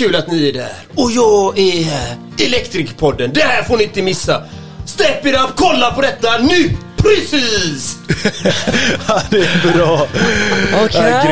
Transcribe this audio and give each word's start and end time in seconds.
Kul 0.00 0.16
att 0.16 0.30
ni 0.32 0.48
är 0.48 0.52
där. 0.52 0.72
Och 0.96 1.10
jag 1.10 1.58
är 1.58 1.82
här. 1.84 2.16
Elektrikerpodden, 2.46 3.30
det 3.34 3.40
här 3.42 3.62
får 3.62 3.76
ni 3.76 3.84
inte 3.84 4.02
missa. 4.02 4.42
Step 4.86 5.26
it 5.26 5.34
up, 5.34 5.50
kolla 5.56 5.90
på 5.94 6.00
detta 6.00 6.28
nu! 6.38 6.70
Precis! 6.96 7.96
Ja, 9.08 9.22
det 9.30 9.36
är 9.38 9.72
bra. 9.76 10.06
Okej. 10.84 11.00
Ja, 11.10 11.22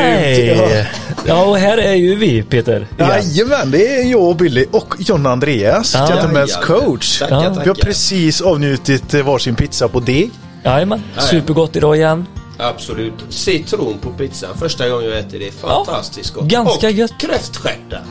grymt. 0.54 0.70
Ja. 0.72 0.84
Ja, 1.26 1.44
och 1.44 1.58
här 1.58 1.78
är 1.78 1.94
ju 1.94 2.14
vi 2.14 2.42
Peter. 2.42 2.86
igen. 2.98 3.10
Jajamän, 3.10 3.70
det 3.70 3.86
är 4.00 4.04
jag 4.10 4.22
och 4.22 4.36
Billy 4.36 4.64
och 4.72 4.94
John 4.98 5.26
Andreas, 5.26 5.94
Ja. 5.94 6.06
Gentlemen's 6.06 6.62
coach. 6.62 7.18
Tackar, 7.18 7.36
Ja. 7.36 7.42
tackar. 7.48 7.62
Vi 7.62 7.68
har 7.68 7.74
precis 7.74 8.40
avnjutit 8.40 9.14
eh, 9.14 9.22
varsin 9.22 9.54
pizza 9.54 9.88
på 9.88 10.00
deg. 10.00 10.30
Jajamän, 10.64 11.02
supergott 11.30 11.76
idag 11.76 11.96
igen. 11.96 12.26
Absolut. 12.58 13.14
Citron 13.28 13.98
på 14.02 14.10
pizzan. 14.10 14.50
Första 14.58 14.88
gången 14.88 15.10
jag 15.10 15.18
äter 15.18 15.38
det. 15.38 15.50
Fantastiskt 15.60 16.34
gott. 16.34 16.44
ganska 16.44 16.86
och 16.86 16.92
gött. 16.92 17.12
kräftstjärtar. 17.20 18.02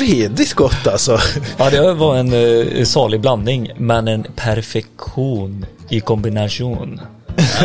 Redigt 0.00 0.54
gott 0.54 0.86
alltså. 0.86 1.18
Ja, 1.58 1.70
det 1.70 1.94
var 1.94 2.16
en 2.16 2.32
uh, 2.32 2.84
salig 2.84 3.20
blandning, 3.20 3.70
men 3.76 4.08
en 4.08 4.26
perfektion 4.36 5.66
i 5.88 6.00
kombination. 6.00 7.00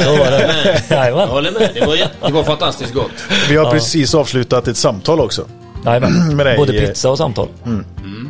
Så 0.03 0.09
var 0.17 0.31
det. 0.31 0.83
Jag 0.89 1.27
håller 1.27 1.51
med. 1.51 1.69
Det 1.73 1.85
var, 1.85 1.95
det 2.27 2.33
var 2.33 2.43
fantastiskt 2.43 2.93
gott. 2.93 3.11
Vi 3.49 3.55
har 3.55 3.71
precis 3.71 4.15
avslutat 4.15 4.67
ett 4.67 4.77
samtal 4.77 5.19
också. 5.19 5.47
Jajamän. 5.85 6.35
Med 6.35 6.57
Både 6.57 6.73
eh, 6.77 6.87
pizza 6.87 7.09
och 7.09 7.17
samtal. 7.17 7.47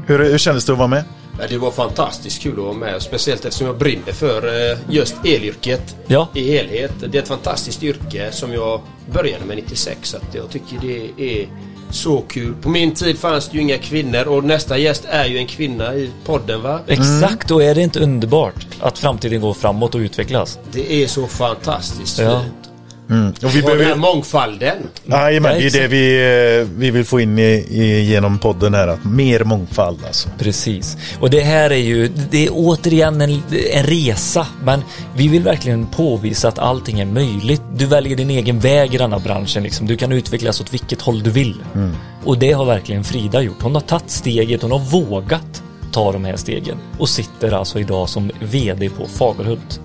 Hur, 0.08 0.20
hur 0.20 0.38
kändes 0.38 0.66
det 0.66 0.72
att 0.72 0.78
vara 0.78 0.88
med? 0.88 1.04
Ja, 1.40 1.46
Det 1.50 1.58
var 1.58 1.72
fantastiskt 1.72 2.42
kul 2.42 2.52
att 2.52 2.66
vara 2.66 2.74
med. 2.74 3.02
Speciellt 3.02 3.46
eftersom 3.46 3.68
jag 3.68 3.78
brinner 3.78 4.12
för 4.14 4.72
eh, 4.72 4.78
just 4.90 5.16
elyrket 5.26 5.96
Ja. 6.08 6.28
i 6.34 6.52
helhet. 6.52 6.92
Det 7.12 7.18
är 7.18 7.22
ett 7.22 7.28
fantastiskt 7.28 7.84
yrke 7.84 8.28
som 8.32 8.54
jag 8.54 8.82
började 9.14 9.46
med 9.46 9.58
96. 9.58 10.10
Så 10.10 10.18
att 10.18 10.36
jag 10.36 10.50
tycker 10.50 10.78
det 10.82 11.24
är 11.42 11.48
så 11.90 12.22
kul. 12.22 12.54
På 12.62 12.70
min 12.70 12.94
tid 12.94 13.18
fanns 13.20 13.50
det 13.50 13.56
ju 13.58 13.62
inga 13.64 13.78
kvinnor 13.78 14.28
och 14.28 14.44
nästa 14.44 14.78
gäst 14.78 15.06
är 15.10 15.26
ju 15.26 15.38
en 15.38 15.48
kvinna 15.48 15.96
i 15.96 16.12
podden 16.26 16.62
va? 16.62 16.80
Exakt, 16.88 17.52
och 17.52 17.64
är 17.64 17.76
det 17.76 17.82
inte 17.82 18.00
underbart 18.00 18.68
att 18.80 19.00
framtiden 19.00 19.42
går 19.42 19.54
framåt 19.54 19.96
och 19.96 20.00
utvecklas? 20.00 20.60
Det 20.72 21.04
är 21.04 21.08
så 21.08 21.28
fantastiskt 21.28 22.20
Ja. 22.20 22.42
fint. 22.42 22.67
Och 23.44 23.56
vi 23.56 23.62
Och 23.62 23.78
den 23.78 23.86
här 23.86 23.96
mångfalden. 23.96 24.78
Jajamän, 25.06 25.60
det 25.60 25.66
är 25.66 25.82
det 25.82 25.88
vi, 25.88 26.60
eh, 26.60 26.68
vi 26.78 26.92
vill 26.92 27.06
få 27.06 27.20
in 27.20 27.40
i, 27.40 27.66
i, 27.70 28.02
genom 28.02 28.40
podden 28.40 28.74
här. 28.74 28.88
Att 28.88 29.06
mer 29.06 29.44
mångfald 29.44 30.06
alltså. 30.08 30.30
Precis. 30.40 30.98
Och 31.20 31.30
det 31.30 31.42
här 31.42 31.70
är 31.70 31.76
ju, 31.76 32.08
det 32.08 32.46
är 32.46 32.50
återigen 32.54 33.22
en, 33.22 33.42
en 33.72 33.84
resa, 33.84 34.48
men 34.64 34.84
vi 35.16 35.28
vill 35.28 35.44
verkligen 35.44 35.88
påvisa 35.88 36.48
att 36.48 36.60
allting 36.60 37.00
är 37.00 37.06
möjligt. 37.06 37.62
Du 37.76 37.86
väljer 37.86 38.18
din 38.18 38.30
egen 38.30 38.60
väg 38.60 38.94
i 38.94 38.98
denna 38.98 39.20
branschen, 39.20 39.64
liksom. 39.64 39.88
du 39.88 39.98
kan 39.98 40.12
utvecklas 40.12 40.62
åt 40.62 40.74
vilket 40.74 41.02
håll 41.02 41.24
du 41.24 41.30
vill. 41.30 41.56
Och 42.24 42.38
det 42.38 42.52
har 42.52 42.66
verkligen 42.66 43.04
Frida 43.04 43.42
gjort. 43.42 43.62
Hon 43.62 43.76
har 43.76 43.82
tagit 43.82 44.10
steget, 44.10 44.62
hon 44.62 44.72
har 44.72 44.80
vågat 44.80 45.64
ta 45.92 46.12
de 46.12 46.26
här 46.26 46.36
stegen 46.36 46.78
och 46.98 47.10
sitter 47.10 47.52
alltså 47.52 47.80
idag 47.80 48.10
som 48.10 48.32
VD 48.40 48.90
på 48.90 49.06
Fagerhult. 49.06 49.82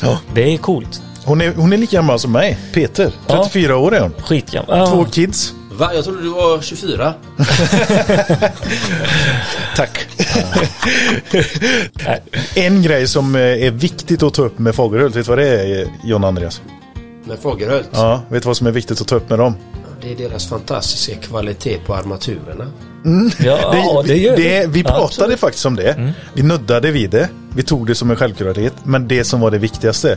Ja. 0.00 0.18
Det 0.34 0.54
är 0.54 0.58
coolt. 0.58 1.02
Hon, 1.24 1.40
är, 1.40 1.52
hon 1.54 1.72
är 1.72 1.76
lika 1.76 1.96
gammal 1.96 2.18
som 2.18 2.32
mig, 2.32 2.58
Peter. 2.72 3.12
34 3.26 3.76
år 3.76 3.94
är 3.94 4.00
hon. 4.00 4.12
Skitgammal. 4.18 4.86
Två 4.88 4.98
Ja, 4.98 5.04
kids. 5.12 5.52
Va? 5.72 5.90
Jag 5.94 6.04
trodde 6.04 6.22
du 6.22 6.28
var 6.28 6.60
24. 6.62 7.14
Tack. 9.76 10.06
En 12.54 12.82
grej 12.82 13.08
som 13.08 13.34
eh, 13.34 13.40
är 13.42 13.70
viktigt 13.70 14.22
att 14.22 14.34
ta 14.34 14.42
upp 14.42 14.58
med 14.58 14.74
Fagerhult, 14.74 15.16
vet 15.16 15.24
du 15.26 15.28
vad 15.28 15.38
det 15.38 15.48
är 15.60 15.88
John 16.04 16.24
Andreas? 16.24 16.62
Med 17.24 17.38
Fagerhult. 17.38 17.88
Ja, 17.92 18.22
vet 18.28 18.42
du 18.42 18.46
vad 18.46 18.56
som 18.56 18.66
är 18.66 18.70
viktigt 18.70 19.00
att 19.00 19.08
ta 19.08 19.16
upp 19.16 19.30
med 19.30 19.38
dem? 19.38 19.54
Det 20.02 20.12
är 20.12 20.16
deras 20.28 20.48
fantastiska 20.48 21.14
kvalitet 21.16 21.78
på 21.86 21.94
armaturerna. 21.94 22.66
Ja, 23.44 23.58
ja, 23.74 24.02
det 24.06 24.16
gör 24.16 24.36
det, 24.36 24.66
vi 24.66 24.80
Ja, 24.80 24.84
pratade 24.88 25.04
absolut. 25.04 25.40
faktiskt 25.40 25.66
om 25.66 25.76
det. 25.76 26.12
Vi 26.34 26.42
nuddade 26.42 26.90
vid 26.90 27.10
det. 27.10 27.28
Vi 27.56 27.62
tog 27.62 27.86
det 27.86 27.94
som 27.94 28.10
en 28.10 28.16
självklarhet. 28.16 28.74
Men 28.84 29.08
det 29.08 29.24
som 29.24 29.40
var 29.40 29.50
det 29.50 29.58
viktigaste. 29.58 30.16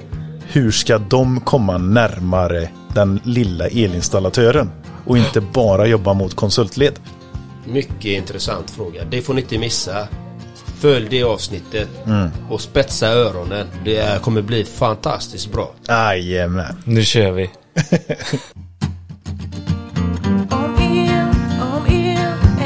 Hur 0.50 0.72
ska 0.72 0.98
de 0.98 1.40
komma 1.40 1.78
närmare 1.78 2.70
den 2.94 3.20
lilla 3.24 3.68
elinstallatören? 3.68 4.72
Och 5.06 5.18
inte 5.18 5.42
bara 5.42 5.88
jobba 5.88 6.14
mot 6.14 6.34
konsultled. 6.36 7.00
Mycket 7.66 8.06
intressant 8.06 8.72
fråga. 8.72 9.06
Det 9.06 9.22
får 9.22 9.34
ni 9.34 9.42
inte 9.42 9.58
missa. 9.58 10.08
Följ 10.80 11.08
det 11.10 11.24
avsnittet 11.24 11.90
och 12.50 12.62
spetsa 12.62 13.08
öronen. 13.08 13.68
Det 13.86 14.22
kommer 14.22 14.42
bli 14.42 14.64
fantastiskt 14.64 15.52
bra. 15.52 15.72
Jajamän. 15.88 16.76
Nu 16.84 17.04
kör 17.04 17.32
vi. 17.32 17.50
Om 20.50 20.78
el, 20.80 21.28
om 21.62 21.86
el, 21.94 22.18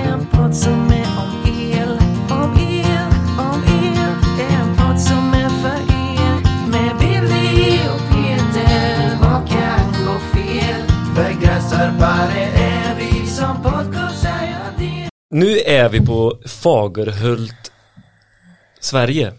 en 0.05 0.25
podd 0.31 0.55
som 0.55 0.90
Nu 15.33 15.59
är 15.59 15.89
vi 15.89 16.05
på 16.05 16.39
Fagerhult, 16.45 17.71
Sverige. 18.79 19.33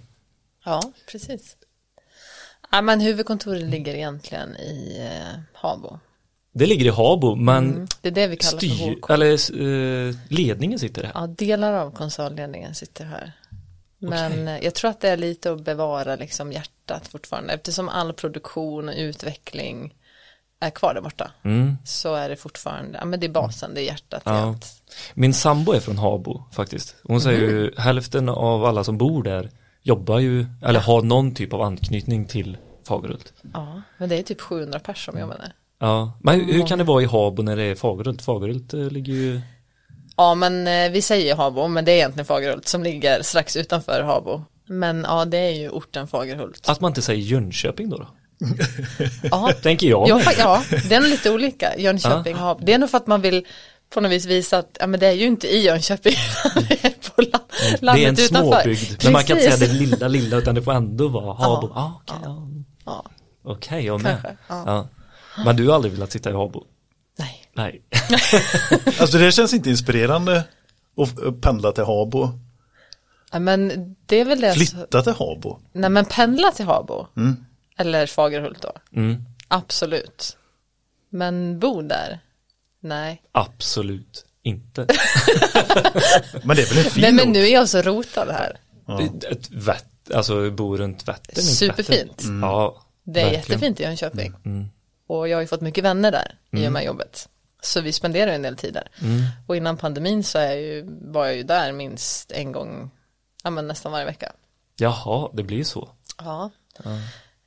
Ja, 0.64 0.82
precis. 1.10 1.56
Ja, 2.70 2.82
men 2.82 3.00
huvudkontoret 3.00 3.62
ligger 3.62 3.94
egentligen 3.94 4.56
i 4.56 4.98
eh, 5.00 5.40
Habo. 5.52 5.98
Det 6.52 6.66
ligger 6.66 6.86
i 6.86 6.88
Habo, 6.88 7.34
men 7.34 7.88
Det 8.00 8.08
är 8.08 8.12
det 8.12 8.26
vi 8.26 8.36
kallar 8.36 8.50
för 8.50 8.58
styr, 8.58 8.96
HK. 9.00 9.10
eller 9.10 9.32
eh, 10.08 10.14
ledningen 10.28 10.78
sitter 10.78 11.02
här. 11.04 11.12
Ja, 11.14 11.26
delar 11.26 11.72
av 11.72 11.90
koncernledningen 11.90 12.74
sitter 12.74 13.04
här. 13.04 13.32
Men 13.98 14.48
eh, 14.48 14.64
jag 14.64 14.74
tror 14.74 14.90
att 14.90 15.00
det 15.00 15.08
är 15.08 15.16
lite 15.16 15.52
att 15.52 15.64
bevara 15.64 16.16
liksom 16.16 16.52
hjärtat 16.52 17.08
fortfarande. 17.08 17.52
Eftersom 17.52 17.88
all 17.88 18.12
produktion 18.12 18.88
och 18.88 18.94
utveckling 18.96 19.94
är 20.62 20.70
kvar 20.70 20.94
där 20.94 21.00
borta. 21.00 21.30
Mm. 21.44 21.76
Så 21.84 22.14
är 22.14 22.28
det 22.28 22.36
fortfarande, 22.36 22.98
ja 22.98 23.04
men 23.04 23.20
det 23.20 23.26
är 23.26 23.30
basen, 23.30 23.74
det 23.74 23.80
är 23.80 23.84
hjärtat 23.84 24.22
Ja. 24.24 24.32
allt. 24.32 24.66
Min 25.14 25.34
sambo 25.34 25.72
är 25.72 25.80
från 25.80 25.98
Habo 25.98 26.44
faktiskt. 26.52 26.96
Hon 27.04 27.20
säger 27.20 27.40
ju 27.40 27.72
hälften 27.76 28.28
av 28.28 28.64
alla 28.64 28.84
som 28.84 28.98
bor 28.98 29.22
där 29.22 29.50
jobbar 29.82 30.18
ju, 30.18 30.46
eller 30.62 30.80
har 30.80 31.02
någon 31.02 31.34
typ 31.34 31.52
av 31.52 31.62
anknytning 31.62 32.24
till 32.26 32.56
Fagerhult. 32.88 33.32
Ja, 33.54 33.82
men 33.98 34.08
det 34.08 34.18
är 34.18 34.22
typ 34.22 34.40
700 34.40 34.78
personer 34.78 35.12
som 35.18 35.20
jobbar 35.20 35.38
där. 35.38 35.52
Ja, 35.78 36.12
men 36.20 36.34
hur, 36.40 36.52
hur 36.52 36.66
kan 36.66 36.78
det 36.78 36.84
vara 36.84 37.02
i 37.02 37.06
Habo 37.06 37.42
när 37.42 37.56
det 37.56 37.62
är 37.62 37.74
Fagerhult? 37.74 38.22
Fagerhult 38.22 38.74
eh, 38.74 38.80
ligger 38.80 39.12
ju, 39.12 39.40
Ja, 40.16 40.34
men 40.34 40.66
eh, 40.66 40.90
vi 40.92 41.02
säger 41.02 41.36
Habo, 41.36 41.68
men 41.68 41.84
det 41.84 41.92
är 41.92 41.96
egentligen 41.96 42.26
Fagerhult 42.26 42.68
som 42.68 42.82
ligger 42.82 43.22
strax 43.22 43.56
utanför 43.56 44.02
Habo. 44.02 44.42
Men 44.66 45.06
ja, 45.08 45.24
det 45.24 45.38
är 45.38 45.50
ju 45.50 45.68
orten 45.70 46.06
Fagerhult. 46.08 46.68
att 46.68 46.80
man 46.80 46.90
inte 46.90 47.02
säger 47.02 47.22
Jönköping 47.22 47.90
då? 47.90 47.96
då? 47.96 48.06
Ja, 49.30 49.52
Tänker 49.62 49.86
jag. 49.86 50.08
Ja, 50.08 50.20
ja, 50.38 50.62
det 50.88 50.94
är 50.94 51.00
lite 51.00 51.30
olika. 51.30 51.76
Jönköping 51.78 52.36
har, 52.36 52.58
det 52.62 52.72
är 52.72 52.78
nog 52.78 52.90
för 52.90 52.98
att 52.98 53.06
man 53.06 53.20
vill 53.20 53.46
på 53.94 54.00
något 54.00 54.12
vis 54.12 54.26
visa 54.26 54.58
att 54.58 54.76
ja, 54.80 54.86
men 54.86 55.00
det 55.00 55.06
är 55.06 55.12
ju 55.12 55.26
inte 55.26 55.48
i 55.54 55.62
Jönköping, 55.64 56.14
det 56.68 56.84
är 56.84 57.10
på 57.14 57.22
la- 57.22 57.40
det 57.50 57.66
är 57.66 57.78
en 57.78 57.78
landet 57.84 58.18
utanför. 58.30 58.60
småbygd, 58.62 59.04
men 59.04 59.12
man 59.12 59.24
kan 59.24 59.36
inte 59.38 59.50
säga 59.50 59.58
Precis. 59.58 59.78
det 59.80 59.86
lilla 59.86 60.08
lilla 60.08 60.36
utan 60.36 60.54
det 60.54 60.62
får 60.62 60.72
ändå 60.72 61.08
vara 61.08 61.34
Habo. 61.34 61.70
Ja, 61.74 61.80
Ah, 61.80 62.00
okej, 62.04 62.16
ja. 62.24 62.48
Ja, 62.84 63.04
Okej, 63.44 63.84
jag 63.86 64.02
med. 64.02 64.12
Kanske, 64.22 64.36
ja. 64.48 64.62
Ja. 64.66 64.88
Men 65.44 65.56
du 65.56 65.68
har 65.68 65.74
aldrig 65.74 65.92
velat 65.94 66.12
sitta 66.12 66.30
i 66.30 66.32
Habo? 66.32 66.64
nej. 67.18 67.38
Nej. 67.54 67.82
Alltså 69.00 69.18
det 69.18 69.32
känns 69.32 69.52
inte 69.54 69.70
inspirerande 69.70 70.44
att 70.96 71.40
pendla 71.40 71.72
till 71.72 71.84
Habo. 71.84 72.30
Ja, 73.32 73.38
men 73.38 73.72
det 74.06 74.16
är 74.20 74.24
väl 74.24 74.40
det. 74.40 74.52
Flytta 74.54 75.02
till 75.02 75.12
Habo. 75.12 75.58
nej 75.72 75.90
men 75.90 76.04
pendla 76.04 76.50
till 76.50 76.64
Habo. 76.66 77.06
Eller 77.76 78.06
Fagerhult 78.06 78.62
då. 78.62 78.72
Mm. 78.96 79.24
Absolut. 79.48 80.36
Men 81.10 81.58
bo 81.58 81.82
där? 81.82 82.20
Nej. 82.80 83.22
Absolut 83.32 84.24
inte. 84.42 84.80
Men 86.44 86.56
det 86.56 86.62
är 86.62 86.68
väl 86.74 86.78
en 86.78 86.90
fin 86.90 87.02
Nej 87.02 87.12
men 87.12 87.28
nu 87.32 87.38
är 87.40 87.52
jag 87.52 87.68
så 87.68 87.82
rotad 87.82 88.28
här. 88.30 88.56
Det- 88.98 89.26
Ett 89.28 89.50
vätt, 89.50 90.10
alltså 90.14 90.50
bo 90.50 90.76
runt 90.76 91.08
Vättern. 91.08 91.42
Superfint. 91.44 92.10
Vättern. 92.10 92.40
Ja, 92.42 92.82
Det 93.04 93.20
är 93.20 93.24
verkligen. 93.24 93.42
jättefint 93.44 93.80
i 93.80 93.82
Jönköping. 93.82 94.34
Mm. 94.44 94.66
Och 95.06 95.28
jag 95.28 95.36
har 95.36 95.40
ju 95.40 95.46
fått 95.46 95.60
mycket 95.60 95.84
vänner 95.84 96.10
där 96.12 96.34
i 96.62 96.68
och 96.68 96.72
med 96.72 96.84
jobbet. 96.84 97.28
Så 97.62 97.80
vi 97.80 97.92
spenderar 97.92 98.26
ju 98.30 98.34
en 98.34 98.42
del 98.42 98.56
tid 98.56 98.74
där. 98.74 98.88
Mm. 99.00 99.22
Och 99.46 99.56
innan 99.56 99.76
pandemin 99.76 100.24
så 100.24 100.38
är 100.38 100.46
jag 100.46 100.60
ju, 100.60 100.84
var 101.00 101.26
jag 101.26 101.34
ju 101.36 101.42
där 101.42 101.72
minst 101.72 102.32
en 102.32 102.52
gång, 102.52 102.90
ja 103.44 103.50
men 103.50 103.68
nästan 103.68 103.92
varje 103.92 104.04
vecka. 104.06 104.32
Jaha, 104.76 105.30
det 105.32 105.42
blir 105.42 105.64
så. 105.64 105.88
Ja. 106.18 106.50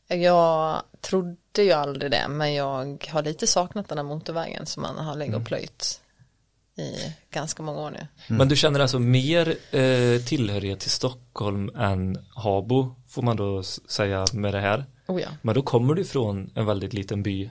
Jag 0.07 0.83
trodde 1.01 1.63
ju 1.63 1.71
aldrig 1.71 2.11
det, 2.11 2.27
men 2.29 2.53
jag 2.53 3.07
har 3.09 3.23
lite 3.23 3.47
saknat 3.47 3.89
den 3.89 3.97
här 3.97 4.05
motorvägen 4.05 4.65
som 4.65 4.81
man 4.81 4.97
har 4.97 5.15
legat 5.15 5.35
och 5.35 5.47
plöjt 5.47 6.01
i 6.77 7.15
ganska 7.31 7.63
många 7.63 7.79
år 7.79 7.91
nu. 7.91 8.07
Men 8.27 8.47
du 8.47 8.55
känner 8.55 8.79
alltså 8.79 8.99
mer 8.99 9.47
eh, 9.71 10.21
tillhörighet 10.21 10.79
till 10.79 10.91
Stockholm 10.91 11.69
än 11.75 12.25
Habo, 12.35 12.95
får 13.07 13.21
man 13.21 13.37
då 13.37 13.63
säga 13.63 14.25
med 14.33 14.53
det 14.53 14.59
här. 14.59 14.85
Oh 15.07 15.21
ja. 15.21 15.27
Men 15.41 15.55
då 15.55 15.61
kommer 15.61 15.93
du 15.93 16.05
från 16.05 16.51
en 16.55 16.65
väldigt 16.65 16.93
liten 16.93 17.23
by 17.23 17.49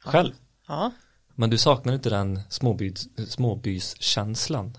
själv. 0.00 0.32
Ja. 0.68 0.92
Men 1.34 1.50
du 1.50 1.58
saknar 1.58 1.94
inte 1.94 2.10
den 2.10 2.40
småbys, 2.48 3.08
småbyskänslan. 3.28 4.78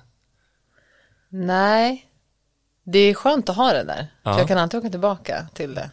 Nej, 1.29 2.09
det 2.83 2.99
är 2.99 3.13
skönt 3.13 3.49
att 3.49 3.55
ha 3.55 3.73
det 3.73 3.83
där. 3.83 4.07
Ja. 4.23 4.33
För 4.33 4.39
jag 4.39 4.47
kan 4.47 4.57
alltid 4.57 4.79
åka 4.79 4.89
tillbaka 4.89 5.47
till 5.53 5.75
det. 5.75 5.91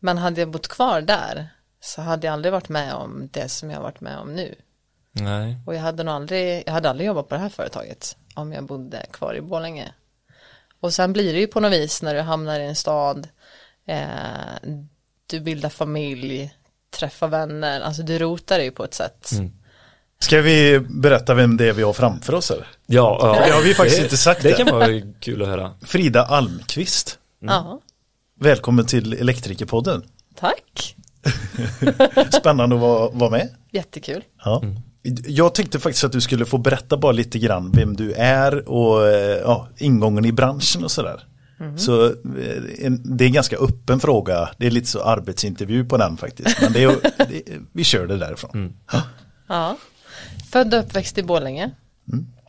Men 0.00 0.18
hade 0.18 0.40
jag 0.40 0.50
bott 0.50 0.68
kvar 0.68 1.00
där 1.00 1.48
så 1.80 2.02
hade 2.02 2.26
jag 2.26 2.32
aldrig 2.34 2.52
varit 2.52 2.68
med 2.68 2.94
om 2.94 3.28
det 3.32 3.48
som 3.48 3.70
jag 3.70 3.76
har 3.76 3.82
varit 3.82 4.00
med 4.00 4.18
om 4.18 4.32
nu. 4.34 4.54
Nej. 5.12 5.56
Och 5.66 5.74
jag 5.74 5.80
hade 5.80 6.02
nog 6.02 6.14
aldrig, 6.14 6.62
jag 6.66 6.72
hade 6.72 6.90
aldrig 6.90 7.06
jobbat 7.06 7.28
på 7.28 7.34
det 7.34 7.40
här 7.40 7.48
företaget 7.48 8.16
om 8.34 8.52
jag 8.52 8.64
bodde 8.64 9.06
kvar 9.12 9.34
i 9.34 9.40
Borlänge. 9.40 9.92
Och 10.80 10.92
sen 10.92 11.12
blir 11.12 11.32
det 11.32 11.40
ju 11.40 11.46
på 11.46 11.60
något 11.60 11.72
vis 11.72 12.02
när 12.02 12.14
du 12.14 12.20
hamnar 12.20 12.60
i 12.60 12.64
en 12.66 12.76
stad, 12.76 13.28
eh, 13.86 14.04
du 15.26 15.40
bildar 15.40 15.68
familj, 15.68 16.54
träffar 16.90 17.28
vänner, 17.28 17.80
alltså 17.80 18.02
du 18.02 18.18
rotar 18.18 18.58
dig 18.58 18.70
på 18.70 18.84
ett 18.84 18.94
sätt. 18.94 19.30
Ska 20.18 20.40
vi 20.40 20.80
berätta 20.80 21.34
vem 21.34 21.56
det 21.56 21.68
är 21.68 21.72
vi 21.72 21.82
har 21.82 21.92
framför 21.92 22.34
oss? 22.34 22.50
Eller? 22.50 22.66
Ja, 22.86 23.18
ja. 23.22 23.46
Det 23.46 23.52
har 23.52 23.62
vi 23.62 23.74
faktiskt 23.74 24.02
inte 24.02 24.16
sagt 24.16 24.42
Det 24.42 24.48
det. 24.48 24.54
kan 24.56 24.66
vara 24.66 24.86
kul 25.20 25.42
att 25.42 25.48
höra. 25.48 25.74
Frida 25.82 26.24
Almqvist. 26.24 27.18
Ja, 27.40 27.80
Välkommen 28.42 28.86
till 28.86 29.12
Elektrikerpodden. 29.12 30.02
tack, 30.34 30.96
Spännande 32.32 32.74
att 32.76 32.80
vara, 32.82 33.10
vara 33.10 33.30
med. 33.30 33.48
jättekul. 33.72 34.24
Ja. 34.44 34.62
Jag 35.26 35.54
tänkte 35.54 35.78
faktiskt 35.80 36.04
att 36.04 36.12
du 36.12 36.20
skulle 36.20 36.44
få 36.46 36.58
berätta 36.58 36.96
bara 36.96 37.12
lite 37.12 37.38
grann 37.38 37.72
vem 37.72 37.96
du 37.96 38.12
är 38.12 38.68
och 38.68 39.08
eh, 39.08 39.38
ja, 39.38 39.68
ingången 39.78 40.24
i 40.24 40.32
branschen 40.32 40.84
och 40.84 40.90
sådär. 40.90 41.20
Så 41.76 42.06
eh, 42.06 42.12
det 42.90 43.24
är 43.24 43.26
en 43.26 43.32
ganska 43.32 43.56
öppen 43.56 44.00
fråga. 44.00 44.50
Det 44.58 44.66
är 44.66 44.70
lite 44.70 44.86
så 44.86 45.02
arbetsintervju 45.02 45.84
på 45.84 45.96
den 45.96 46.16
faktiskt. 46.16 46.62
Men 46.62 46.72
det 46.72 46.82
är, 46.84 46.96
det, 47.28 47.42
vi 47.72 47.84
kör 47.84 48.06
det 48.06 48.16
därifrån. 48.18 48.76
Ja. 48.92 49.02
Ja, 49.48 49.76
född 50.52 50.74
och 50.74 50.80
uppväxt 50.80 51.18
i 51.18 51.22
Borlänge, 51.22 51.70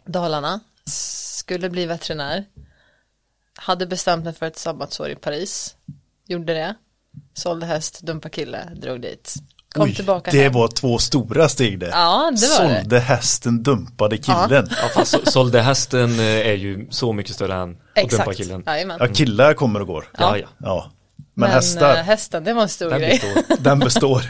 Dalarna, 0.06 0.60
skulle 0.86 1.70
bli 1.70 1.86
veterinär. 1.86 2.46
Hade 3.64 3.86
bestämt 3.86 4.24
mig 4.24 4.34
för 4.34 4.46
ett 4.46 4.60
sabbatsår 4.60 5.10
i 5.10 5.16
Paris, 5.16 5.76
gjorde 6.28 6.54
det, 6.54 6.76
sålde 7.34 7.66
häst, 7.66 8.00
dumpa 8.02 8.30
kille, 8.30 8.60
drog 8.76 9.02
dit. 9.02 9.34
Kom 9.76 9.84
Oj, 9.84 9.96
tillbaka 9.96 10.32
det 10.32 10.44
hem. 10.44 10.54
var 10.54 10.68
två 10.68 10.98
stora 10.98 11.50
steg 11.50 11.80
det. 11.80 11.88
Ja, 11.88 12.32
det 12.42 12.48
var 12.60 12.70
det. 12.70 12.80
Sålde 12.82 13.00
hästen, 13.00 13.64
dumpade 13.64 14.18
killen. 14.18 14.68
Ja, 14.70 14.90
fast 14.96 15.12
så- 15.12 15.32
sålde 15.32 15.62
hästen 15.62 16.20
eh, 16.20 16.26
är 16.26 16.54
ju 16.54 16.88
så 16.90 17.14
mycket 17.14 17.36
större 17.36 17.54
än 17.54 17.62
att 17.62 17.68
dumpa 17.68 18.02
Exakt, 18.02 18.38
killen. 18.38 18.64
jajamän. 18.66 18.98
Ja, 19.00 19.08
killar 19.08 19.54
kommer 19.54 19.80
och 19.82 19.88
går. 19.88 20.06
Ja, 20.18 20.38
ja. 20.38 20.48
Ja. 20.60 20.92
Men, 21.34 21.50
Men 21.50 21.52
hästar, 21.52 21.96
eh, 21.98 22.04
hästen, 22.04 22.44
det 22.44 22.54
var 22.54 22.62
en 22.62 22.70
stor 22.70 22.90
Den 22.90 23.00
grej. 23.00 23.10
består. 23.36 23.58
den 23.64 23.80
består. 23.80 24.22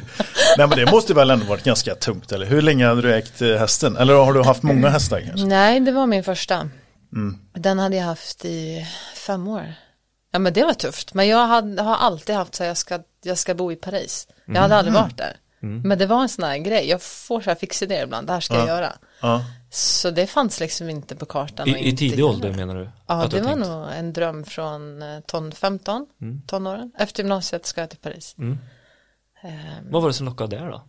Nej 0.57 0.67
men 0.67 0.77
det 0.77 0.91
måste 0.91 1.13
väl 1.13 1.29
ändå 1.29 1.45
varit 1.45 1.63
ganska 1.63 1.95
tungt 1.95 2.31
eller? 2.31 2.45
Hur 2.45 2.61
länge 2.61 2.87
hade 2.87 3.01
du 3.01 3.13
ägt 3.15 3.41
eh, 3.41 3.47
hästen? 3.55 3.97
Eller 3.97 4.13
har 4.13 4.33
du 4.33 4.43
haft 4.43 4.63
många 4.63 4.89
hästar 4.97 5.21
kanske? 5.21 5.45
Nej, 5.47 5.79
det 5.79 5.91
var 5.91 6.07
min 6.07 6.23
första. 6.23 6.69
Mm. 7.13 7.39
Den 7.53 7.79
hade 7.79 7.95
jag 7.95 8.03
haft 8.05 8.45
i 8.45 8.87
fem 9.15 9.47
år. 9.47 9.73
Ja, 10.31 10.39
men 10.39 10.53
det 10.53 10.63
var 10.63 10.73
tufft. 10.73 11.13
Men 11.13 11.27
jag 11.27 11.47
hade, 11.47 11.81
har 11.81 11.95
alltid 11.95 12.35
haft 12.35 12.55
så 12.55 12.63
här, 12.63 12.67
jag 12.69 12.77
ska, 12.77 12.99
jag 13.23 13.37
ska 13.37 13.55
bo 13.55 13.71
i 13.71 13.75
Paris. 13.75 14.27
Jag 14.45 14.61
hade 14.61 14.75
aldrig 14.75 14.95
Mm. 14.95 15.03
varit 15.03 15.17
där. 15.17 15.37
Men 15.63 15.97
det 15.97 16.05
var 16.05 16.21
en 16.21 16.29
sån 16.29 16.43
här 16.43 16.57
grej. 16.57 16.89
Jag 16.89 17.01
får 17.01 17.41
så 17.41 17.49
här 17.49 17.55
fixidéer 17.55 18.03
ibland. 18.03 18.27
Det 18.27 18.33
här 18.33 18.39
ska 18.39 18.55
jag 18.55 18.67
göra. 18.67 18.93
Ja. 19.21 19.45
Så 19.69 20.11
det 20.11 20.27
fanns 20.27 20.59
liksom 20.59 20.89
inte 20.89 21.15
på 21.15 21.25
kartan. 21.25 21.67
I, 21.67 21.87
I 21.87 21.97
tidig 21.97 22.25
ålder 22.25 22.53
menar 22.53 22.75
du? 22.75 22.89
Ja, 23.07 23.27
det 23.31 23.41
var 23.41 23.47
tänkt? 23.49 23.67
nog 23.67 23.87
en 23.91 24.13
dröm 24.13 24.43
från 24.43 25.01
eh, 25.01 25.19
ton 25.19 25.51
15, 25.51 26.05
tonåren. 26.47 26.91
Efter 26.97 27.23
gymnasiet 27.23 27.65
ska 27.65 27.81
jag 27.81 27.89
till 27.89 27.99
Paris. 27.99 28.35
Mm. 28.37 28.57
Ehm, 29.41 29.91
Vad 29.91 30.01
var 30.01 30.09
det 30.09 30.13
som 30.13 30.25
lockade 30.25 30.55
där 30.57 30.69
då? 30.71 30.83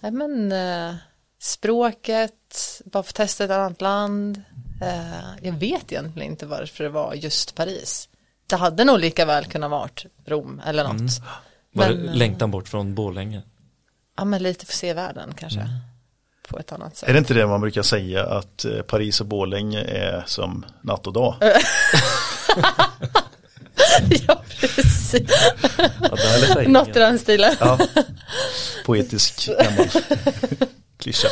Nej 0.00 0.12
men 0.12 0.52
eh, 0.52 0.94
språket, 1.38 2.80
bara 2.84 3.02
få 3.02 3.12
testa 3.12 3.44
ett 3.44 3.50
annat 3.50 3.80
land. 3.80 4.42
Eh, 4.80 5.36
jag 5.42 5.52
vet 5.52 5.92
egentligen 5.92 6.30
inte 6.30 6.46
varför 6.46 6.84
det 6.84 6.90
var 6.90 7.14
just 7.14 7.54
Paris. 7.54 8.08
Det 8.46 8.56
hade 8.56 8.84
nog 8.84 9.00
lika 9.00 9.24
väl 9.24 9.44
kunnat 9.44 9.70
varit 9.70 10.06
Rom 10.26 10.62
eller 10.66 10.84
något. 10.84 11.20
Var 11.72 11.88
Men, 11.88 12.02
det 12.02 12.08
eh, 12.08 12.14
längtan 12.14 12.50
bort 12.50 12.68
från 12.68 12.94
Borlänge? 12.94 13.42
Ja 14.16 14.24
men 14.24 14.42
lite 14.42 14.66
få 14.66 14.72
se 14.72 14.94
världen 14.94 15.34
kanske. 15.38 15.70
På 16.48 16.58
ett 16.58 16.72
annat 16.72 16.96
sätt. 16.96 17.08
Är 17.08 17.12
det 17.12 17.18
inte 17.18 17.34
det 17.34 17.46
man 17.46 17.60
brukar 17.60 17.82
säga 17.82 18.26
att 18.26 18.64
eh, 18.64 18.82
Paris 18.82 19.20
och 19.20 19.26
Borlänge 19.26 19.80
är 19.80 20.24
som 20.26 20.64
natt 20.82 21.06
och 21.06 21.12
dag? 21.12 21.34
ja 24.26 24.42
precis. 24.48 25.30
Ja. 26.00 26.62
Något 26.66 26.88
i 26.88 26.98
den 26.98 27.18
stilen. 27.18 27.54
Ja. 27.60 27.78
Poetisk 28.86 29.46
gammal 29.46 29.88
klyscha. 30.98 31.28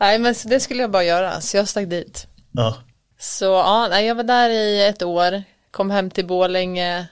Nej 0.00 0.18
men 0.18 0.34
så 0.34 0.48
det 0.48 0.60
skulle 0.60 0.82
jag 0.82 0.90
bara 0.90 1.04
göra. 1.04 1.40
Så 1.40 1.56
jag 1.56 1.68
stack 1.68 1.88
dit. 1.88 2.26
Ja. 2.52 2.76
Så 3.18 3.44
ja, 3.44 4.00
jag 4.00 4.14
var 4.14 4.22
där 4.22 4.50
i 4.50 4.86
ett 4.86 5.02
år. 5.02 5.42
Kom 5.70 5.90
hem 5.90 6.10
till 6.10 6.26
Borlänge. 6.26 7.06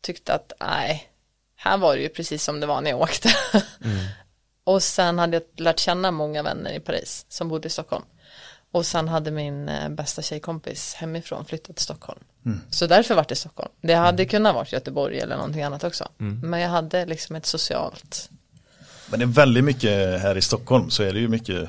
Tyckte 0.00 0.34
att 0.34 0.52
nej, 0.60 1.08
här 1.56 1.78
var 1.78 1.96
det 1.96 2.02
ju 2.02 2.08
precis 2.08 2.44
som 2.44 2.60
det 2.60 2.66
var 2.66 2.80
när 2.80 2.90
jag 2.90 3.00
åkte. 3.00 3.28
Och 4.64 4.82
sen 4.82 5.18
hade 5.18 5.36
jag 5.36 5.60
lärt 5.60 5.78
känna 5.78 6.10
många 6.10 6.42
vänner 6.42 6.72
i 6.72 6.80
Paris 6.80 7.26
som 7.28 7.48
bodde 7.48 7.66
i 7.66 7.70
Stockholm. 7.70 8.04
Och 8.72 8.86
sen 8.86 9.08
hade 9.08 9.30
min 9.30 9.68
eh, 9.68 9.88
bästa 9.88 10.22
tjejkompis 10.22 10.94
hemifrån 10.94 11.44
flyttat 11.44 11.76
till 11.76 11.84
Stockholm. 11.84 12.20
Så 12.70 12.86
därför 12.86 13.14
var 13.14 13.24
det 13.28 13.34
Stockholm. 13.36 13.72
Det 13.80 13.94
hade 13.94 14.24
kunnat 14.24 14.54
vara 14.54 14.66
Göteborg 14.68 15.18
eller 15.18 15.36
någonting 15.36 15.62
annat 15.62 15.84
också. 15.84 16.08
Men 16.42 16.60
jag 16.60 16.68
hade 16.68 17.06
liksom 17.06 17.36
ett 17.36 17.46
socialt, 17.46 18.30
Men 19.10 19.18
det 19.18 19.24
är 19.24 19.26
väldigt 19.26 19.64
mycket 19.64 20.20
här 20.20 20.36
i 20.36 20.42
Stockholm 20.42 20.90
så 20.90 21.02
är 21.02 21.12
det 21.12 21.20
ju 21.20 21.28
mycket 21.28 21.68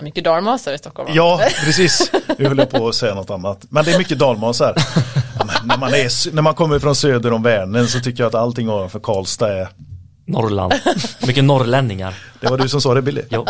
mycket 0.00 0.24
dalmasar 0.24 0.72
i 0.72 0.78
Stockholm. 0.78 1.10
Ja, 1.14 1.40
precis. 1.64 2.10
Vi 2.38 2.46
höll 2.46 2.66
på 2.66 2.88
att 2.88 2.94
säga 2.94 3.14
något 3.14 3.30
annat. 3.30 3.66
Men 3.68 3.84
det 3.84 3.92
är 3.92 3.98
mycket 3.98 4.18
dalmasar. 4.18 4.74
Ja, 5.38 5.48
när, 5.64 5.76
man 5.78 5.94
är, 5.94 6.34
när 6.34 6.42
man 6.42 6.54
kommer 6.54 6.78
från 6.78 6.94
söder 6.96 7.32
om 7.32 7.42
Vänern 7.42 7.86
så 7.86 8.00
tycker 8.00 8.22
jag 8.22 8.28
att 8.28 8.34
allting 8.34 8.68
ovanför 8.70 9.00
Karlstad 9.00 9.52
är 9.52 9.68
Norrland. 10.26 10.72
Mycket 11.26 11.44
norrlänningar. 11.44 12.14
Det 12.40 12.46
var 12.48 12.58
du 12.58 12.68
som 12.68 12.80
sa 12.80 12.94
det 12.94 13.02
Billy. 13.02 13.22
Jo. 13.30 13.46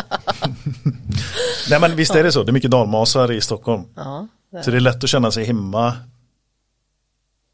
Nej 1.70 1.80
men 1.80 1.96
visst 1.96 2.14
är 2.14 2.22
det 2.22 2.32
så. 2.32 2.42
Det 2.42 2.50
är 2.50 2.52
mycket 2.52 2.70
dalmasar 2.70 3.32
i 3.32 3.40
Stockholm. 3.40 3.82
Ja, 3.96 4.26
det- 4.52 4.62
Så 4.62 4.70
det 4.70 4.76
är 4.76 4.80
lätt 4.80 5.04
att 5.04 5.10
känna 5.10 5.30
sig 5.30 5.44
hemma. 5.44 5.96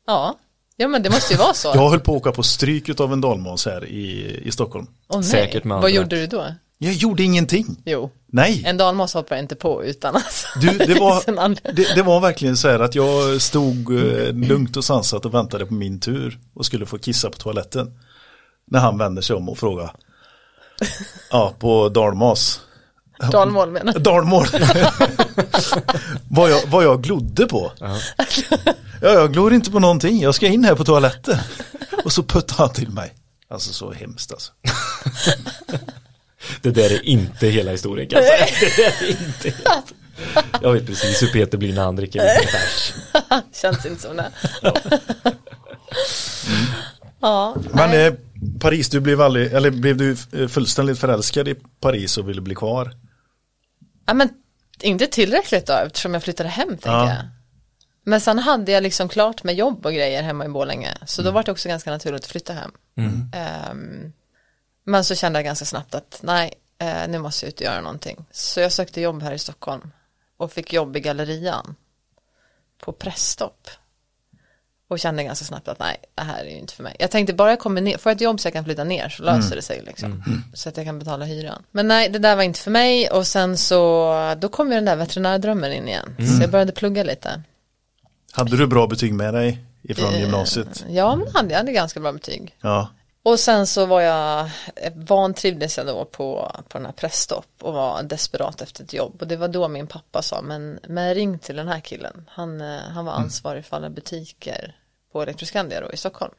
ja. 0.07 0.35
ja, 0.77 0.89
men 0.89 1.03
det 1.03 1.11
måste 1.11 1.35
ju 1.35 1.39
vara 1.39 1.55
så. 1.55 1.69
Jag 1.75 1.91
höll 1.91 2.01
på 2.01 2.13
att 2.13 2.21
åka 2.21 2.33
på 2.33 2.43
stryk 2.43 3.01
av 3.01 3.13
en 3.13 3.21
dalmas 3.21 3.67
här 3.67 3.85
i, 3.85 4.41
i 4.45 4.53
Stockholm. 4.53 4.87
Nej. 5.15 5.23
Säkert 5.23 5.65
med 5.65 5.81
Vad 5.81 5.91
gjorde 5.91 6.17
du 6.17 6.27
då? 6.27 6.47
Jag 6.79 6.93
gjorde 6.93 7.23
ingenting. 7.23 7.77
Jo, 7.85 8.11
Nej. 8.27 8.63
en 8.67 8.77
dalmas 8.77 9.15
hoppar 9.15 9.37
inte 9.37 9.57
på 9.57 9.85
utan 9.85 10.17
alltså. 10.17 10.49
Du, 10.61 10.79
det, 10.79 11.01
var, 11.01 11.73
det, 11.73 11.95
det 11.95 12.03
var 12.03 12.21
verkligen 12.21 12.57
så 12.57 12.69
här 12.69 12.81
att 12.81 12.95
jag 12.95 13.43
stod 13.43 13.91
eh, 13.91 14.35
lugnt 14.35 14.77
och 14.77 14.85
sansat 14.85 15.25
och 15.25 15.35
väntade 15.35 15.67
på 15.67 15.75
min 15.75 16.01
tur 16.01 16.39
och 16.55 16.67
skulle 16.67 16.87
få 16.87 16.99
kissa 16.99 17.31
på 17.31 17.39
toaletten. 17.39 17.93
När 18.71 18.81
han 18.81 18.99
vänder 18.99 19.23
sig 19.23 19.37
om 19.37 19.49
och 19.49 19.59
frågar. 19.59 19.93
Ja, 21.31 21.55
på 21.59 21.89
dalmas. 21.89 22.61
Dalmål 23.33 23.71
menar 23.71 23.93
du? 23.93 24.01
Dalmål. 24.01 24.47
vad, 26.31 26.51
jag, 26.51 26.67
vad 26.67 26.85
jag 26.85 27.03
glodde 27.03 27.47
på. 27.47 27.73
Ja, 27.81 27.99
jag 29.01 29.33
glor 29.33 29.53
inte 29.53 29.71
på 29.71 29.79
någonting. 29.79 30.21
Jag 30.21 30.35
ska 30.35 30.47
in 30.47 30.65
här 30.65 30.75
på 30.75 30.85
toaletten. 30.85 31.39
Och 32.05 32.13
så 32.13 32.23
puttade 32.23 32.63
han 32.63 32.73
till 32.73 32.91
mig. 32.91 33.15
Alltså 33.51 33.73
så 33.73 33.93
hemskt 33.93 34.33
alltså. 34.33 34.53
Det 36.63 36.71
där 36.71 36.91
är 36.91 37.05
inte 37.07 37.47
hela 37.47 37.71
historien 37.71 38.09
kan 38.09 38.23
jag 38.25 38.29
säga. 38.29 38.47
Det 38.77 38.83
där 38.83 39.07
är 39.07 39.11
inte 39.27 39.51
helt. 39.51 39.95
Jag 40.63 40.73
vet 40.73 40.87
precis 40.87 41.23
hur 41.23 41.27
Peter 41.29 41.59
blir 41.59 41.75
när 41.75 41.83
han 41.85 41.97
dricker 41.97 42.19
lite 42.19 42.53
bärs. 42.53 42.93
Känns 43.63 43.87
inte 43.87 44.03
som 44.03 44.17
det. 44.17 44.31
Ja, 47.21 47.57
Men 47.73 47.93
eh, 48.07 48.13
Paris, 48.61 48.89
du 48.89 49.01
blev 49.01 49.21
aldrig, 49.21 49.53
eller 49.53 49.71
blev 49.71 49.97
du 49.97 50.17
eh, 50.33 50.49
fullständigt 50.49 50.99
förälskad 50.99 51.49
i 51.49 51.55
Paris 51.81 52.19
och 52.19 52.29
ville 52.29 52.41
bli 52.41 52.55
kvar? 52.55 52.93
ja, 54.07 54.15
men 54.15 54.29
inte 54.81 55.07
tillräckligt 55.07 55.67
då 55.67 55.73
eftersom 55.73 56.15
jag 56.15 56.23
flyttade 56.23 56.49
hem 56.49 56.69
tänker 56.69 56.91
Ja. 56.91 57.09
jag. 57.09 57.17
Men 58.05 58.21
sen 58.21 58.39
hade 58.39 58.73
jag 58.73 58.83
liksom 58.83 59.09
klart 59.09 59.45
med 59.45 59.55
jobb 59.55 59.87
och 59.87 59.93
grejer 59.93 60.23
hemma 60.23 60.45
i 60.45 60.49
Borlänge. 60.49 60.95
Så 61.07 61.23
då 61.23 61.31
var 61.31 61.43
det 61.43 61.53
också 61.53 61.69
ganska 61.69 61.91
naturligt 61.91 62.21
att 62.25 62.31
flytta 62.31 62.53
hem. 62.53 62.71
Ehm, 63.33 64.13
men 64.89 65.05
så 65.05 65.15
kände 65.15 65.39
jag 65.39 65.45
ganska 65.45 65.65
snabbt 65.65 65.95
att 65.95 66.21
nej, 66.23 66.53
eh, 66.79 67.09
nu 67.09 67.19
måste 67.19 67.47
jag 67.47 67.49
ut 67.49 67.61
och 67.61 67.65
göra 67.65 67.81
någonting. 67.81 68.25
Så 68.31 68.61
jag 68.61 68.73
sökte 68.73 69.01
jobb 69.01 69.23
här 69.23 69.33
i 69.33 69.39
Stockholm. 69.39 69.91
Och 70.37 70.53
fick 70.53 70.73
jobb 70.73 70.97
i 70.97 71.01
gallerian. 71.01 71.75
På 72.81 72.93
presstopp. 72.93 73.69
Och 74.89 74.99
kände 74.99 75.25
ganska 75.25 75.45
snabbt 75.45 75.69
att 75.69 75.79
nej, 75.79 75.97
det 76.15 76.23
här 76.23 76.45
är 76.45 76.51
ju 76.51 76.59
inte 76.59 76.75
för 76.75 76.83
mig. 76.83 76.97
Jag 76.99 77.11
tänkte 77.11 77.35
bara 77.35 77.51
jag 77.51 77.59
kommer 77.59 77.81
ner, 77.81 77.99
får 77.99 78.11
jag 78.11 78.17
ett 78.17 78.21
jobb 78.21 78.41
så 78.41 78.47
jag 78.47 78.53
kan 78.53 78.65
flytta 78.65 78.85
ner 78.85 79.09
så 79.09 79.23
löser 79.23 79.57
det 79.57 79.63
sig 79.63 79.83
liksom. 79.87 80.23
Så 80.55 80.69
att 80.69 80.77
jag 80.77 80.87
kan 80.87 80.99
betala 80.99 81.25
hyran. 81.25 81.63
Men 81.71 81.89
nej, 81.89 82.09
det 82.09 82.19
där 82.19 82.37
var 82.37 82.43
inte 82.43 82.61
för 82.61 82.71
mig 82.71 83.11
och 83.11 83.27
sen 83.27 83.57
så, 83.57 84.35
då 84.39 84.49
kom 84.49 84.69
ju 84.69 84.75
den 84.75 84.85
där 84.85 84.97
veterinärdrömmen 84.97 85.73
in 85.73 85.89
igen. 85.89 86.17
Så 86.19 86.43
jag 86.43 86.51
började 86.51 86.73
plugga 86.73 87.05
lite. 87.05 87.43
Hade 88.33 88.57
du 88.57 88.67
bra 88.67 88.87
betyg 88.87 89.15
med 89.15 89.35
dig 89.35 89.65
ifrån 89.83 90.15
Eh, 90.15 90.21
gymnasiet? 90.21 90.85
Ja, 90.89 91.17
men 91.17 91.29
hade, 91.35 91.51
jag 91.51 91.59
hade 91.59 91.73
ganska 91.73 92.01
bra 92.01 92.13
betyg. 92.13 92.55
Ja. 92.61 92.89
Och 93.23 93.41
sen 93.41 93.67
så 93.67 93.87
var 93.87 94.01
jag, 94.01 94.51
eh, 94.77 94.93
vantrivdes 94.95 95.77
jag 95.77 95.87
då 95.87 96.05
på, 96.05 96.53
på 96.69 96.79
den 96.79 96.87
här 96.87 96.93
pressstopp 96.93 97.49
och 97.63 97.73
var 97.73 98.03
desperat 98.03 98.61
efter 98.61 98.85
ett 98.85 98.93
jobb. 98.93 99.17
Och 99.21 99.29
det 99.29 99.37
var 99.37 99.49
då 99.49 99.69
min 99.69 99.87
pappa 99.87 100.23
sa, 100.23 100.43
men, 100.43 100.81
men 100.89 101.15
ring 101.15 101.39
till 101.39 101.57
den 101.57 101.69
här 101.69 101.81
killen. 101.81 102.31
Han, 102.33 102.61
eh, 102.61 102.81
han 102.81 103.05
var 103.05 103.13
ansvarig 103.13 103.65
för 103.65 103.77
alla 103.77 103.91
butiker 103.91 104.77
på 105.13 105.23
Electroscandia 105.23 105.81
då 105.81 105.93
i 105.93 105.97
Stockholm. 105.97 106.35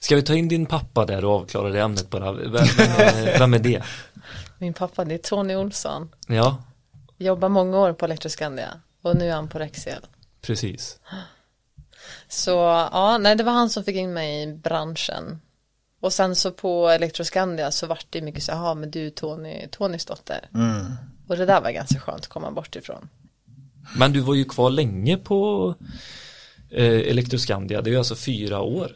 Ska 0.00 0.16
vi 0.16 0.22
ta 0.22 0.34
in 0.34 0.48
din 0.48 0.66
pappa 0.66 1.04
där 1.04 1.24
och 1.24 1.34
avklara 1.34 1.68
det 1.68 1.80
ämnet 1.80 2.10
bara? 2.10 2.32
Vem, 2.32 2.52
vem, 2.52 2.66
vem 3.38 3.54
är 3.54 3.58
det? 3.58 3.82
Min 4.58 4.74
pappa, 4.74 5.04
det 5.04 5.14
är 5.14 5.18
Tony 5.18 5.56
Olsson. 5.56 6.14
Ja, 6.26 6.62
Jobbar 7.20 7.48
många 7.48 7.78
år 7.78 7.92
på 7.92 8.04
Electroscandia 8.04 8.80
och 9.02 9.16
nu 9.16 9.28
är 9.28 9.34
han 9.34 9.48
på 9.48 9.58
Rexel. 9.58 10.06
precis. 10.40 10.98
Så 12.28 12.50
ja, 12.92 13.18
nej 13.20 13.36
det 13.36 13.44
var 13.44 13.52
han 13.52 13.70
som 13.70 13.84
fick 13.84 13.96
in 13.96 14.12
mig 14.12 14.42
i 14.42 14.46
branschen. 14.46 15.40
Och 16.00 16.12
sen 16.12 16.36
så 16.36 16.50
på 16.50 16.88
Electroscandia 16.88 17.70
så 17.70 17.86
vart 17.86 18.06
det 18.10 18.22
mycket 18.22 18.42
så 18.42 18.52
jaha 18.52 18.74
men 18.74 18.90
du 18.90 19.06
är 19.06 19.10
Tony, 19.10 19.68
Tonys 19.70 20.04
dotter. 20.04 20.48
Och 21.28 21.36
det 21.36 21.46
där 21.46 21.60
var 21.60 21.70
ganska 21.70 22.00
skönt 22.00 22.20
att 22.20 22.26
komma 22.26 22.50
bort 22.50 22.76
ifrån. 22.76 23.08
Men 23.96 24.12
du 24.12 24.20
var 24.20 24.34
ju 24.34 24.44
kvar 24.44 24.70
länge 24.70 25.16
på 25.16 25.74
eh, 26.70 26.84
Electroscandia, 26.84 27.82
det 27.82 27.90
är 27.90 27.92
ju 27.92 27.98
alltså 27.98 28.16
fyra 28.16 28.60
år. 28.60 28.92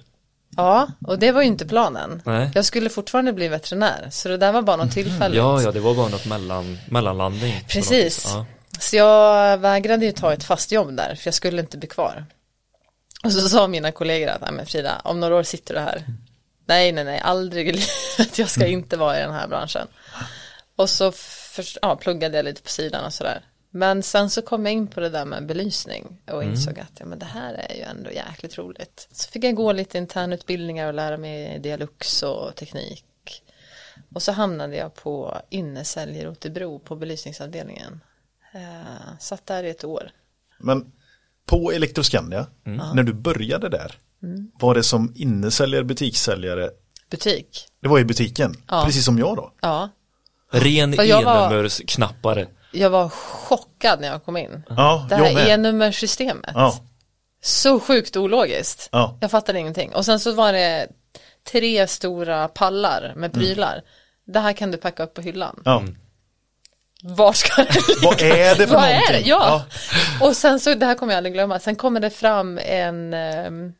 Ja, 0.57 0.89
och 1.07 1.19
det 1.19 1.33
var 1.33 1.43
ju 1.43 1.49
inte 1.49 1.67
planen. 1.67 2.23
Nej. 2.25 2.51
Jag 2.55 2.65
skulle 2.65 2.91
fortfarande 2.91 3.33
bli 3.33 3.49
veterinär, 3.49 4.09
så 4.11 4.29
det 4.29 4.37
där 4.37 4.53
var 4.53 4.63
bara 4.63 4.77
något 4.77 4.93
tillfälligt. 4.93 5.39
Ja, 5.39 5.63
ja, 5.63 5.73
det 5.73 5.81
var 5.81 5.95
bara 5.95 6.09
något 6.09 6.27
mellan, 6.27 6.79
mellanlandning. 6.89 7.65
Precis. 7.69 8.25
Ja. 8.29 8.47
Så 8.81 8.97
jag 8.97 9.59
vägrade 9.59 10.05
ju 10.05 10.13
ta 10.13 10.33
ett 10.33 10.45
fast 10.45 10.73
jobb 10.73 10.97
där, 10.97 11.15
för 11.15 11.27
jag 11.27 11.35
skulle 11.35 11.61
inte 11.61 11.79
bli 11.79 11.89
kvar. 11.89 12.25
Och 13.25 13.33
så 13.33 13.49
sa 13.49 13.69
mina 13.69 13.93
kollegor 13.93 14.29
att, 14.29 14.41
nej 14.41 14.53
men 14.53 14.67
Frida, 14.67 15.01
om 15.05 15.21
några 15.21 15.37
år 15.37 15.43
sitter 15.43 15.75
du 15.75 15.81
här. 15.81 16.05
Nej, 16.67 16.93
nej, 16.93 17.05
nej, 17.05 17.21
aldrig 17.21 17.69
i 17.69 17.73
livet, 17.73 18.39
jag 18.39 18.51
ska 18.51 18.67
inte 18.67 18.97
vara 18.97 19.19
i 19.19 19.23
den 19.23 19.35
här 19.35 19.49
branschen. 19.49 19.87
Och 20.77 20.91
så 20.91 21.13
för, 21.13 21.65
ja, 21.83 21.97
pluggade 21.97 22.37
jag 22.37 22.45
lite 22.45 22.63
på 22.63 22.69
sidan 22.69 23.05
och 23.05 23.13
sådär. 23.13 23.45
Men 23.71 24.03
sen 24.03 24.31
så 24.31 24.43
kom 24.43 24.67
jag 24.67 24.73
in 24.73 24.87
på 24.87 25.01
det 25.01 25.09
där 25.09 25.25
med 25.25 25.47
belysning 25.47 26.23
och 26.31 26.45
insåg 26.45 26.81
att 26.81 26.93
ja, 26.99 27.07
men 27.07 27.19
det 27.19 27.27
här 27.27 27.55
är 27.55 27.75
ju 27.75 27.83
ändå 27.83 28.11
jäkligt 28.11 28.59
roligt. 28.59 29.09
Så 29.13 29.31
fick 29.31 29.45
jag 29.45 29.55
gå 29.55 29.73
lite 29.73 29.99
internutbildningar 29.99 30.87
och 30.87 30.95
lära 30.95 31.17
mig 31.17 31.59
dialux 31.59 32.23
och 32.23 32.57
teknik. 32.57 33.05
Och 34.15 34.23
så 34.23 34.33
hamnade 34.33 34.77
jag 34.77 34.95
på 34.95 35.41
innesälj 35.51 36.19
i 36.19 36.25
Rotebro 36.25 36.79
på 36.79 36.97
belysningsavdelningen. 36.97 38.01
Eh, 38.55 39.19
satt 39.19 39.47
där 39.47 39.65
i 39.65 39.71
ett 39.71 39.85
år. 39.85 40.11
Men 40.59 40.93
på 41.47 41.73
Electroscandia, 41.73 42.47
när 42.95 43.03
du 43.03 43.13
började 43.13 43.69
där, 43.69 43.99
var 44.61 44.75
det 44.75 44.83
som 44.83 45.13
innesäljare, 45.17 45.85
butikssäljare, 45.85 46.71
Butik. 47.11 47.67
det 47.83 47.89
var 47.89 47.99
i 47.99 48.05
butiken, 48.05 48.55
Ja. 48.69 48.83
precis 48.87 49.05
som 49.05 49.19
jag 49.19 49.37
då. 49.37 49.53
Ja, 49.61 49.89
Ren 50.53 50.93
För 50.93 51.03
jag 51.03 51.23
var- 51.23 51.47
e-nummersknappare. 51.53 52.47
jag 52.73 52.91
var 52.91 53.09
chockad 53.09 54.01
när 54.01 54.09
jag 54.09 54.25
kom 54.25 54.37
in. 54.37 54.63
Ja, 54.69 55.07
Det 55.09 55.15
här 55.17 55.49
e-nummersystemet. 55.49 56.51
Ja, 56.55 56.79
Så 57.43 57.81
sjukt 57.81 58.17
ologiskt. 58.17 58.89
Ja. 58.93 59.19
Jag 59.21 59.31
fattade 59.31 59.59
ingenting. 59.59 59.95
Och 59.95 60.05
sen 60.05 60.21
så 60.21 60.33
var 60.33 60.53
det 60.53 60.89
tre 61.53 61.87
stora 61.87 62.49
pallar 62.49 63.13
med 63.17 63.33
prylar. 63.33 63.83
Det 64.27 64.41
här 64.41 64.53
kan 64.53 64.71
du 64.71 64.77
packa 64.79 65.03
upp 65.05 65.15
på 65.15 65.21
hyllan. 65.21 65.63
ja. 65.65 65.83
Var 67.05 67.33
ska 67.33 67.63
det 67.63 67.89
ligga? 67.89 68.01
Vad 68.03 68.21
är 68.23 68.55
det 68.55 68.67
för 68.67 68.75
Vad 68.75 68.85
är 68.85 68.89
någonting? 68.95 69.23
det? 69.23 69.29
Ja. 69.29 69.65
Och 70.21 70.37
sen 70.37 70.61
så, 70.61 70.75
det 70.75 70.87
här 70.87 70.95
kommer 70.95 71.13
jag 71.13 71.17
aldrig 71.17 71.33
glömma, 71.35 71.59
sen 71.59 71.77
kommer 71.77 72.01
det 72.01 72.11
fram 72.11 72.59
en 72.59 73.15
ehm, 73.15 73.73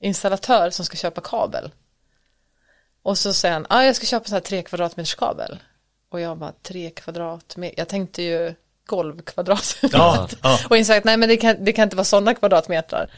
installatör 0.00 0.70
som 0.70 0.84
ska 0.84 0.96
köpa 0.96 1.20
kabel. 1.20 1.70
Och 3.02 3.18
så 3.18 3.32
säger 3.32 3.52
han, 3.52 3.66
ah, 3.68 3.82
jag 3.82 3.96
ska 3.96 4.06
köpa 4.06 4.28
så 4.28 4.34
här 4.34 4.40
tre 4.40 4.62
kvadratmeters 4.62 5.14
kabel. 5.14 5.58
Och 6.12 6.20
jag 6.20 6.38
bara, 6.38 6.52
tre 6.62 6.90
kvadratmeter, 6.90 7.74
jag 7.78 7.88
tänkte 7.88 8.22
ju 8.22 8.54
golvkvadratmeter. 8.86 9.98
Ja, 9.98 10.28
ja. 10.42 10.58
Och 10.70 10.76
insåg 10.76 10.96
att 10.96 11.04
nej 11.04 11.16
men 11.16 11.28
det 11.28 11.36
kan, 11.36 11.64
det 11.64 11.72
kan 11.72 11.82
inte 11.82 11.96
vara 11.96 12.04
sådana 12.04 12.34
kvadratmetrar. 12.34 13.10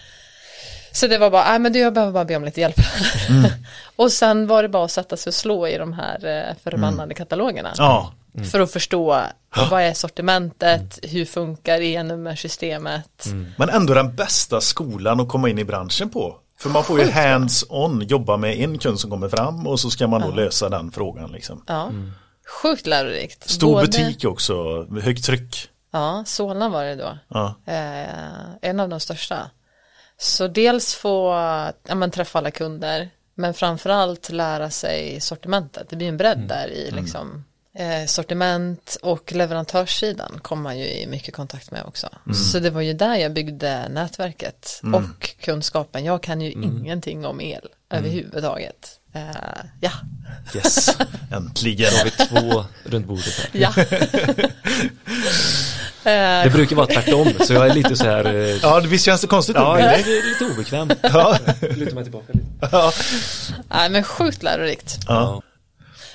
Så 0.92 1.06
det 1.06 1.18
var 1.18 1.30
bara, 1.30 1.44
nej 1.44 1.58
men 1.58 1.72
du 1.72 1.78
jag 1.78 1.94
behöver 1.94 2.12
bara 2.12 2.24
be 2.24 2.36
om 2.36 2.44
lite 2.44 2.60
hjälp. 2.60 2.76
Mm. 3.28 3.50
och 3.96 4.12
sen 4.12 4.46
var 4.46 4.62
det 4.62 4.68
bara 4.68 4.84
att 4.84 4.90
sätta 4.90 5.16
sig 5.16 5.30
och 5.30 5.34
slå 5.34 5.68
i 5.68 5.78
de 5.78 5.92
här 5.92 6.26
eh, 6.26 6.56
förbannade 6.64 7.14
katalogerna. 7.14 7.68
Mm. 7.68 7.76
Ja, 7.78 8.12
För 8.50 8.60
att 8.60 8.72
förstå 8.72 9.24
vad 9.70 9.82
är 9.82 9.94
sortimentet, 9.94 10.98
hur 11.02 11.24
funkar 11.24 11.80
e-nummersystemet. 11.80 13.26
men 13.56 13.68
ändå 13.68 13.94
den 13.94 14.16
bästa 14.16 14.60
skolan 14.60 15.20
att 15.20 15.28
komma 15.28 15.48
in 15.48 15.58
i 15.58 15.64
branschen 15.64 16.10
på. 16.10 16.36
För 16.62 16.70
man 16.70 16.84
får 16.84 17.00
ju 17.00 17.10
hands-on, 17.10 18.02
jobba 18.02 18.36
med 18.36 18.60
en 18.60 18.78
kund 18.78 19.00
som 19.00 19.10
kommer 19.10 19.28
fram 19.28 19.66
och 19.66 19.80
så 19.80 19.90
ska 19.90 20.06
man 20.06 20.20
då 20.20 20.30
lösa 20.30 20.68
den 20.68 20.90
frågan 20.90 21.32
liksom. 21.32 21.64
Ja. 21.66 21.90
Sjukt 22.62 22.86
lärorikt. 22.86 23.50
Stor 23.50 23.72
Både- 23.72 23.86
butik 23.86 24.24
också, 24.24 24.84
högt 24.84 25.24
tryck. 25.24 25.68
Ja, 25.92 26.24
Solna 26.26 26.68
var 26.68 26.84
det 26.84 26.94
då. 26.94 27.18
Ja. 27.28 27.54
Eh, 27.66 28.70
en 28.70 28.80
av 28.80 28.88
de 28.88 29.00
största. 29.00 29.50
Så 30.18 30.48
dels 30.48 30.94
få 30.94 31.32
ja, 31.88 31.94
men, 31.94 32.10
träffa 32.10 32.38
alla 32.38 32.50
kunder, 32.50 33.10
men 33.34 33.54
framförallt 33.54 34.30
lära 34.30 34.70
sig 34.70 35.20
sortimentet. 35.20 35.88
Det 35.88 35.96
blir 35.96 36.08
en 36.08 36.16
bredd 36.16 36.44
där 36.48 36.68
i 36.68 36.90
liksom, 36.90 37.44
eh, 37.78 38.06
sortiment 38.06 38.96
och 39.02 39.32
leverantörssidan 39.32 40.38
kom 40.42 40.62
man 40.62 40.78
ju 40.78 40.84
i 40.86 41.06
mycket 41.06 41.34
kontakt 41.34 41.70
med 41.70 41.82
också. 41.86 42.08
Så 42.52 42.58
det 42.58 42.70
var 42.70 42.80
ju 42.80 42.92
där 42.92 43.16
jag 43.16 43.32
byggde 43.32 43.88
nätverket 43.88 44.80
och 44.94 45.30
kunskapen. 45.44 46.04
Jag 46.04 46.22
kan 46.22 46.40
ju 46.40 46.50
ingenting 46.52 47.26
om 47.26 47.40
el 47.40 47.68
överhuvudtaget. 47.90 48.98
Eh, 49.14 49.22
ja, 49.80 49.90
Yes, 50.54 50.96
äntligen. 51.32 51.90
Har 51.94 52.04
vi 52.04 52.10
två 52.10 52.64
runt 52.84 53.06
bordet 53.06 53.34
här. 53.38 53.48
ja. 53.52 53.72
Eh, 56.04 56.44
Det 56.44 56.50
brukar 56.52 56.76
vara 56.76 56.86
tvärtom, 56.86 57.32
så 57.46 57.52
jag 57.52 57.66
är 57.66 57.74
lite 57.74 57.96
så 57.96 58.04
här... 58.04 58.24
eh, 58.24 58.56
Ja, 58.62 58.80
det 58.80 58.88
visst 58.88 59.04
känns 59.04 59.20
det 59.20 59.26
konstigt 59.26 59.56
Ja, 59.56 59.80
ja, 59.80 59.84
jag 59.86 60.00
är 60.00 60.28
lite 60.28 60.44
obekväm. 60.54 60.90
ja. 61.02 61.38
Luta 61.60 61.94
mig 61.94 62.04
tillbaka 62.04 62.32
lite. 62.32 62.68
Nej 63.70 63.90
men 63.90 64.04
sjukt 64.04 64.42
lärorikt. 64.42 64.98
ja. 65.08 65.42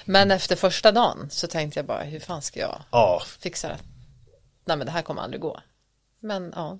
Men 0.08 0.32
efter 0.32 0.56
första 0.56 0.92
dagen 0.92 1.28
så 1.32 1.48
tänkte 1.48 1.80
jag 1.80 1.86
bara 1.86 2.04
hur 2.04 2.20
fan 2.20 2.42
ska 2.42 2.60
jag 2.60 2.82
ja. 2.92 3.22
fixa 3.40 3.68
det? 3.68 3.78
Nej 4.66 4.78
men 4.78 4.86
det 4.86 4.92
här 4.92 5.02
kommer 5.02 5.22
aldrig 5.22 5.42
gå. 5.42 5.60
Men 6.20 6.54
ja, 6.56 6.78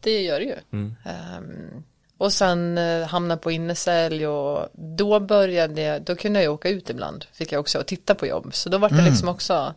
det 0.00 0.22
gör 0.22 0.40
det 0.40 0.44
ju. 0.44 0.56
Ehm, 1.04 1.84
och 2.18 2.32
sen 2.32 2.78
uh, 2.78 3.06
hamna 3.06 3.36
på 3.36 3.50
innesälj 3.50 4.26
och 4.26 4.68
då 4.72 5.20
började 5.20 5.82
jag, 5.82 6.02
då 6.02 6.16
kunde 6.16 6.42
jag 6.42 6.54
åka 6.54 6.68
ut 6.68 6.90
ibland. 6.90 7.24
Fick 7.32 7.52
jag 7.52 7.60
också 7.60 7.78
och 7.78 7.86
titta 7.86 8.14
på 8.14 8.26
jobb. 8.26 8.54
Så 8.54 8.68
då 8.68 8.78
var 8.78 8.90
det 8.90 9.02
liksom 9.02 9.28
också, 9.28 9.74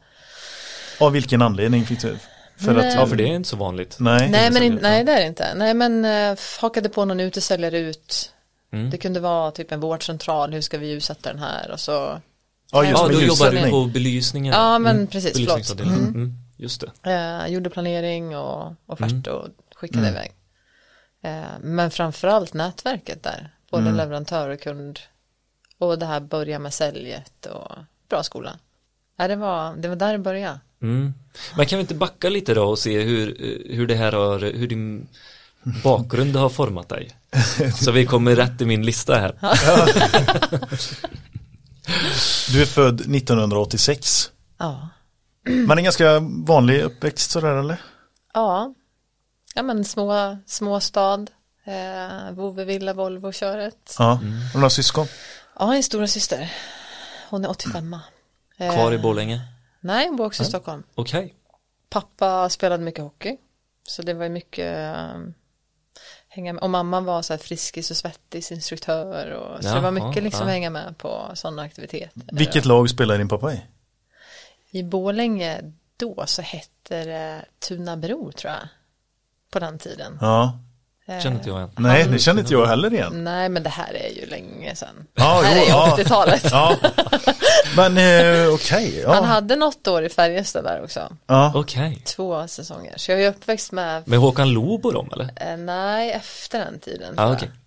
Av 0.99 1.11
vilken 1.11 1.41
anledning 1.41 1.85
fick 1.85 2.01
du? 2.01 2.17
För 2.57 2.73
Nej. 2.73 2.87
att, 2.87 2.95
Ja, 2.95 3.07
för 3.07 3.15
det 3.15 3.23
är 3.23 3.27
inte 3.27 3.49
så 3.49 3.55
vanligt. 3.55 3.95
nej. 3.99 4.29
nej 4.29 4.51
men 4.51 4.63
in, 4.63 4.79
nej 4.81 5.03
det 5.03 5.11
är 5.11 5.19
det 5.19 5.27
inte. 5.27 5.53
Nej 5.55 5.73
men 5.73 6.05
uh, 6.05 6.37
hakade 6.61 6.89
på 6.89 7.05
någon 7.05 7.19
utesäljare 7.19 7.79
ut. 7.79 8.33
Mm. 8.71 8.89
Det 8.89 8.97
kunde 8.97 9.19
vara 9.19 9.51
typ 9.51 9.71
en 9.71 9.79
vårdcentral, 9.79 10.53
hur 10.53 10.61
ska 10.61 10.77
vi 10.77 10.91
utsätta 10.91 11.29
den 11.29 11.39
här 11.39 11.71
och 11.71 11.79
så. 11.79 12.21
Ja, 12.71 12.83
just 12.83 12.97
Ja, 13.01 13.07
med 13.07 13.15
då 13.15 13.21
jobbar 13.21 13.51
du 13.51 13.69
på 13.69 13.85
belysningen. 13.85 14.53
Ja 14.53 14.79
men 14.79 15.07
precis, 15.07 15.31
förlåt. 15.33 15.47
Belysningsavdelningen. 15.47 16.07
Mm. 16.15 16.33
Just 16.57 16.83
det. 17.03 17.11
Eh, 17.11 17.47
gjorde 17.53 17.69
planering 17.69 18.37
och 18.37 18.73
offert 18.85 19.11
Mm. 19.11 19.23
och 19.35 19.47
skickade 19.75 20.07
iväg. 20.09 20.31
Eh, 21.23 21.41
men 21.61 21.91
framförallt 21.91 22.53
nätverket 22.53 23.23
där. 23.23 23.53
Både 23.71 23.83
Mm. 23.83 23.95
leverantör 23.97 24.49
och 24.49 24.61
kund. 24.61 24.99
Och 25.77 25.99
det 25.99 26.05
här 26.05 26.19
börja 26.19 26.59
med 26.59 26.73
säljet 26.73 27.45
och 27.45 27.71
bra 28.09 28.23
skola. 28.23 28.59
Ja, 29.17 29.27
det, 29.27 29.35
var, 29.35 29.75
det 29.75 29.87
var 29.87 29.95
där 29.95 30.11
det 30.11 30.19
började. 30.19 30.59
Mm. 30.81 31.13
Men 31.57 31.65
kan 31.65 31.77
vi 31.77 31.81
inte 31.81 31.95
backa 31.95 32.29
lite 32.29 32.53
då 32.53 32.63
och 32.63 32.79
se 32.79 33.01
hur, 33.01 33.27
eh, 33.43 33.75
hur 33.77 33.87
det 33.87 33.95
här 33.95 34.11
har, 34.11 34.39
hur 34.39 34.67
din 34.67 35.07
bakgrund 35.83 36.35
har 36.35 36.49
format 36.49 36.89
dig? 36.89 37.09
Så 37.75 37.91
vi 37.91 38.05
kommer 38.05 38.35
rätt 38.35 38.61
i 38.61 38.65
min 38.65 38.85
lista 38.85 39.15
här. 39.19 39.35
Du 42.51 42.61
är 42.61 42.65
född 42.65 43.01
1986. 43.01 44.31
Ja. 44.57 44.89
Men 45.43 45.77
en 45.77 45.83
ganska 45.83 46.19
vanlig 46.45 46.81
uppväxt 46.81 47.31
sådär 47.31 47.55
eller? 47.55 47.81
Ja. 48.33 48.73
Ja 49.55 49.63
men 49.63 49.85
små, 49.85 50.37
småstad. 50.45 51.25
Eh, 51.65 52.31
Vovevilla, 52.31 52.93
Volvo-köret. 52.93 53.95
Ja. 53.99 54.03
Har 54.05 54.19
du 54.53 54.57
några 54.59 54.69
syskon? 54.69 55.07
Ja, 55.59 55.75
en 55.75 55.83
stora 55.83 56.07
syster. 56.07 56.53
Hon 57.29 57.45
är 57.45 57.49
85 57.49 57.95
eh, 58.57 58.73
Kvar 58.73 58.93
i 58.93 58.97
Borlänge? 58.97 59.41
Nej, 59.81 60.07
hon 60.07 60.15
bor 60.15 60.25
också 60.25 60.43
i 60.43 60.45
Stockholm. 60.45 60.83
Okej. 60.95 61.33
pappa 61.89 62.49
spelade 62.49 62.83
mycket 62.83 63.03
hockey. 63.03 63.37
Så 63.87 64.01
det 64.01 64.13
var 64.13 64.23
ju 64.23 64.29
mycket 64.29 64.95
um, 65.15 65.33
hänga 66.29 66.53
med. 66.53 66.63
Och 66.63 66.69
mamma 66.69 67.01
var 67.01 67.21
så 67.21 67.33
här 67.33 67.37
friskis 67.37 67.91
och 67.91 67.97
svettisinstruktör. 67.97 69.31
Och, 69.31 69.63
så 69.63 69.69
det 69.69 69.81
var 69.81 69.91
Jaha, 69.93 70.07
mycket 70.09 70.23
liksom 70.23 70.47
ja. 70.47 70.53
hänga 70.53 70.69
med 70.69 70.97
på 70.97 71.31
sådana 71.33 71.61
aktiviteter. 71.61 72.21
Vilket 72.31 72.65
lag 72.65 72.89
spelar 72.89 73.17
din 73.17 73.27
pappa 73.27 73.53
i? 73.53 73.61
I 74.71 74.83
Borlänge 74.83 75.61
då 75.97 76.23
så 76.27 76.41
hette 76.41 77.05
det 77.05 77.45
Tunabro 77.59 78.31
tror 78.31 78.53
jag. 78.53 78.67
På 79.51 79.59
den 79.59 79.79
tiden. 79.79 80.17
Ja. 80.21 80.59
Känner 81.21 81.35
inte 81.35 81.49
jag 81.49 81.57
igen. 81.57 81.69
Nej, 81.77 82.07
det 82.07 82.19
känner 82.19 82.41
inte 82.41 82.53
jag 82.53 82.65
heller 82.65 82.93
igen. 82.93 83.23
Nej 83.23 83.49
men 83.49 83.63
det 83.63 83.69
här 83.69 83.93
är 83.93 84.09
ju 84.09 84.25
länge 84.25 84.75
sedan. 84.75 85.07
Ja, 85.15 85.41
det 85.41 85.47
här 85.47 85.55
jo, 85.55 85.61
är 85.61 85.65
ju 85.65 85.69
ja. 85.71 85.95
80-talet. 85.97 86.47
Ja. 86.51 86.75
Men 87.75 87.97
eh, 87.97 88.53
okej. 88.53 89.03
Han 89.07 89.15
ja. 89.15 89.21
hade 89.21 89.55
något 89.55 89.87
år 89.87 90.05
i 90.05 90.09
Färjestad 90.09 90.63
där 90.63 90.83
också. 90.83 91.09
ja. 91.27 91.51
Okej. 91.55 92.01
Två 92.05 92.47
säsonger. 92.47 92.93
Så 92.97 93.11
jag 93.11 93.21
är 93.23 93.29
uppväxt 93.29 93.71
med, 93.71 94.07
Med 94.07 94.19
Håkan 94.19 94.49
Loob 94.49 94.85
och 94.85 94.93
dem 94.93 95.09
eller? 95.13 95.29
eh, 95.35 95.57
nej 95.57 96.11
efter 96.11 96.59
den 96.59 96.79
tiden. 96.79 97.13
Ja 97.17 97.33
okej. 97.33 97.47
jag. 97.47 97.57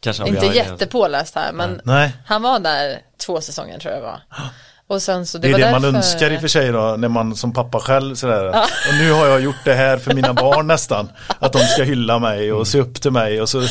Kanske 0.00 0.28
Inte 0.28 0.46
jättepåläst 0.46 1.34
här 1.34 1.52
men 1.52 1.80
Nej. 1.84 2.12
han 2.26 2.42
var 2.42 2.58
där 2.58 3.00
två 3.26 3.40
säsonger 3.40 3.78
tror 3.78 3.94
jag 3.94 4.02
det 4.02 4.06
var. 4.06 4.20
Och 4.86 5.02
sen 5.02 5.26
så 5.26 5.38
det, 5.38 5.48
Det 5.48 5.48
är 5.48 5.52
var 5.52 5.58
det 5.58 5.70
man 5.72 5.82
därför... 5.82 5.96
önskar 5.96 6.30
i 6.30 6.36
och 6.36 6.40
för 6.40 6.48
sig 6.48 6.72
då, 6.72 6.94
när 6.98 7.08
man 7.08 7.36
som 7.36 7.52
pappa 7.52 7.78
själv 7.80 8.14
sådär. 8.14 8.48
Och 8.48 8.94
nu 9.00 9.12
har 9.12 9.26
jag 9.26 9.40
gjort 9.40 9.64
det 9.64 9.74
här 9.74 9.98
för 9.98 10.14
mina 10.14 10.34
barn 10.34 10.66
nästan. 10.66 11.08
Att 11.38 11.52
de 11.52 11.58
ska 11.58 11.82
hylla 11.82 12.18
mig 12.18 12.52
och 12.52 12.66
se 12.68 12.80
upp 12.80 13.02
till 13.02 13.10
mig 13.10 13.40
och 13.42 13.48
så. 13.48 13.62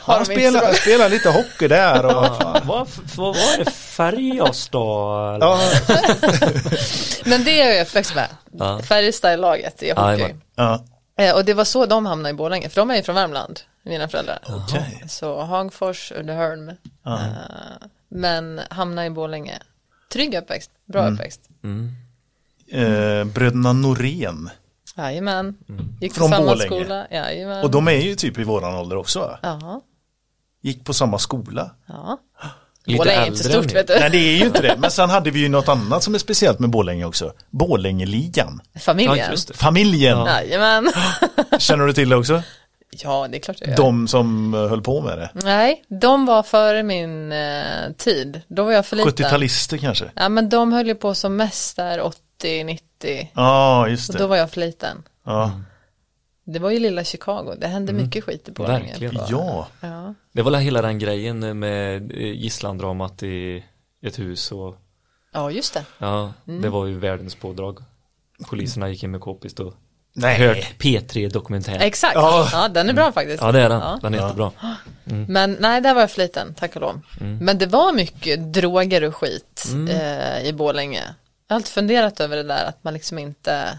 Har 0.00 0.24
spelar, 0.24 0.60
så- 0.60 0.74
spelar 0.74 1.08
lite 1.08 1.28
hockey 1.30 1.68
där 1.68 2.04
och. 2.06 2.14
Vad, 2.64 2.88
vad 3.16 3.34
var 3.34 3.58
det? 3.64 3.70
Färjestad? 3.70 5.34
eller? 5.34 5.46
Ja, 5.46 5.60
Men 7.24 7.44
det 7.44 7.60
är 7.62 7.72
jag 7.74 7.86
uppväxt 7.86 8.14
med. 8.14 8.28
Ja. 8.52 8.80
Färjestad-laget 8.82 9.82
i 9.82 9.90
hockey. 9.90 10.34
Ja. 10.56 10.84
Eh, 11.18 11.34
Och 11.34 11.44
det 11.44 11.54
var 11.54 11.64
så 11.64 11.86
de 11.86 12.06
hamnade 12.06 12.30
i 12.30 12.34
Borlänge, 12.34 12.68
för 12.68 12.80
de 12.80 12.90
är 12.90 12.96
ju 12.96 13.02
från 13.02 13.14
Värmland, 13.14 13.60
mina 13.84 14.08
föräldrar. 14.08 14.38
Okej. 14.48 15.04
Så 15.08 15.42
Hagfors, 15.42 16.12
Uddeholm. 16.12 16.70
Ja. 17.04 17.14
Eh, 17.14 17.20
Men 18.10 18.60
hamnade 18.70 19.06
i 19.06 19.10
Borlänge. 19.10 19.58
Trygg 20.14 20.34
uppväxt, 20.34 20.70
bra 20.86 21.00
Mm. 21.00 21.14
uppväxt. 21.14 21.40
Eh, 22.72 23.24
bröderna 23.24 23.72
Norén. 23.72 24.50
Jajamän. 24.96 25.56
Gick 26.00 26.12
på 26.12 26.18
Från 26.18 26.28
samma 26.30 26.46
Borlänge. 26.46 26.66
skola. 26.84 27.06
Jajamän. 27.10 27.64
Och 27.64 27.70
de 27.70 27.88
är 27.88 27.92
ju 27.92 28.14
typ 28.14 28.38
i 28.38 28.44
våran 28.44 28.74
ålder 28.74 28.96
också. 28.96 29.38
Ja, 29.42 29.80
Gick 30.62 30.84
på 30.84 30.94
samma 30.94 31.18
skola. 31.18 31.70
ja. 31.86 32.18
Lite 32.86 32.98
Borlänge 32.98 33.18
är 33.20 33.26
inte 33.26 33.38
äldre 33.38 33.52
stort 33.52 33.66
än 33.70 33.74
vet 33.74 33.90
er. 33.90 34.00
Nej 34.00 34.10
du. 34.10 34.18
det 34.18 34.24
är 34.24 34.36
ju 34.38 34.44
inte 34.46 34.62
det. 34.62 34.76
Men 34.78 34.90
sen 34.90 35.10
hade 35.10 35.30
vi 35.30 35.40
ju 35.40 35.48
något 35.48 35.68
annat 35.68 36.02
som 36.02 36.14
är 36.14 36.18
speciellt 36.18 36.58
med 36.58 36.70
Borlänge 36.70 37.04
också. 37.04 37.32
Borlängeligan. 37.50 38.60
Ja, 38.72 38.80
Familjen. 38.80 39.30
just 39.30 39.48
det. 39.48 39.54
Familjen. 39.54 40.18
Jajamän. 40.26 40.92
Känner 41.58 41.86
du 41.86 41.92
till 41.92 42.08
det 42.08 42.16
också? 42.16 42.42
Ja, 43.02 43.28
det 43.30 43.36
är 43.36 43.40
klart 43.40 43.56
jag 43.60 43.68
gör. 43.70 43.76
De 43.76 44.08
som 44.08 44.54
eh, 44.54 44.60
höll 44.68 44.82
på 44.82 45.00
med 45.00 45.18
det. 45.18 45.30
Nej, 45.34 45.84
de 45.88 46.26
var 46.26 46.42
före 46.42 46.82
min 46.82 47.32
eh, 47.32 47.92
tid. 47.96 48.40
Då 48.48 48.64
var 48.64 48.72
jag 48.72 48.86
för 48.86 48.96
liten. 48.96 49.12
70-talister 49.12 49.78
kanske? 49.78 50.10
Ja, 50.16 50.28
men 50.28 50.48
de 50.48 50.72
höll 50.72 50.86
ju 50.86 50.94
på 50.94 51.14
som 51.14 51.36
mest 51.36 51.76
där 51.76 52.00
80, 52.00 52.64
90. 52.64 53.30
Ja, 53.34 53.88
just 53.88 54.10
Och 54.10 54.16
då 54.16 54.22
det. 54.24 54.28
var 54.28 54.36
jag 54.36 54.50
för 54.50 54.60
liten. 54.60 55.02
Ja. 55.24 55.60
Det 56.46 56.58
var 56.58 56.70
ju 56.70 56.78
lilla 56.78 57.04
Chicago. 57.04 57.54
Det 57.58 57.66
hände 57.66 57.92
mycket 57.92 58.24
skit 58.24 58.48
i 58.48 58.52
Borlänge. 58.52 58.94
ja. 59.30 59.68
Ja. 59.80 60.14
Det 60.32 60.42
var 60.42 60.56
hela 60.58 60.82
den 60.82 60.98
grejen 60.98 61.58
med 61.58 62.12
eh, 62.12 62.18
gisslandramat 62.32 63.22
i 63.22 63.64
ett 64.02 64.18
hus 64.18 64.52
och 64.52 64.76
ja, 65.32 65.50
just 65.50 65.74
det. 65.74 65.84
ja, 65.98 66.32
Mm. 66.48 66.62
det 66.62 66.68
var 66.68 66.86
ju 66.86 66.98
världens 66.98 67.34
pådrag. 67.34 67.78
Poliserna 68.50 68.88
gick 68.88 69.02
in 69.02 69.10
med 69.10 69.20
k-pist 69.20 69.60
och 69.60 69.74
Nej. 70.16 70.38
hört 70.38 70.74
P3 70.78 71.30
dokumentär. 71.30 71.78
Exakt. 71.80 72.14
Ja. 72.14 72.48
Ja. 72.52 72.68
den 72.68 72.88
är 72.88 72.92
bra 72.92 73.12
faktiskt. 73.12 73.42
Ja 73.42 73.52
det 73.52 73.60
är 73.60 73.68
den, 73.68 73.80
Ja. 73.80 73.98
den 74.02 74.14
är 74.14 74.18
jättebra. 74.18 74.50
Men 75.04 75.56
nej, 75.60 75.80
där 75.80 75.94
var 75.94 76.00
jag 76.00 76.10
för 76.10 76.22
liten, 76.22 76.54
tack 76.54 76.74
och 76.76 76.80
lov. 76.82 77.00
Men 77.40 77.58
det 77.58 77.66
var 77.66 77.92
mycket 77.92 78.52
droger 78.52 79.04
och 79.04 79.16
skit 79.16 79.64
eh, 79.90 80.46
i 80.46 80.52
Borlänge. 80.52 81.02
Jag 81.48 81.54
har 81.54 81.56
alltid 81.56 81.72
funderat 81.72 82.20
över 82.20 82.36
det 82.36 82.42
där 82.42 82.64
att 82.64 82.84
man 82.84 82.94
liksom 82.94 83.18
inte 83.18 83.78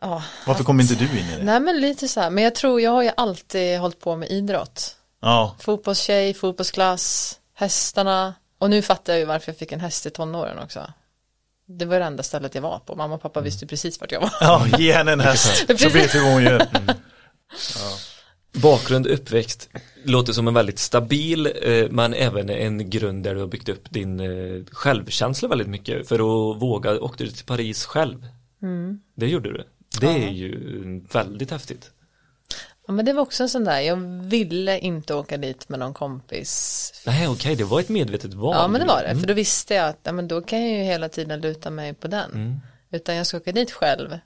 Ja, 0.00 0.22
Varför 0.46 0.64
kom 0.64 0.80
inte 0.80 0.94
du 0.94 1.04
in 1.04 1.26
i 1.26 1.36
det? 1.36 1.42
nej 1.42 1.60
men 1.60 1.80
lite 1.80 2.08
så 2.08 2.20
här, 2.20 2.30
men 2.30 2.44
jag 2.44 2.54
tror 2.54 2.80
jag 2.80 2.90
har 2.90 3.02
ju 3.02 3.10
alltid 3.16 3.78
hållit 3.78 4.00
på 4.00 4.16
med 4.16 4.30
idrott. 4.30 4.94
Ja. 5.22 5.56
Fotbollstjej, 5.60 6.34
fotbollsklass, 6.34 7.38
hästarna 7.54 8.34
och 8.58 8.70
nu 8.70 8.82
fattar 8.82 9.12
jag 9.12 9.20
ju 9.20 9.26
varför 9.26 9.52
jag 9.52 9.58
fick 9.58 9.72
en 9.72 9.80
häst 9.80 10.06
i 10.06 10.10
tonåren 10.10 10.58
också. 10.58 10.92
Det 11.70 11.84
var 11.84 11.98
det 11.98 12.04
enda 12.04 12.22
stället 12.22 12.54
jag 12.54 12.62
var 12.62 12.78
på, 12.78 12.96
mamma 12.96 13.14
och 13.14 13.22
pappa 13.22 13.40
visste 13.40 13.64
ju 13.64 13.68
precis 13.68 14.00
vart 14.00 14.12
jag 14.12 14.20
var. 14.20 14.32
ja, 14.40 14.66
ge 14.78 14.92
henne 14.92 15.12
en 15.12 15.20
häst 15.20 15.66
så 15.78 15.88
vet 15.88 16.14
vi 16.14 16.18
vad 16.18 16.32
hon 16.32 16.42
gör. 16.42 16.66
Bakgrund, 18.52 19.06
uppväxt, 19.06 19.68
låter 20.04 20.32
som 20.32 20.48
en 20.48 20.54
väldigt 20.54 20.78
stabil 20.78 21.46
eh, 21.62 21.90
men 21.90 22.14
även 22.14 22.50
en 22.50 22.90
grund 22.90 23.24
där 23.24 23.34
du 23.34 23.40
har 23.40 23.46
byggt 23.46 23.68
upp 23.68 23.90
din 23.90 24.20
eh, 24.20 24.64
självkänsla 24.70 25.48
väldigt 25.48 25.68
mycket 25.68 26.08
för 26.08 26.14
att 26.14 26.62
våga, 26.62 27.00
åkte 27.00 27.24
du 27.24 27.30
till 27.30 27.44
Paris 27.44 27.84
själv? 27.84 28.26
Det 29.14 29.26
gjorde 29.26 29.52
du. 29.52 29.64
Det 30.00 30.24
är 30.24 30.30
ju 30.30 31.00
väldigt 31.12 31.50
häftigt. 31.50 31.90
Ja 32.88 32.92
men 32.92 33.04
det 33.04 33.12
var 33.12 33.22
också 33.22 33.42
en 33.42 33.48
sån 33.48 33.64
där, 33.64 33.80
jag 33.80 33.96
ville 34.22 34.78
inte 34.78 35.14
åka 35.14 35.36
dit 35.36 35.68
med 35.68 35.78
någon 35.78 35.94
kompis. 35.94 36.92
Nej 37.06 37.28
okej, 37.28 37.56
det 37.56 37.64
var 37.64 37.80
ett 37.80 37.88
medvetet 37.88 38.34
val. 38.34 38.56
Ja 38.56 38.68
men 38.68 38.80
det 38.80 38.86
var 38.86 39.02
det, 39.02 39.20
för 39.20 39.26
då 39.26 39.34
visste 39.34 39.74
jag 39.74 39.88
att 39.88 39.98
ja, 40.02 40.12
men 40.12 40.28
då 40.28 40.40
kan 40.40 40.60
jag 40.60 40.78
ju 40.78 40.84
hela 40.84 41.08
tiden 41.08 41.40
luta 41.40 41.70
mig 41.70 41.94
på 41.94 42.08
den. 42.08 42.60
Utan 42.90 43.14
jag 43.14 43.26
ska 43.26 43.36
åka 43.36 43.52
dit 43.52 43.72
själv. 43.72 44.18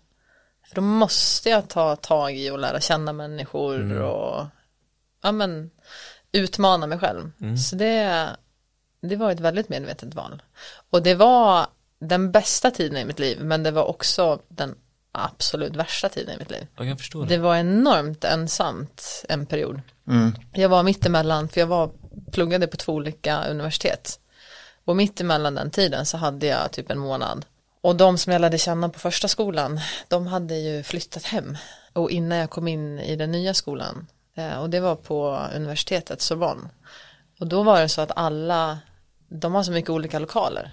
För 0.66 0.75
då 0.75 0.81
måste 0.81 1.51
jag 1.51 1.68
ta 1.68 1.96
tag 1.96 2.37
i 2.37 2.51
och 2.51 2.59
lära 2.59 2.81
känna 2.81 3.12
människor 3.12 4.01
och 4.01 4.46
ja 5.22 5.33
men 5.33 5.70
utmana 6.33 6.87
mig 6.87 6.98
själv. 6.98 7.33
Så 7.57 7.77
det, 7.77 8.29
det 9.01 9.16
var 9.16 9.31
ett 9.31 9.40
väldigt 9.40 9.68
medvetet 9.68 10.14
val. 10.14 10.42
Och 10.90 11.03
det 11.03 11.14
var 11.14 11.66
den 11.98 12.33
bästa 12.33 12.70
tiden 12.70 12.98
i 12.98 13.05
mitt 13.05 13.18
liv, 13.18 13.38
men 13.40 13.62
det 13.62 13.70
var 13.70 13.85
också 13.85 14.40
den 14.48 14.75
absolut 15.12 15.77
värsta 15.77 16.09
tiden 16.09 16.35
i 16.35 16.38
mitt 16.38 16.51
liv. 16.51 16.66
Jag 16.77 16.87
kan 16.87 16.98
förstå 16.98 17.22
det. 17.22 17.29
Det 17.29 17.38
var 17.38 17.57
enormt 17.57 18.25
ensamt 18.25 19.25
en 19.29 19.46
period. 19.46 19.81
Jag 20.53 20.68
var 20.68 20.83
mittemellan, 20.83 21.48
för 21.48 21.61
jag 21.61 21.66
var, 21.66 21.90
pluggade 22.33 22.66
på 22.66 22.77
två 22.77 22.92
olika 22.92 23.44
universitet. 23.44 24.18
Och 24.85 24.96
mittemellan 24.96 25.55
den 25.55 25.70
tiden 25.70 26.07
så 26.07 26.16
hade 26.16 26.46
jag 26.46 26.72
typ 26.72 26.90
en 26.90 26.98
månad. 26.98 27.44
Och 27.81 27.96
de 27.96 28.18
som 28.18 28.33
jag 28.33 28.40
lärde 28.40 28.59
känna 28.59 28.88
på 28.88 28.98
första 28.98 29.29
skolan, 29.29 29.81
de 30.09 30.27
hade 30.27 30.55
ju 30.55 30.83
flyttat 30.83 31.25
hem. 31.25 31.57
Och 31.92 32.11
innan 32.11 32.38
jag 32.38 32.51
kom 32.51 32.68
in 32.68 32.98
i 32.98 33.16
den 33.16 33.33
nya 33.33 33.55
skolan, 33.55 34.07
eh, 34.35 34.61
och 34.61 34.70
det 34.70 34.81
var 34.81 34.96
på 34.96 35.46
universitetet 35.55 36.20
Sorbonne. 36.20 36.68
Och 37.40 37.46
då 37.46 37.62
var 37.62 37.81
det 37.81 37.88
så 37.88 38.01
att 38.01 38.12
alla, 38.16 38.79
de 39.29 39.55
har 39.55 39.62
så 39.62 39.72
mycket 39.72 39.90
olika 39.90 40.18
lokaler. 40.18 40.70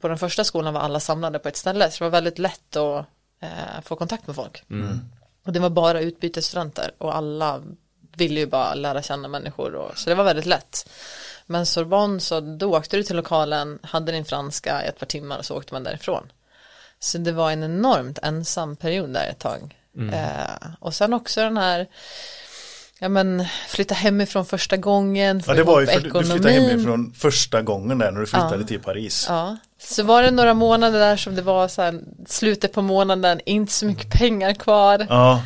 På 0.00 0.08
den 0.08 0.18
första 0.18 0.44
skolan 0.44 0.74
var 0.74 0.80
alla 0.80 1.00
samlade 1.00 1.38
på 1.38 1.48
ett 1.48 1.56
ställe, 1.56 1.90
så 1.90 2.04
det 2.04 2.10
var 2.10 2.10
väldigt 2.10 2.38
lätt 2.38 2.76
att 2.76 3.06
eh, 3.44 3.80
få 3.82 3.96
kontakt 3.96 4.26
med 4.26 4.36
folk. 4.36 4.62
Och 5.44 5.52
det 5.52 5.60
var 5.60 5.70
bara 5.70 6.00
utbytesstudenter 6.00 6.90
och 6.98 7.16
alla 7.16 7.62
ville 8.16 8.40
ju 8.40 8.46
bara 8.46 8.74
lära 8.74 9.02
känna 9.02 9.28
människor 9.28 9.74
och, 9.74 9.98
så 9.98 10.10
det 10.10 10.16
var 10.16 10.24
väldigt 10.24 10.46
lätt. 10.46 10.90
Men 11.46 11.66
Sorbonne 11.66 12.20
så 12.20 12.40
då 12.40 12.76
åkte 12.76 12.96
du 12.96 13.02
till 13.02 13.16
lokalen, 13.16 13.78
hade 13.82 14.12
din 14.12 14.24
franska 14.24 14.84
i 14.84 14.88
ett 14.88 14.98
par 14.98 15.06
timmar 15.06 15.38
och 15.38 15.44
så 15.44 15.56
åkte 15.56 15.74
man 15.74 15.82
därifrån. 15.82 16.32
Så 16.98 17.18
det 17.18 17.32
var 17.32 17.50
en 17.50 17.62
enormt 17.62 18.18
ensam 18.22 18.76
period 18.76 19.10
där 19.10 19.28
ett 19.30 19.38
tag. 19.38 19.76
Eh, 20.12 20.68
och 20.80 20.94
sen 20.94 21.14
också 21.14 21.40
den 21.40 21.56
här, 21.56 21.86
ja 23.04 23.08
men 23.08 23.44
flytta 23.68 23.94
hemifrån 23.94 24.46
första 24.46 24.76
gången, 24.76 25.42
få 25.42 25.50
Ja, 25.50 25.56
det 25.56 25.62
var 25.62 25.80
ju 25.80 25.86
för 25.86 26.00
du 26.00 26.10
flyttade 26.10 26.50
hemifrån 26.50 27.12
första 27.16 27.62
gången 27.62 27.98
där 27.98 28.10
när 28.10 28.20
du 28.20 28.26
flyttade 28.26 28.64
till 28.64 28.80
Paris. 28.80 29.26
Ja, 29.28 29.56
så 29.82 30.02
var 30.02 30.22
det 30.22 30.30
några 30.30 30.54
månader 30.54 30.98
där 30.98 31.16
som 31.16 31.34
det 31.34 31.42
var 31.42 31.68
så 31.68 31.82
här, 31.82 32.00
slutet 32.26 32.72
på 32.72 32.82
månaden, 32.82 33.40
inte 33.46 33.72
så 33.72 33.86
mycket 33.86 34.10
pengar 34.10 34.52
kvar, 34.52 35.06
Ja, 35.08 35.42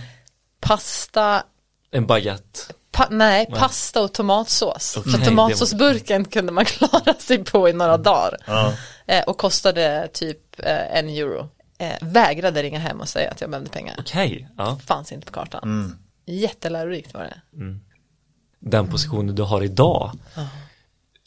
pasta, 0.61 1.43
En 1.91 2.07
baguette. 2.07 2.61
Pa 2.93 3.07
nej, 3.11 3.47
pasta 3.47 4.03
och 4.03 4.13
tomatsås. 4.13 4.99
För 5.05 5.19
det 5.19 5.25
tomatsåsburken 5.25 6.25
kunde 6.25 6.53
man 6.53 6.65
klara 6.79 7.15
sig 7.15 7.45
på 7.45 7.69
i 7.69 7.73
några 7.73 7.97
dagar. 7.97 8.37
ja. 8.47 8.73
Eh, 9.07 9.25
och 9.25 9.39
kostade 9.39 10.09
typ 10.13 10.39
eh, 10.59 10.97
en 10.99 11.09
euro. 11.09 11.49
Eh, 11.79 11.97
vägrade 12.01 12.63
ringa 12.63 12.79
hem 12.79 13.01
och 13.01 13.09
säga 13.09 13.31
att 13.31 13.41
jag 13.41 13.51
behövde 13.51 13.71
pengar. 13.71 13.97
Okej, 13.99 14.49
ja. 14.57 14.79
Fanns 14.87 15.13
inte 15.13 15.27
på 15.27 15.33
kartan. 15.33 15.61
Jättelärorikt 16.29 17.15
var 17.15 17.23
det. 17.23 17.41
Den 18.59 18.89
positionen 18.89 19.35
du 19.35 19.43
har 19.43 19.63
idag. 19.65 20.13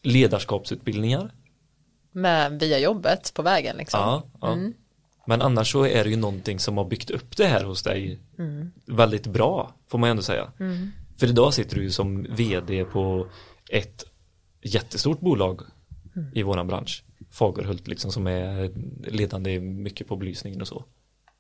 Ledarskapsutbildningar. 0.01 1.33
Med 2.11 2.59
via 2.59 2.79
jobbet 2.79 3.31
på 3.33 3.41
vägen 3.41 3.77
liksom. 3.77 3.99
Ja, 3.99 4.23
ja. 4.41 4.57
Men 5.25 5.41
annars 5.41 5.71
så 5.71 5.85
är 5.85 6.03
det 6.03 6.09
ju 6.09 6.15
någonting 6.15 6.59
som 6.59 6.77
har 6.77 6.85
byggt 6.85 7.09
upp 7.09 7.37
det 7.37 7.45
här 7.45 7.63
hos 7.63 7.83
dig 7.83 8.19
väldigt 8.85 9.27
bra, 9.27 9.73
får 9.87 9.97
man 9.97 10.09
ändå 10.09 10.23
säga. 10.23 10.51
För 11.17 11.27
idag 11.27 11.53
sitter 11.53 11.75
du 11.75 11.83
ju 11.83 11.91
som 11.91 12.23
vd 12.23 12.85
på 12.85 13.27
ett 13.69 14.03
jättestort 14.61 15.19
bolag 15.19 15.61
i 16.33 16.43
våran 16.43 16.67
bransch. 16.67 17.03
Fagerhult 17.29 17.87
liksom 17.87 18.11
som 18.11 18.27
är 18.27 18.71
ledande 19.11 19.59
mycket 19.59 20.07
på 20.07 20.15
belysningen 20.15 20.61
och 20.61 20.67
så. 20.67 20.85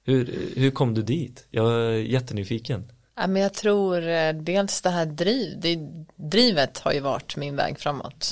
Hur, 0.03 0.51
hur 0.55 0.71
kom 0.71 0.93
du 0.93 1.01
dit? 1.01 1.47
Jag 1.49 1.73
är 1.73 1.91
jättenyfiken. 1.91 2.91
Ja, 3.21 3.27
men 3.27 3.41
jag 3.41 3.53
tror 3.53 4.07
eh, 4.07 4.33
dels 4.33 4.81
det 4.81 4.89
här 4.89 5.05
driv, 5.05 5.59
det, 5.59 5.77
drivet 6.15 6.79
har 6.79 6.91
ju 6.91 6.99
varit 6.99 7.35
min 7.35 7.55
väg 7.55 7.79
framåt. 7.79 8.31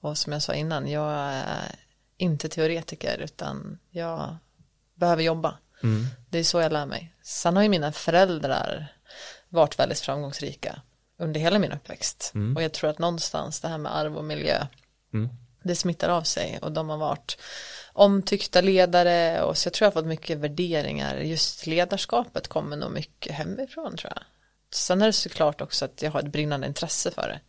Och 0.00 0.18
som 0.18 0.32
jag 0.32 0.42
sa 0.42 0.54
innan, 0.54 0.88
jag 0.88 1.12
är 1.12 1.74
inte 2.16 2.48
teoretiker 2.48 3.18
utan 3.18 3.78
jag 3.90 4.36
behöver 4.94 5.22
jobba. 5.22 5.58
Det 6.30 6.38
är 6.38 6.44
så 6.44 6.60
jag 6.60 6.72
lär 6.72 6.86
mig. 6.86 7.14
Sen 7.22 7.56
har 7.56 7.62
ju 7.62 7.68
mina 7.68 7.92
föräldrar 7.92 8.92
varit 9.48 9.78
väldigt 9.78 10.00
framgångsrika. 10.00 10.82
under 11.18 11.40
hela 11.40 11.58
min 11.58 11.72
uppväxt. 11.72 12.32
Mm. 12.34 12.56
Och 12.56 12.62
jag 12.62 12.72
tror 12.72 12.90
att 12.90 12.98
någonstans 12.98 13.60
det 13.60 13.68
här 13.68 13.78
med 13.78 13.96
arv 13.96 14.16
och 14.16 14.24
miljö, 14.24 14.66
Mm. 15.12 15.28
det 15.62 15.76
smittar 15.76 16.08
av 16.08 16.22
sig 16.22 16.58
och 16.62 16.72
de 16.72 16.88
har 16.88 16.96
varit 16.96 17.38
omtyckta 17.96 18.60
ledare 18.60 19.42
och 19.42 19.58
så 19.58 19.66
jag 19.66 19.72
tror 19.72 19.86
jag 19.86 19.90
har 19.90 20.02
fått 20.02 20.08
mycket 20.08 20.38
värderingar. 20.38 21.16
Just 21.16 21.66
ledarskapet 21.66 22.48
kommer 22.48 22.76
nog 22.76 22.90
mycket 22.90 23.32
hemifrån 23.32 23.96
tror 23.96 24.12
jag. 24.14 24.22
Sen 24.70 25.02
är 25.02 25.06
det 25.06 25.12
såklart 25.12 25.60
också 25.60 25.84
att 25.84 26.02
jag 26.02 26.10
har 26.10 26.20
ett 26.20 26.32
brinnande 26.32 26.66
intresse 26.66 27.10
för 27.10 27.28
det. 27.28 27.40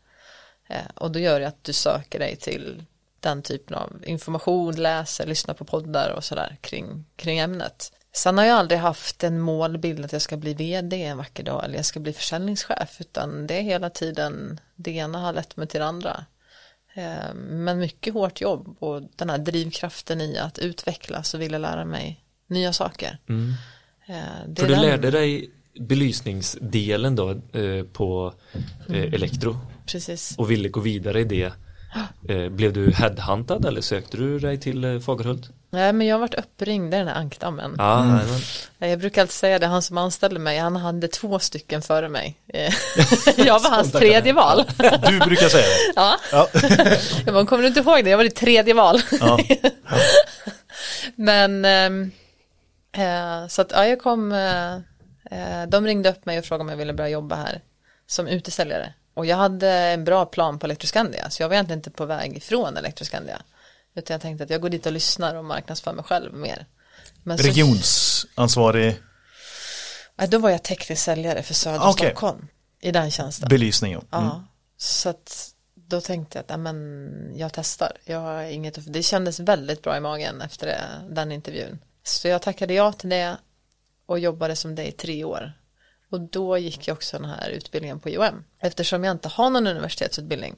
Eh, 0.73 0.85
och 0.95 1.11
då 1.11 1.19
gör 1.19 1.39
det 1.39 1.47
att 1.47 1.63
du 1.63 1.73
söker 1.73 2.19
dig 2.19 2.35
till 2.35 2.83
den 3.19 3.41
typen 3.41 3.77
av 3.77 4.03
information, 4.05 4.75
läser, 4.75 5.25
lyssnar 5.25 5.53
på 5.53 5.65
poddar 5.65 6.09
och 6.09 6.23
sådär 6.23 6.57
kring, 6.61 7.05
kring 7.15 7.39
ämnet. 7.39 7.91
Sen 8.11 8.37
har 8.37 8.45
jag 8.45 8.57
aldrig 8.57 8.79
haft 8.79 9.23
en 9.23 9.39
målbild 9.39 10.05
att 10.05 10.13
jag 10.13 10.21
ska 10.21 10.37
bli 10.37 10.53
vd 10.53 11.03
en 11.03 11.17
vacker 11.17 11.43
dag 11.43 11.65
eller 11.65 11.75
jag 11.75 11.85
ska 11.85 11.99
bli 11.99 12.13
försäljningschef 12.13 13.01
utan 13.01 13.47
det 13.47 13.57
är 13.57 13.61
hela 13.61 13.89
tiden 13.89 14.59
det 14.75 14.91
ena 14.91 15.19
har 15.19 15.33
lett 15.33 15.57
mig 15.57 15.67
till 15.67 15.79
det 15.79 15.85
andra. 15.85 16.25
Eh, 16.97 17.33
Men 17.35 17.79
mycket 17.79 18.13
hårt 18.13 18.41
jobb 18.41 18.75
och 18.79 19.01
den 19.15 19.29
här 19.29 19.37
drivkraften 19.37 20.21
i 20.21 20.37
att 20.37 20.59
utvecklas 20.59 21.33
och 21.33 21.41
vilja 21.41 21.57
lära 21.57 21.85
mig 21.85 22.23
nya 22.47 22.73
saker. 22.73 23.17
Eh, 23.29 23.35
Mm. 23.35 23.53
För 24.55 24.63
är 24.63 24.67
du 24.67 24.73
den- 24.73 24.81
lärde 24.81 25.11
dig 25.11 25.49
belysningsdelen 25.79 27.15
då 27.15 27.29
eh, 27.31 27.83
på 27.93 28.33
eh, 28.89 29.13
elektro 29.13 29.57
Precis. 29.85 30.35
och 30.37 30.51
ville 30.51 30.69
gå 30.69 30.79
vidare 30.79 31.21
i 31.21 31.23
det. 31.23 31.53
Eh, 32.29 32.49
blev 32.49 32.73
du 32.73 32.91
headhuntad 32.91 33.65
eller 33.65 33.81
sökte 33.81 34.17
du 34.17 34.39
dig 34.39 34.57
till 34.59 34.83
eh, 34.83 34.99
Fagerhult? 34.99 35.49
Nej 35.69 35.93
men 35.93 36.07
jag 36.07 36.15
har 36.15 36.19
varit 36.19 36.33
uppringd, 36.33 36.93
är 36.93 36.97
den 36.97 37.07
här 37.07 37.15
ankdammen. 37.15 37.75
Ja, 37.77 38.05
jajamän. 38.05 38.39
Jag 38.79 38.99
brukar 38.99 39.21
alltid 39.21 39.33
säga 39.33 39.59
det, 39.59 39.67
han 39.67 39.81
som 39.81 39.97
anställde 39.97 40.39
mig, 40.39 40.57
han 40.57 40.75
hade 40.75 41.07
två 41.07 41.39
stycken 41.39 41.81
före 41.81 42.09
mig. 42.09 42.37
Eh, 42.47 42.73
jag 43.37 43.59
var 43.59 43.69
hans 43.69 43.91
tredje 43.91 44.33
val. 44.33 44.63
Du 45.07 45.19
brukar 45.19 45.49
säga 45.49 45.63
det. 45.63 45.93
Ja. 45.95 46.17
Ja. 46.31 46.47
Jag 47.25 47.33
bara, 47.33 47.45
kommer 47.45 47.61
du 47.61 47.67
inte 47.67 47.79
ihåg 47.79 48.03
det? 48.03 48.09
Jag 48.09 48.17
var 48.17 48.23
ditt 48.23 48.35
tredje 48.35 48.73
val. 48.73 49.01
Ja. 49.19 49.39
Men 51.15 51.65
eh, 51.65 53.47
så 53.47 53.61
att 53.61 53.71
ja, 53.71 53.87
jag 53.87 53.99
kom, 53.99 54.31
eh, 54.31 54.73
eh, 55.31 55.67
de 55.67 55.85
ringde 55.85 56.09
upp 56.09 56.25
mig 56.25 56.39
och 56.39 56.45
frågade 56.45 56.63
om 56.63 56.69
jag 56.69 56.77
ville 56.77 56.93
börja 56.93 57.09
jobba 57.09 57.35
här 57.35 57.61
som 58.07 58.27
utesäljare. 58.27 58.93
Och 59.13 59.25
jag 59.25 59.37
hade 59.37 59.69
en 59.69 60.03
bra 60.03 60.25
plan 60.25 60.59
på 60.59 60.65
Electroscandia, 60.65 61.29
så 61.29 61.43
jag 61.43 61.49
var 61.49 61.55
egentligen 61.55 61.79
inte 61.79 61.91
på 61.91 62.05
väg 62.05 62.37
ifrån 62.37 62.77
Electroscandia. 62.77 63.41
Utan 63.97 64.13
jag 64.13 64.21
tänkte 64.21 64.43
att 64.43 64.49
jag 64.49 64.61
går 64.61 64.69
dit 64.69 64.85
och 64.85 64.91
lyssnar 64.91 65.35
och 65.35 65.45
marknadsför 65.45 65.93
mig 65.93 66.03
själv 66.05 66.33
mer. 66.33 66.65
Men 67.23 67.37
så- 67.37 67.43
Regionsansvarig 67.43 69.01
Ja, 70.15 70.27
då 70.27 70.37
var 70.37 70.49
jag 70.49 70.63
teknisk 70.63 71.01
säljare 71.03 71.43
för 71.43 71.53
södra 71.53 71.81
Ah, 71.81 71.89
Okej. 71.89 72.07
Stockholm 72.09 72.47
i 72.81 72.91
den 72.91 73.11
tjänsten. 73.11 73.49
belysning. 73.49 73.93
ja. 73.93 73.99
Mm. 74.17 74.29
Ja, 74.29 74.43
så 74.77 75.09
att 75.09 75.49
då 75.75 76.01
tänkte 76.01 76.37
jag 76.37 76.43
att 76.43 76.49
ja, 76.49 76.57
men, 76.57 77.09
jag 77.35 77.53
testar. 77.53 77.91
Jag 78.05 78.19
har 78.19 78.43
inget 78.43 78.93
det 78.93 79.03
kändes 79.03 79.39
väldigt 79.39 79.81
bra 79.81 79.97
i 79.97 79.99
magen 79.99 80.41
efter 80.41 80.67
det, 80.67 80.81
den 81.15 81.31
intervjun. 81.31 81.79
Så 82.03 82.27
jag 82.27 82.41
tackade 82.41 82.73
ja 82.73 82.91
till 82.93 83.09
det 83.09 83.37
och 84.05 84.19
jobbade 84.19 84.55
som 84.55 84.75
det 84.75 84.87
i 84.87 84.91
tre 84.91 85.23
år. 85.23 85.53
Och 86.11 86.21
då 86.21 86.57
gick 86.57 86.87
jag 86.87 86.95
också 86.95 87.17
den 87.19 87.29
här 87.29 87.49
utbildningen 87.49 87.99
på 87.99 88.09
IOM. 88.09 88.43
Eftersom 88.59 89.03
jag 89.03 89.11
inte 89.11 89.27
har 89.27 89.49
någon 89.49 89.67
universitetsutbildning 89.67 90.55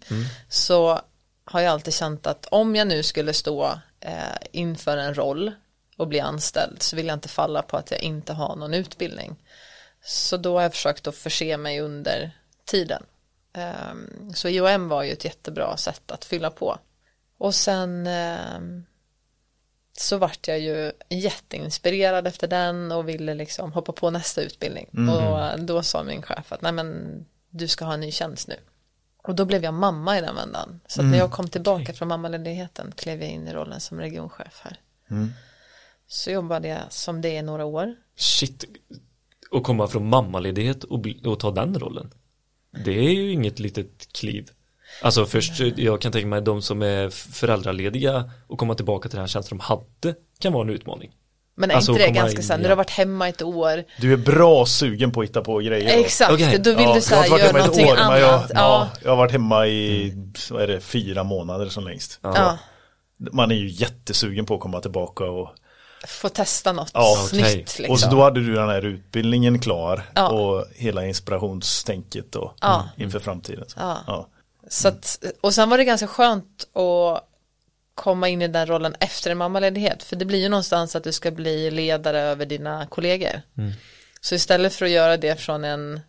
så 0.50 1.02
har 1.50 1.62
jag 1.62 1.72
alltid 1.72 1.94
känt 1.94 2.28
att 2.28 2.46
om 2.46 2.76
jag 2.76 2.88
nu 2.88 3.04
skulle 3.04 3.34
stå 3.34 3.80
eh, 4.00 4.38
inför 4.52 4.98
en 4.98 5.14
roll 5.14 5.52
och 5.98 6.08
bli 6.08 6.20
anställd 6.20 6.82
så 6.82 6.96
vill 6.96 7.08
jag 7.08 7.14
inte 7.14 7.30
falla 7.30 7.62
på 7.62 7.78
att 7.78 7.92
jag 7.92 8.02
inte 8.02 8.34
har 8.34 8.56
någon 8.56 8.74
utbildning. 8.74 9.36
Så 10.04 10.38
då 10.38 10.56
har 10.56 10.62
jag 10.62 10.74
försökt 10.74 11.08
att 11.08 11.16
förse 11.16 11.58
mig 11.58 11.80
under 11.82 12.32
tiden. 12.66 13.04
Ehm, 13.54 14.34
Så 14.34 14.48
IOM 14.50 14.88
var 14.90 15.04
ju 15.04 15.12
ett 15.12 15.26
jättebra 15.26 15.78
sätt 15.78 16.12
att 16.12 16.26
fylla 16.26 16.50
på. 16.50 16.78
Och 17.38 17.56
sen 17.56 18.08
ehm, 18.08 18.86
så 19.98 20.18
vart 20.18 20.48
jag 20.48 20.60
ju 20.60 20.92
jätteinspirerad 21.10 22.28
efter 22.28 22.48
den 22.48 22.92
och 22.92 23.10
ville 23.10 23.34
liksom 23.34 23.74
hoppa 23.74 23.92
på 23.92 24.10
nästa 24.10 24.42
utbildning. 24.42 24.90
Och 25.10 25.60
då 25.60 25.84
sa 25.84 26.04
min 26.04 26.22
chef 26.22 26.52
att 26.52 26.62
nej 26.62 26.72
men 26.72 27.26
du 27.50 27.68
ska 27.68 27.86
ha 27.86 27.94
en 27.94 28.00
ny 28.00 28.12
tjänst 28.12 28.48
nu. 28.48 28.56
Och 29.24 29.36
då 29.36 29.46
blev 29.46 29.64
jag 29.64 29.74
mamma 29.74 30.18
i 30.18 30.22
den 30.22 30.36
vändan. 30.36 30.80
Så 30.88 31.02
att 31.02 31.08
när 31.08 31.18
jag 31.18 31.32
kom 31.32 31.48
tillbaka 31.48 31.94
från 31.94 32.08
mammaledigheten 32.08 32.94
klev 32.96 33.22
jag 33.22 33.32
in 33.32 33.48
i 33.48 33.54
rollen 33.54 33.80
som 33.80 34.00
regionchef 34.00 34.62
här. 34.64 34.80
Så 36.08 36.32
jobbade 36.32 36.68
jag 36.68 36.80
som 36.90 37.22
det 37.22 37.30
i 37.30 37.42
några 37.42 37.66
år. 37.66 37.96
Shit, 38.16 38.66
och 39.52 39.64
komma 39.64 39.88
från 39.88 40.10
mammaledighet 40.10 40.84
och, 40.84 41.06
och 41.26 41.40
ta 41.40 41.52
den 41.52 41.80
rollen. 41.80 42.12
Det 42.86 42.92
är 42.92 43.12
ju 43.14 43.32
inget 43.32 43.60
litet 43.60 44.14
kliv. 44.14 44.50
Alltså 45.02 45.26
först, 45.26 45.60
jag 45.60 46.02
kan 46.02 46.12
tänka 46.12 46.28
mig 46.28 46.42
de 46.42 46.62
som 46.62 46.82
är 46.82 47.10
föräldralediga 47.10 48.32
och 48.48 48.60
komma 48.60 48.76
tillbaka 48.76 49.10
till 49.10 49.16
den 49.16 49.24
här 49.24 49.28
känslan 49.28 49.58
de 49.58 49.64
hade 49.64 50.16
kan 50.40 50.54
vara 50.54 50.64
en 50.64 50.70
utmaning. 50.70 51.12
Men 51.60 51.72
är 51.72 51.76
Alltså, 51.76 51.92
inte 51.92 52.04
det 52.04 52.12
ganska 52.12 52.42
sen, 52.42 52.60
när 52.60 52.64
du 52.70 52.72
har 52.72 52.76
varit 52.78 52.90
hemma 52.90 53.30
ett 53.30 53.42
år. 53.42 53.84
Du 53.98 54.14
är 54.14 54.18
bra 54.18 54.66
sugen 54.66 55.12
på 55.12 55.22
att 55.22 55.28
hitta 55.28 55.42
på 55.42 55.58
grejer. 55.58 56.00
Exakt, 56.00 56.32
Okej. 56.34 56.60
då 56.60 56.76
vill 56.76 56.86
Ja, 56.86 56.94
du 56.96 57.02
så 57.02 57.14
jag 57.14 57.18
har 57.18 57.24
här 57.40 57.48
inte 57.48 57.54
varit 57.54 57.54
göra 57.54 57.66
någonting 57.66 57.88
år, 57.92 57.98
annat. 57.98 58.20
Jag, 58.20 58.30
ja. 58.32 58.48
ja, 58.54 58.90
jag 59.04 59.10
har 59.10 59.18
varit 59.18 59.32
hemma 59.32 59.68
i, 59.68 60.14
vad 60.52 60.62
är 60.62 60.68
det, 60.68 60.80
fyra 60.82 61.24
månader 61.24 61.70
som 61.70 61.84
längst. 61.84 62.20
Ja. 62.22 62.58
Man 63.32 63.52
är 63.52 63.56
ju 63.56 63.70
jättesugen 63.70 64.46
på 64.46 64.54
att 64.56 64.60
komma 64.62 64.82
tillbaka 64.82 65.24
och, 65.24 65.50
Få 66.08 66.30
testa 66.30 66.72
något 66.74 66.92
Ja, 66.94 67.16
nytt 67.34 67.54
liksom. 67.80 67.86
och 67.90 68.00
så 68.00 68.10
då 68.10 68.24
hade 68.24 68.40
du 68.40 68.54
den 68.56 68.70
här 68.70 68.86
utbildningen 68.86 69.60
klar 69.60 70.02
Ja. 70.16 70.30
och 70.30 70.66
hela 70.76 71.06
inspirationstänket 71.06 72.32
då, 72.32 72.54
Ja. 72.62 72.90
inför 72.98 73.20
framtiden. 73.20 73.66
Så. 73.68 73.80
Ja. 73.80 73.98
Ja. 74.08 74.28
Så 74.70 74.88
att, 74.88 75.20
och 75.42 75.54
sen 75.54 75.70
var 75.70 75.78
det 75.78 75.84
ganska 75.84 76.08
skönt 76.08 76.64
att 76.74 77.29
komma 78.00 78.28
in 78.30 78.42
i 78.42 78.48
den 78.48 78.66
rollen 78.68 78.96
efter 79.00 79.32
en 79.32 79.38
mammaledighet. 79.38 80.04
För 80.04 80.16
det 80.16 80.26
blir 80.26 80.40
ju 80.40 80.50
någonstans 80.50 80.96
att 80.96 81.04
du 81.04 81.12
ska 81.12 81.32
bli 81.32 81.72
ledare 81.72 82.20
över 82.22 82.46
dina 82.46 82.86
kollegor. 82.86 83.42
Så 84.22 84.36
istället 84.36 84.74
för 84.74 84.86
att 84.86 84.92
göra 84.92 85.18
det 85.18 85.36
från 85.42 85.64
en 85.64 86.00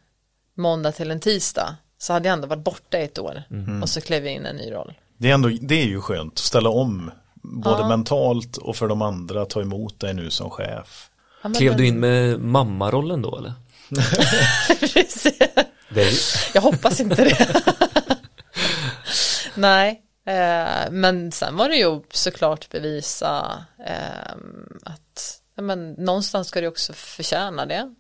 måndag 0.57 0.93
till 0.93 1.11
en 1.11 1.21
tisdag 1.21 1.77
så 1.99 2.13
hade 2.13 2.29
jag 2.29 2.33
ändå 2.33 2.47
varit 2.49 2.65
borta 2.65 2.99
ett 2.99 3.19
år. 3.19 3.43
Och 3.83 3.89
så 3.89 4.01
klev 4.01 4.25
jag 4.25 4.35
in 4.35 4.47
i 4.47 4.49
en 4.49 4.57
ny 4.57 4.71
roll. 4.73 4.95
Det, 5.19 5.31
är 5.31 5.35
ändå, 5.35 5.49
det 5.61 5.75
är 5.83 5.87
ju 5.87 6.01
skönt 6.01 6.33
att 6.33 6.39
ställa 6.39 6.71
om, 6.71 7.11
både 7.43 7.89
mentalt 7.89 8.57
och 8.57 8.77
för 8.77 8.89
de 8.89 9.03
andra, 9.03 9.45
ta 9.47 9.61
emot 9.61 10.01
dig 10.01 10.15
nu 10.15 10.31
som 10.31 10.51
chef. 10.51 11.11
Ja, 11.43 11.51
Klev 11.59 11.71
den- 11.71 11.79
du 11.79 11.87
in 11.87 12.01
med 12.01 12.41
mammarollen 12.41 13.23
då 13.23 13.39
eller? 13.39 13.53
Precis. 14.81 15.39
Det 15.95 16.03
är, 16.03 16.13
Jag 16.55 16.63
hoppas 16.63 17.01
inte 17.01 17.25
det. 17.25 17.63
Nej, 19.55 20.01
eh, 20.31 20.91
men 20.91 21.33
sen 21.33 21.57
var 21.57 21.69
det 21.69 21.77
ju 21.77 22.01
såklart 22.11 22.71
bevisa 22.71 23.65
eh, 23.87 24.35
att 24.83 25.41
men, 25.55 25.93
någonstans 25.93 26.49
ska 26.49 26.61
du 26.61 26.67
också 26.67 26.93
förtjäna 26.93 27.67
det. 27.67 27.95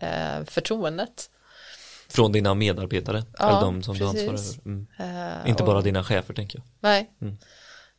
Eh, 0.00 0.44
förtroendet. 0.44 1.30
från 2.08 2.32
dina 2.32 2.54
medarbetare, 2.54 3.22
Ja, 3.38 3.48
eller 3.48 3.60
de 3.60 3.82
som 3.82 3.94
du 3.98 4.00
precis. 4.00 4.28
ansvarar 4.28 4.38
över. 4.38 4.66
Mm. 4.66 4.86
Eh, 5.42 5.50
Inte 5.50 5.62
och, 5.62 5.66
bara 5.66 5.80
dina 5.80 6.04
chefer 6.04 6.34
tänker 6.34 6.58
jag. 6.58 6.64
Nej. 6.80 7.10
Mm. 7.20 7.36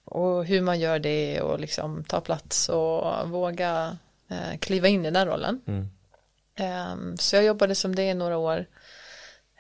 Och 0.06 0.46
hur 0.46 0.62
man 0.62 0.80
gör 0.80 1.00
det 1.00 1.42
och 1.42 1.60
liksom 1.60 2.04
ta 2.04 2.22
plats 2.22 2.70
och 2.70 3.30
våga 3.30 3.98
eh, 4.30 4.58
kliva 4.60 4.88
in 4.88 5.06
i 5.06 5.12
den 5.12 5.28
rollen. 5.28 5.62
Mm. 5.68 5.90
Eh, 6.60 7.16
så 7.20 7.36
jag 7.36 7.44
jobbade 7.46 7.76
som 7.76 7.96
det 7.96 8.04
i 8.04 8.14
några 8.14 8.38
år. 8.38 8.66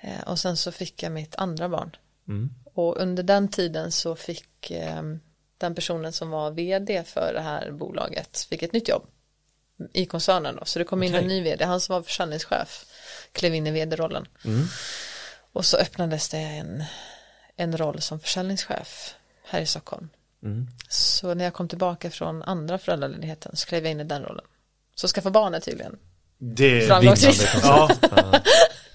Eh, 0.01 0.21
och 0.27 0.39
sen 0.39 0.57
så 0.57 0.71
fick 0.71 1.03
jag 1.03 1.11
mitt 1.11 1.35
andra 1.35 1.69
barn. 1.69 1.95
Och 2.75 2.97
under 2.97 3.23
den 3.23 3.47
tiden 3.47 3.91
så 3.91 4.15
fick 4.15 4.71
eh, 4.71 5.01
den 5.57 5.75
personen 5.75 6.13
som 6.13 6.29
var 6.29 6.51
vd 6.51 7.03
för 7.03 7.33
det 7.33 7.41
här 7.41 7.71
bolaget 7.71 8.47
fick 8.49 8.63
ett 8.63 8.73
nytt 8.73 8.87
jobb 8.87 9.07
i 9.93 10.05
koncernen 10.05 10.55
då. 10.55 10.65
Så 10.65 10.79
det 10.79 10.85
kom 10.85 11.03
in 11.03 11.15
en 11.15 11.27
ny 11.27 11.41
vd, 11.41 11.65
han 11.65 11.81
som 11.81 11.95
var 11.95 12.01
försäljningschef 12.01 12.85
klev 13.31 13.55
in 13.55 13.67
i 13.67 13.71
vd-rollen. 13.71 14.27
Mm. 14.45 14.67
Och 15.53 15.65
så 15.65 15.77
öppnades 15.77 16.29
det 16.29 16.37
en, 16.37 16.83
en 17.55 17.77
roll 17.77 18.01
som 18.01 18.19
försäljningschef 18.19 19.15
här 19.43 19.61
i 19.61 19.65
Stockholm. 19.65 20.09
Mm. 20.43 20.67
Så 20.89 21.33
när 21.33 21.43
jag 21.43 21.53
kom 21.53 21.67
tillbaka 21.67 22.11
från 22.11 22.43
andra 22.43 22.77
föräldraledigheten 22.77 23.55
så 23.55 23.67
klev 23.67 23.83
jag 23.83 23.91
in 23.91 23.99
i 23.99 24.03
den 24.03 24.23
rollen. 24.23 24.45
Så 24.95 25.07
skaffa 25.07 25.29
barnet 25.31 25.63
tydligen. 25.63 25.97
Det 26.37 26.87
Framgångsrikt. 26.87 27.47
Ja. 27.63 27.89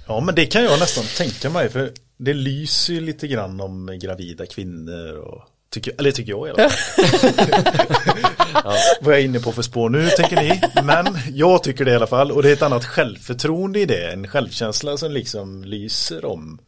ja, 0.08 0.20
men 0.20 0.34
det 0.34 0.46
kan 0.46 0.64
jag 0.64 0.80
nästan 0.80 1.04
tänka 1.04 1.50
mig, 1.50 1.70
för 1.70 1.92
det 2.20 2.35
lyser 2.35 2.94
ju 2.94 3.00
lite 3.00 3.28
grann 3.28 3.61
om 3.61 3.98
gravida 4.00 4.46
kvinnor 4.46 5.12
och 5.12 5.42
Tycker, 5.72 5.94
eller 5.98 6.11
tycker 6.11 6.33
jag 6.33 6.48
i 6.48 6.50
alla 6.50 6.68
fall. 6.68 7.33
ja, 8.64 8.74
vad 9.00 9.14
är 9.14 9.18
jag 9.18 9.24
inne 9.24 9.40
på 9.40 9.52
för 9.52 9.62
spår 9.62 9.88
nu 9.88 10.09
tänker 10.09 10.37
ni. 10.37 10.61
Men 10.85 11.18
jag 11.33 11.62
tycker 11.62 11.85
det 11.85 11.90
i 11.90 11.94
alla 11.94 12.06
fall. 12.06 12.33
Och 12.33 12.42
det 12.42 12.48
är 12.48 12.52
ett 12.52 12.62
annat 12.62 12.85
självförtroende 12.85 13.80
i 13.80 13.87
det. 13.87 14.12
En 14.12 14.28
självkänsla 14.28 14.96
som 14.96 15.12
liksom 15.12 15.64
lyser 15.64 16.24
om 16.24 16.59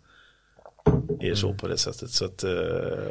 är 1.20 1.34
så 1.34 1.54
på 1.54 1.68
det 1.68 1.78
sättet. 1.78 2.10
Så 2.10 2.24
att, 2.24 2.44
eh, 2.44 2.50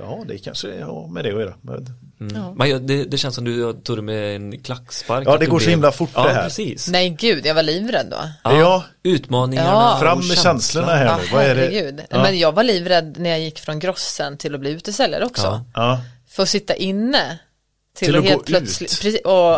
ja, 0.01 0.23
det 0.27 0.37
kanske 0.37 0.83
har 0.83 1.07
med 1.07 1.23
det 1.25 1.29
att 1.33 1.39
göra. 1.39 1.53
Men- 1.61 1.87
Ja. 2.35 2.53
Men 2.57 2.87
det, 2.87 3.03
det 3.03 3.17
känns 3.17 3.35
som 3.35 3.45
du 3.45 3.73
tog 3.73 3.97
det 3.97 4.01
med 4.01 4.35
en 4.35 4.61
klackspark. 4.61 5.27
Ja, 5.27 5.37
det 5.37 5.45
går 5.45 5.59
så 5.59 5.63
blev- 5.63 5.69
himla 5.71 5.91
fort 5.91 6.09
ja, 6.15 6.23
det 6.23 6.33
här. 6.33 6.43
precis. 6.43 6.87
Nej 6.87 7.09
gud, 7.09 7.45
jag 7.45 7.55
var 7.55 7.63
livrädd 7.63 8.07
då. 8.11 8.17
Ja. 8.43 8.83
Utmaningarna. 9.03 9.69
Ja. 9.69 9.97
Fram 10.01 10.17
med 10.17 10.25
känslan. 10.27 10.43
känslorna 10.53 10.95
här 10.95 11.05
Ja, 11.05 11.17
nu. 11.17 11.23
Vad 11.31 11.43
är 11.43 11.55
det? 11.91 12.07
Men 12.11 12.39
jag 12.39 12.51
var 12.51 12.63
livrädd 12.63 13.15
när 13.19 13.29
jag 13.29 13.39
gick 13.39 13.59
från 13.59 13.79
grossen 13.79 14.37
till 14.37 14.53
att 14.55 14.59
bli 14.59 14.71
utesäljare 14.71 15.25
också. 15.25 15.43
Ja. 15.43 15.65
Ja. 15.73 16.01
För 16.29 16.43
att 16.43 16.49
sitta 16.49 16.75
inne 16.75 17.39
till, 17.95 18.05
Till 18.05 18.15
att 18.15 18.19
att 18.21 18.25
helt 18.29 18.37
gå 18.39 18.45
plötsligt, 18.45 18.91
ut. 18.93 19.01
precis, 19.01 19.21
och, 19.25 19.55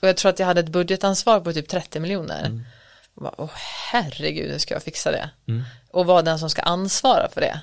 och 0.00 0.08
jag 0.08 0.16
tror 0.16 0.30
att 0.30 0.38
jag 0.38 0.46
hade 0.46 0.60
ett 0.60 0.68
budgetansvar 0.68 1.40
på 1.40 1.52
typ 1.52 1.68
30 1.68 2.00
miljoner. 2.00 2.40
Mm. 2.46 2.62
Och 3.14 3.22
bara, 3.22 3.34
Åh 3.38 3.50
herregud, 3.92 4.50
hur 4.50 4.58
ska 4.58 4.74
jag 4.74 4.82
fixa 4.82 5.10
det? 5.10 5.30
Och 5.92 6.06
vara 6.06 6.22
den 6.22 6.38
som 6.38 6.50
ska 6.50 6.62
ansvara 6.62 7.28
för 7.28 7.40
det. 7.40 7.60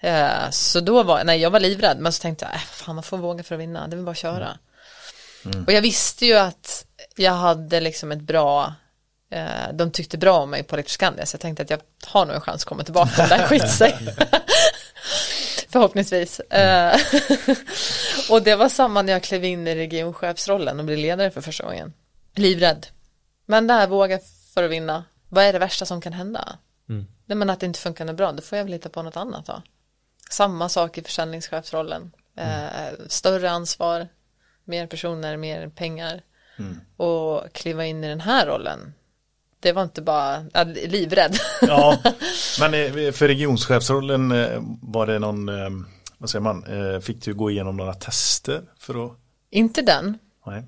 Eh, 0.00 0.50
så 0.50 0.80
då 0.80 1.02
var, 1.02 1.24
nej 1.24 1.40
jag 1.40 1.50
var 1.50 1.60
livrädd, 1.60 1.98
men 1.98 2.12
så 2.12 2.22
tänkte 2.22 2.44
jag, 2.44 2.54
äh, 2.54 2.60
fan 2.60 2.94
man 2.94 3.04
får 3.04 3.18
våga 3.18 3.44
för 3.44 3.54
att 3.54 3.60
vinna, 3.60 3.88
det 3.88 3.94
är 3.94 3.96
väl 3.96 4.04
bara 4.04 4.10
att 4.10 4.16
köra. 4.16 4.58
Mm. 5.44 5.64
Och 5.64 5.72
jag 5.72 5.82
visste 5.82 6.26
ju 6.26 6.34
att 6.34 6.86
jag 7.16 7.32
hade 7.32 7.80
liksom 7.80 8.12
ett 8.12 8.20
bra, 8.20 8.74
eh, 9.30 9.72
de 9.72 9.90
tyckte 9.90 10.18
bra 10.18 10.38
om 10.38 10.50
mig 10.50 10.62
på 10.62 10.76
Electroscandia, 10.76 11.26
så 11.26 11.34
jag 11.34 11.40
tänkte 11.40 11.62
att 11.62 11.70
jag 11.70 11.80
har 12.06 12.26
nog 12.26 12.34
en 12.34 12.40
chans 12.40 12.62
att 12.62 12.68
komma 12.68 12.84
tillbaka 12.84 13.22
om 13.22 13.28
det 13.28 13.34
här 13.34 13.46
skiter 13.48 13.66
sig. 13.66 13.98
Förhoppningsvis. 15.68 16.40
Eh, 16.40 17.00
och 18.30 18.42
det 18.42 18.56
var 18.56 18.68
samma 18.68 19.02
när 19.02 19.12
jag 19.12 19.22
klev 19.22 19.44
in 19.44 19.68
i 19.68 19.74
regionchefsrollen 19.74 20.78
och 20.78 20.84
blev 20.84 20.98
ledare 20.98 21.30
för 21.30 21.40
första 21.40 21.64
gången. 21.64 21.92
Livrädd. 22.34 22.86
Men 23.46 23.66
där 23.66 23.86
våga 23.86 24.18
för 24.54 24.62
att 24.62 24.70
vinna. 24.70 25.04
Vad 25.28 25.44
är 25.44 25.52
det 25.52 25.58
värsta 25.58 25.86
som 25.86 26.00
kan 26.00 26.12
hända? 26.12 26.58
Nej 27.26 27.36
men 27.36 27.50
att 27.50 27.60
det 27.60 27.66
inte 27.66 27.80
funkar 27.80 28.12
bra, 28.12 28.32
då 28.32 28.42
får 28.42 28.58
jag 28.58 28.64
väl 28.64 28.72
hitta 28.72 28.88
på 28.88 29.02
något 29.02 29.16
annat 29.16 29.46
då. 29.46 29.62
Samma 30.30 30.68
sak 30.68 30.98
i 30.98 31.02
försäljningschefsrollen. 31.02 32.12
Eh, 32.36 32.92
större 33.08 33.50
ansvar, 33.50 34.08
mer 34.64 34.86
personer, 34.86 35.36
mer 35.36 35.68
pengar. 35.68 36.22
Och 36.96 37.52
kliva 37.52 37.84
in 37.84 38.04
i 38.04 38.08
den 38.08 38.20
här 38.20 38.46
rollen. 38.46 38.94
Det 39.60 39.72
var 39.72 39.82
inte 39.82 40.02
bara, 40.02 40.36
äh, 40.54 40.66
livrädd. 40.66 41.36
ja. 41.62 41.98
Men 42.60 42.74
eh, 42.74 43.12
för 43.12 43.28
regionschefsrollen 43.28 44.32
eh, 44.32 44.62
var 44.82 45.06
det 45.06 45.18
någon, 45.18 45.48
eh, 45.48 45.70
vad 46.18 46.30
säger 46.30 46.42
man, 46.42 46.64
fick 47.02 47.22
du 47.22 47.34
gå 47.34 47.50
igenom 47.50 47.76
några 47.76 47.94
tester 47.94 48.62
för 48.78 49.06
att, 49.06 49.12
inte 49.50 49.82
den, 49.82 50.18
nej. 50.46 50.64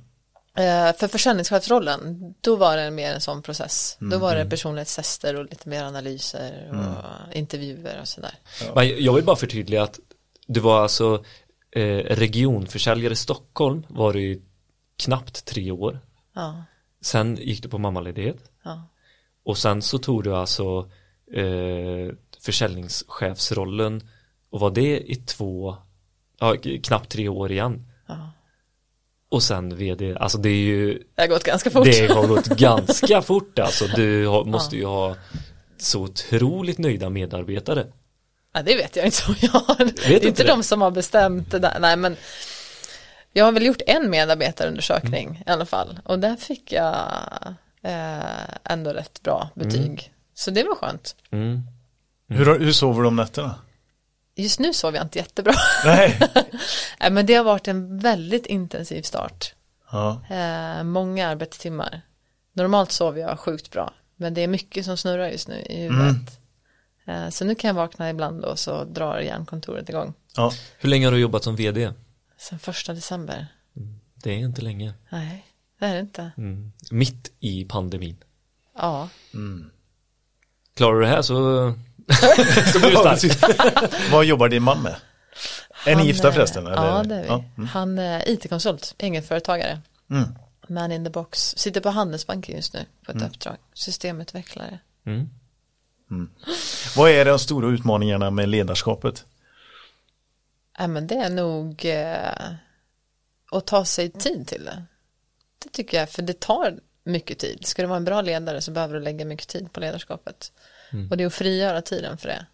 Eh, 0.59 0.97
för 0.97 1.09
försäljningschefsrollen, 1.09 2.35
då 2.41 2.57
var 2.57 2.77
det 2.77 2.91
mer 2.91 3.15
en 3.15 3.21
sån 3.21 3.43
process. 3.43 3.97
Då 4.01 4.19
var 4.19 4.35
det 4.37 4.45
personlighetstester 4.45 5.37
och 5.37 5.45
lite 5.45 5.69
mer 5.69 5.85
analyser 5.85 6.71
och 6.71 7.37
intervjuer 7.37 8.01
och 8.01 8.09
sådär. 8.09 8.35
Men 8.75 9.05
jag 9.05 9.13
vill 9.13 9.25
bara 9.25 9.37
förtydliga 9.37 9.83
att 9.83 10.01
det 10.47 10.61
var 10.61 10.83
alltså 10.83 11.25
eh, 11.71 11.99
regionförsäljare 11.99 13.13
i 13.13 13.17
Stockholm 13.17 13.87
var 13.89 14.13
det 14.13 14.21
i 14.21 14.43
knappt 14.97 15.45
tre 15.45 15.71
år. 15.71 16.01
Ja, 16.35 16.65
Sen 17.01 17.37
gick 17.37 17.63
du 17.63 17.69
på 17.69 17.79
mammaledighet. 17.79 18.51
ja, 18.65 18.89
Och 19.45 19.59
sen 19.59 19.83
så 19.83 19.99
tog 19.99 20.25
du 20.25 20.37
alltså 20.37 20.91
eh, 21.33 22.15
försäljningschefsrollen 22.41 24.09
och 24.51 24.61
var 24.61 24.71
det 24.71 25.11
i 25.13 25.17
två, 25.17 25.77
ja, 26.39 26.57
knappt 26.83 27.11
tre 27.11 27.29
år 27.29 27.53
igen. 27.53 27.87
ja. 28.07 28.31
Och 29.31 29.43
sen 29.43 29.77
vd, 29.77 30.17
alltså 30.17 30.39
det 30.39 30.49
är 30.49 30.55
ju, 30.55 31.03
Det 31.15 31.23
har 31.23 31.29
gått 31.29 31.45
ganska 31.45 31.71
fort. 31.71 31.85
det 31.85 32.11
har 32.13 32.27
gått 32.27 32.47
ganska 32.47 33.23
fort 33.23 33.59
alltså. 33.59 33.87
Du 33.87 34.27
har, 34.27 34.45
måste 34.45 34.77
ju 34.77 34.85
ha 34.85 35.17
så 35.79 36.01
otroligt 36.03 36.79
nöjda 36.79 37.11
medarbetare. 37.11 37.87
Ja, 38.55 38.63
det 38.63 38.77
vet 38.77 38.97
jag 38.97 39.05
inte 39.07 39.23
om 39.29 39.35
jag 39.41 39.51
har. 39.51 39.77
det 39.79 40.05
är 40.07 40.13
inte 40.15 40.29
inte 40.29 40.43
det? 40.43 40.49
de 40.49 40.63
som 40.63 40.83
har 40.83 40.91
bestämt 40.91 41.51
det 41.51 41.59
där. 41.59 41.77
Nej, 41.81 41.97
men 41.97 42.17
jag 43.33 43.45
har 43.45 43.53
väl 43.53 43.67
gjort 43.67 43.83
en 43.87 44.11
medarbetarundersökning 44.11 45.27
Mm. 45.29 45.43
i 45.47 45.51
alla 45.51 45.67
fall. 45.67 46.01
Och 46.05 46.19
där 46.19 46.37
fick 46.37 46.73
jag 46.73 46.97
eh, 47.83 48.49
ändå 48.65 48.91
rätt 48.91 49.23
bra 49.23 49.49
betyg. 49.55 50.13
Så 50.35 50.51
det 50.51 50.63
var 50.65 50.75
skönt. 50.75 51.17
Mm. 51.31 51.61
Hur, 52.29 52.59
hur 52.59 52.73
sover 52.73 53.03
du 53.03 53.09
om 53.09 53.17
nätterna? 53.17 53.55
Just 54.43 54.59
nu 54.61 54.73
sov 54.73 54.95
jag 54.95 55.05
inte 55.05 55.19
jättebra. 55.19 55.55
Nej. 55.85 56.21
Nej, 57.01 57.11
men 57.11 57.27
det 57.27 57.35
har 57.35 57.45
varit 57.45 57.69
en 57.69 57.99
väldigt 57.99 58.47
intensiv 58.47 59.03
start. 59.03 59.55
Ja. 59.93 60.21
Eh, 60.31 60.83
många 60.83 61.29
arbetstimmar. 61.29 62.01
Normalt 62.53 62.93
sover 62.93 63.21
jag 63.21 63.39
sjukt 63.41 63.71
bra. 63.71 63.93
Men 64.17 64.35
det 64.35 64.41
är 64.41 64.49
mycket 64.49 64.85
som 64.85 64.97
snurrar 64.97 65.29
just 65.29 65.49
nu 65.49 65.55
i 65.55 65.81
huvudet. 65.83 66.41
Eh, 67.07 67.29
så 67.29 67.45
nu 67.45 67.55
kan 67.55 67.69
jag 67.69 67.75
vakna 67.75 68.11
ibland 68.11 68.45
och 68.45 68.59
så 68.59 68.85
drar 68.85 69.19
hjärnkontoret 69.21 69.89
igång. 69.89 70.15
ja. 70.37 70.53
Hur 70.79 70.89
länge 70.89 71.07
har 71.07 71.13
du 71.13 71.19
jobbat 71.19 71.45
som 71.45 71.57
vd? 71.57 71.93
Sen 72.39 72.59
första 72.59 72.93
december. 72.95 73.47
Det 74.15 74.31
är 74.31 74.39
inte 74.39 74.63
länge. 74.63 74.95
Nej, 75.09 75.47
det 75.79 75.87
är 75.87 75.95
det 75.95 76.01
inte. 76.01 76.31
Mm. 76.37 76.73
Mitt 76.91 77.33
i 77.41 77.65
pandemin. 77.65 78.17
Ja, 78.77 79.09
Klarar 80.75 80.95
du 80.95 81.01
det 81.01 81.09
här 81.09 81.23
så, 81.23 81.75
så 82.73 82.79
blir 82.79 82.91
du 82.91 82.97
stark. 82.97 83.93
Vad 84.13 84.25
jobbar 84.25 84.49
din 84.49 84.63
man 84.63 84.83
med? 84.83 84.97
Är 85.87 85.97
ni 85.97 86.07
gifta 86.07 86.29
är- 86.29 86.33
förresten? 86.33 86.65
Ja, 86.67 87.03
det 87.03 87.15
är 87.15 87.23
vi. 87.23 87.29
Ja. 87.29 87.45
Mm. 87.57 87.69
Han 87.69 87.99
är 87.99 88.29
IT-konsult, 88.29 88.95
egenföretagare. 88.99 89.81
Mm. 90.11 90.25
Man 90.69 90.93
in 90.93 91.05
the 91.05 91.11
box. 91.11 91.55
Sitter 91.57 91.81
på 91.81 91.91
Handelsbanken 91.91 92.57
just 92.57 92.73
nu 92.75 92.87
på 93.05 93.11
ett 93.13 93.17
Mm. 93.17 93.29
uppdrag. 93.29 93.57
Systemutvecklare. 93.75 94.79
Mm. 95.07 95.29
Vad 96.97 97.11
är 97.11 97.25
de 97.25 97.39
stora 97.39 97.69
utmaningarna 97.69 98.31
med 98.31 98.49
ledarskapet? 98.49 99.25
Ja, 100.79 100.87
men 100.87 101.07
det 101.07 101.15
är 101.15 101.31
nog 101.31 101.85
eh, 101.85 102.51
att 103.53 103.67
ta 103.67 103.85
sig 103.85 104.11
tid 104.11 104.47
till 104.49 104.65
det. 104.65 104.83
Det 105.65 105.69
tycker 105.73 105.99
jag, 105.99 106.11
för 106.11 106.23
det 106.23 106.41
tar 106.41 106.79
mycket 107.09 107.39
tid. 107.39 107.67
Ska 107.67 107.83
du 107.83 107.89
vara 107.89 107.97
en 107.97 108.05
bra 108.05 108.21
ledare 108.21 108.61
så 108.61 108.71
behöver 108.71 108.95
du 108.95 109.01
lägga 109.01 109.25
mycket 109.25 109.49
tid 109.49 109.73
på 109.73 109.81
ledarskapet. 109.81 110.53
Och 111.11 111.17
det 111.17 111.25
är 111.25 111.27
att 111.27 111.35
frigöra 111.35 111.83
tiden 111.83 112.19
för 112.19 112.29
det. 112.29 112.47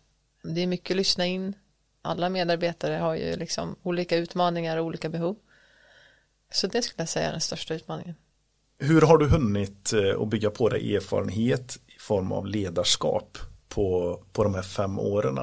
Det 0.43 0.61
är 0.61 0.67
mycket 0.67 0.91
att 0.91 0.97
lyssna 0.97 1.27
in. 1.27 1.55
Alla 2.03 2.29
medarbetare 2.29 2.95
har 2.95 3.15
ju 3.15 3.37
liksom 3.37 3.77
olika 3.83 4.17
utmaningar 4.17 4.77
och 4.77 4.85
olika 4.85 5.09
behov. 5.09 5.37
Så 6.53 6.67
det 6.67 6.83
skulle 6.83 7.03
jag 7.03 7.09
säga 7.09 7.29
är 7.29 7.33
den 7.33 7.41
största 7.41 7.75
utmaningen. 7.75 8.15
Hur 8.79 9.01
har 9.01 9.19
du 9.19 9.29
hunnit 9.29 9.93
eh, 9.93 10.21
att 10.21 10.29
bygga 10.29 10.51
på 10.51 10.69
dig 10.69 10.97
erfarenhet 10.97 11.79
i 11.97 11.99
form 11.99 12.33
av 12.33 12.47
ledarskap 12.47 13.39
på, 13.69 14.19
på 14.33 14.45
de 14.45 14.55
här 14.55 14.63
fem 14.63 14.99
åren? 14.99 15.39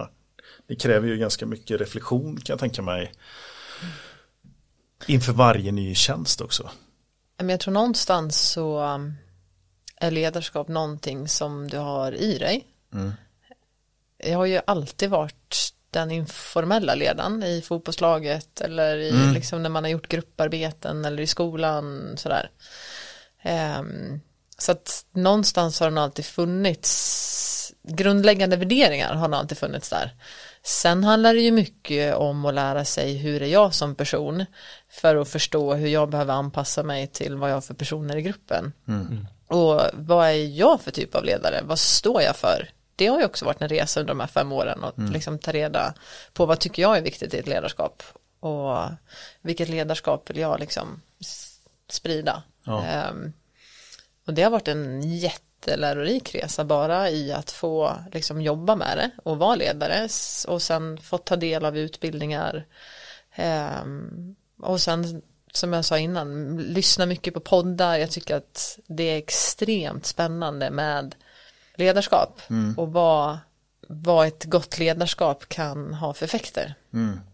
Det 0.67 0.75
kräver 0.75 1.07
ju 1.07 1.17
ganska 1.17 1.45
mycket 1.45 1.81
reflektion 1.81 2.35
kan 2.35 2.53
jag 2.53 2.59
tänka 2.59 2.81
mig. 2.81 3.11
Inför 5.07 5.33
varje 5.33 5.71
ny 5.71 5.95
tjänst 5.95 6.41
också. 6.41 6.69
Men 7.37 7.49
jag 7.49 7.59
tror 7.59 7.73
någonstans 7.73 8.41
så 8.41 8.83
um, 8.83 9.17
är 9.95 10.11
ledarskap 10.11 10.67
någonting 10.67 11.27
som 11.27 11.67
du 11.67 11.77
har 11.77 12.11
i 12.11 12.37
dig. 12.37 12.67
Jag 14.17 14.37
har 14.37 14.45
ju 14.45 14.61
alltid 14.67 15.09
varit 15.09 15.73
den 15.91 16.11
informella 16.11 16.95
ledaren 16.95 17.43
i 17.43 17.61
fotbollslaget 17.61 18.61
eller 18.61 18.97
i, 18.97 19.11
liksom 19.33 19.63
när 19.63 19.69
man 19.69 19.83
har 19.83 19.91
gjort 19.91 20.07
grupparbeten 20.07 21.05
eller 21.05 21.23
i 21.23 21.27
skolan 21.27 22.13
sådär. 22.17 22.51
Ehm, 23.41 24.21
så 24.57 24.71
att 24.71 25.05
någonstans 25.11 25.79
har 25.79 25.87
den 25.87 25.97
alltid 25.97 26.25
funnits, 26.25 27.73
grundläggande 27.83 28.57
värderingar 28.57 29.13
har 29.13 29.27
den 29.27 29.39
alltid 29.39 29.57
funnits 29.57 29.89
där. 29.89 30.15
Sen 30.63 31.03
handlar 31.03 31.33
det 31.33 31.41
ju 31.41 31.51
mycket 31.51 32.15
om 32.15 32.45
att 32.45 32.53
lära 32.53 32.85
sig 32.85 33.17
hur 33.17 33.41
är 33.41 33.47
jag 33.47 33.73
som 33.73 33.95
person 33.95 34.45
för 34.89 35.15
att 35.15 35.29
förstå 35.29 35.73
hur 35.73 35.87
jag 35.87 36.09
behöver 36.09 36.33
anpassa 36.33 36.83
mig 36.83 37.07
till 37.07 37.35
vad 37.35 37.49
jag 37.49 37.55
har 37.55 37.61
för 37.61 37.73
personer 37.73 38.15
i 38.17 38.21
gruppen. 38.21 38.73
Och 39.47 39.81
vad 39.93 40.27
är 40.27 40.45
jag 40.57 40.81
för 40.81 40.91
typ 40.91 41.15
av 41.15 41.23
ledare? 41.23 41.61
Vad 41.63 41.79
står 41.79 42.21
jag 42.21 42.35
för? 42.35 42.69
Det 42.95 43.07
har 43.07 43.19
ju 43.19 43.25
också 43.25 43.45
varit 43.45 43.61
en 43.61 43.69
resa 43.69 43.99
under 43.99 44.13
de 44.13 44.19
här 44.19 44.27
fem 44.27 44.51
åren 44.51 44.83
att 44.83 44.97
liksom 45.13 45.39
ta 45.39 45.51
reda 45.51 45.93
på 46.33 46.45
vad 46.45 46.59
tycker 46.59 46.81
jag 46.81 46.97
är 46.97 47.01
viktigt 47.01 47.33
i 47.33 47.37
ett 47.37 47.47
ledarskap 47.47 48.03
och 48.39 48.77
vilket 49.41 49.69
ledarskap 49.69 50.29
vill 50.29 50.37
jag 50.37 50.59
liksom 50.59 51.01
sprida. 51.89 52.43
Ja. 52.63 52.83
Ehm, 52.83 53.33
och 54.27 54.33
det 54.33 54.43
har 54.43 54.51
varit 54.51 54.67
en 54.67 55.01
jättelärorik 55.67 56.35
resa 56.35 56.65
bara 56.65 57.09
i 57.09 57.31
att 57.31 57.51
få 57.51 57.95
liksom 58.11 58.41
jobba 58.41 58.75
med 58.75 58.97
det 58.97 59.11
och 59.23 59.37
vara 59.37 59.55
ledare 59.55 60.09
och 60.47 60.61
sen 60.61 60.97
få 60.97 61.17
ta 61.17 61.35
del 61.35 61.65
av 61.65 61.77
utbildningar. 61.77 62.65
Ehm, 63.35 64.35
och 64.61 64.81
sen 64.81 65.21
som 65.53 65.73
jag 65.73 65.85
sa 65.85 65.97
innan, 65.97 66.57
lyssna 66.57 67.05
mycket 67.05 67.33
på 67.33 67.39
poddar. 67.39 67.97
Jag 67.97 68.11
tycker 68.11 68.35
att 68.35 68.79
det 68.87 69.03
är 69.03 69.17
extremt 69.17 70.05
spännande 70.05 70.71
med 70.71 71.15
ledarskap 71.75 72.41
och 72.77 72.93
vad, 72.93 73.37
vad 73.87 74.27
ett 74.27 74.45
gott 74.45 74.79
ledarskap 74.79 75.49
kan 75.49 75.93
ha 75.93 76.13
för 76.13 76.25
effekter. 76.25 76.73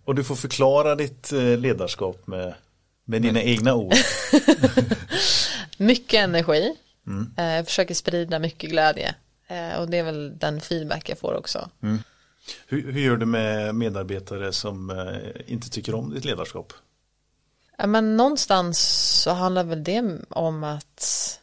Och 0.06 0.16
du 0.16 0.24
får 0.24 0.36
förklara 0.36 0.96
ditt 0.96 1.32
eh, 1.32 1.58
ledarskap 1.58 2.28
med, 2.28 2.54
med 3.06 3.22
dina 3.22 3.42
egna 3.42 3.76
ord. 3.76 3.94
Mycket 5.78 6.24
energi. 6.24 6.76
Eh, 7.38 7.46
Jag 7.46 7.66
försöker 7.66 7.94
sprida 7.94 8.40
mycket 8.40 8.70
glädje. 8.70 9.16
Eh, 9.48 9.80
Och 9.80 9.90
det 9.90 9.98
är 9.98 10.04
väl 10.04 10.38
den 10.38 10.62
feedback 10.62 11.10
jag 11.10 11.20
får 11.20 11.34
också. 11.34 11.70
Hur, 12.68 12.92
hur 12.92 13.02
gör 13.02 13.18
du 13.18 13.26
med 13.26 13.76
medarbetare 13.76 14.54
som 14.54 14.90
eh, 14.90 15.42
inte 15.54 15.70
tycker 15.70 15.96
om 15.96 16.14
ditt 16.14 16.26
ledarskap? 16.26 16.74
Ja, 17.78 17.88
men 17.88 18.18
någonstans 18.18 18.80
så 19.24 19.32
handlar 19.32 19.64
väl 19.64 19.84
det 19.84 20.04
om 20.30 20.64
att 20.64 21.40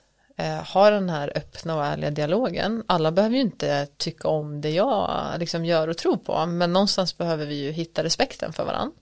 ha 0.74 0.90
den 0.90 1.10
här 1.10 1.32
öppna 1.36 1.76
och 1.76 1.84
ärliga 1.84 2.10
dialogen. 2.10 2.84
Alla 2.86 3.12
behöver 3.12 3.34
ju 3.36 3.40
inte 3.42 3.86
tycka 3.96 4.28
om 4.28 4.60
det 4.60 4.70
jag 4.70 5.34
liksom 5.38 5.64
gör 5.64 5.88
och 5.88 5.96
tror 5.98 6.16
på, 6.16 6.46
men 6.46 6.72
någonstans 6.72 7.18
behöver 7.18 7.46
vi 7.46 7.54
ju 7.54 7.70
hitta 7.70 8.04
respekten 8.04 8.52
för 8.52 8.64
varandra. 8.64 8.96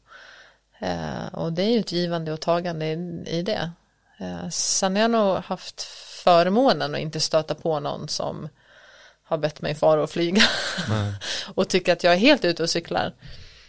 Och 1.33 1.53
det 1.53 1.62
är 1.62 1.70
ju 1.70 1.81
ett 1.81 1.92
givande 1.92 2.33
och 2.33 2.40
tagande 2.40 2.87
i, 3.27 3.42
det. 3.42 3.70
Sen 4.51 4.94
har 4.96 5.03
jag 5.03 5.11
nog 5.11 5.37
haft 5.37 5.81
förmånen 6.25 6.95
att 6.95 7.01
inte 7.01 7.21
stöta 7.21 7.55
på 7.55 7.81
någon 7.81 8.09
som 8.09 8.49
har 9.23 9.39
bett 9.39 9.61
mig 9.63 9.75
fara 9.75 10.03
och 10.03 10.11
flyga 10.11 10.43
och 11.55 11.69
tycker 11.69 11.93
att 11.93 12.05
jag 12.05 12.13
är 12.13 12.19
helt 12.19 12.45
ute 12.45 12.63
och 12.63 12.71
cyklar. 12.71 13.15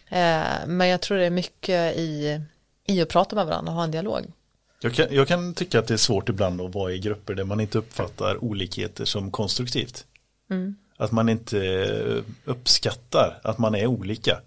Eh, 0.09 0.67
men 0.67 0.87
jag 0.87 1.01
tror 1.01 1.17
det 1.17 1.25
är 1.25 1.29
mycket 1.29 1.97
i, 1.97 2.41
i 2.87 3.01
att 3.01 3.09
prata 3.09 3.35
med 3.35 3.45
varandra 3.45 3.71
och 3.71 3.75
ha 3.75 3.83
en 3.83 3.91
dialog. 3.91 4.25
Jag 4.81 4.93
kan, 4.93 5.07
jag 5.11 5.27
kan 5.27 5.53
tycka 5.53 5.79
att 5.79 5.87
det 5.87 5.93
är 5.93 5.97
svårt 5.97 6.29
ibland 6.29 6.61
att 6.61 6.75
vara 6.75 6.91
i 6.91 6.99
grupper 6.99 7.33
där 7.33 7.43
man 7.43 7.59
inte 7.59 7.77
uppfattar 7.77 8.43
olikheter 8.43 9.05
som 9.05 9.31
konstruktivt. 9.31 10.05
Att 10.97 11.11
man 11.11 11.29
inte 11.29 11.57
uppskattar 12.45 13.39
att 13.43 13.57
man 13.57 13.75
är 13.75 13.87
olika. 13.87 14.39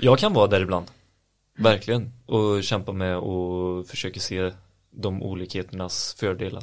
Jag 0.00 0.18
kan 0.18 0.32
vara 0.32 0.46
där 0.46 0.60
ibland. 0.60 0.86
Verkligen. 1.58 2.12
Och 2.26 2.64
kämpa 2.64 2.92
med 2.92 3.16
och 3.16 3.86
försöka 3.86 4.20
se 4.20 4.52
de 4.90 5.22
olikheternas 5.22 6.14
fördelar. 6.18 6.62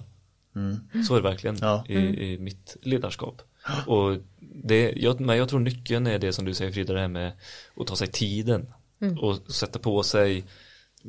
Så 1.07 1.15
är 1.15 1.21
det 1.21 1.29
verkligen 1.29 1.57
Ja. 1.61 1.83
i, 1.87 1.95
i 2.33 2.37
mitt 2.39 2.77
ledarskap. 2.81 3.41
Och 3.87 4.17
det, 4.39 4.93
jag, 4.95 5.19
men 5.19 5.37
jag 5.37 5.49
tror 5.49 5.59
nyckeln 5.59 6.07
är 6.07 6.19
det 6.19 6.33
som 6.33 6.45
du 6.45 6.53
säger 6.53 6.71
Frida, 6.71 6.93
det 6.93 6.99
här 6.99 7.07
med 7.07 7.31
att 7.75 7.87
ta 7.87 7.95
sig 7.95 8.07
tiden 8.07 8.73
och 9.21 9.51
sätta 9.53 9.79
på 9.79 10.03
sig 10.03 10.45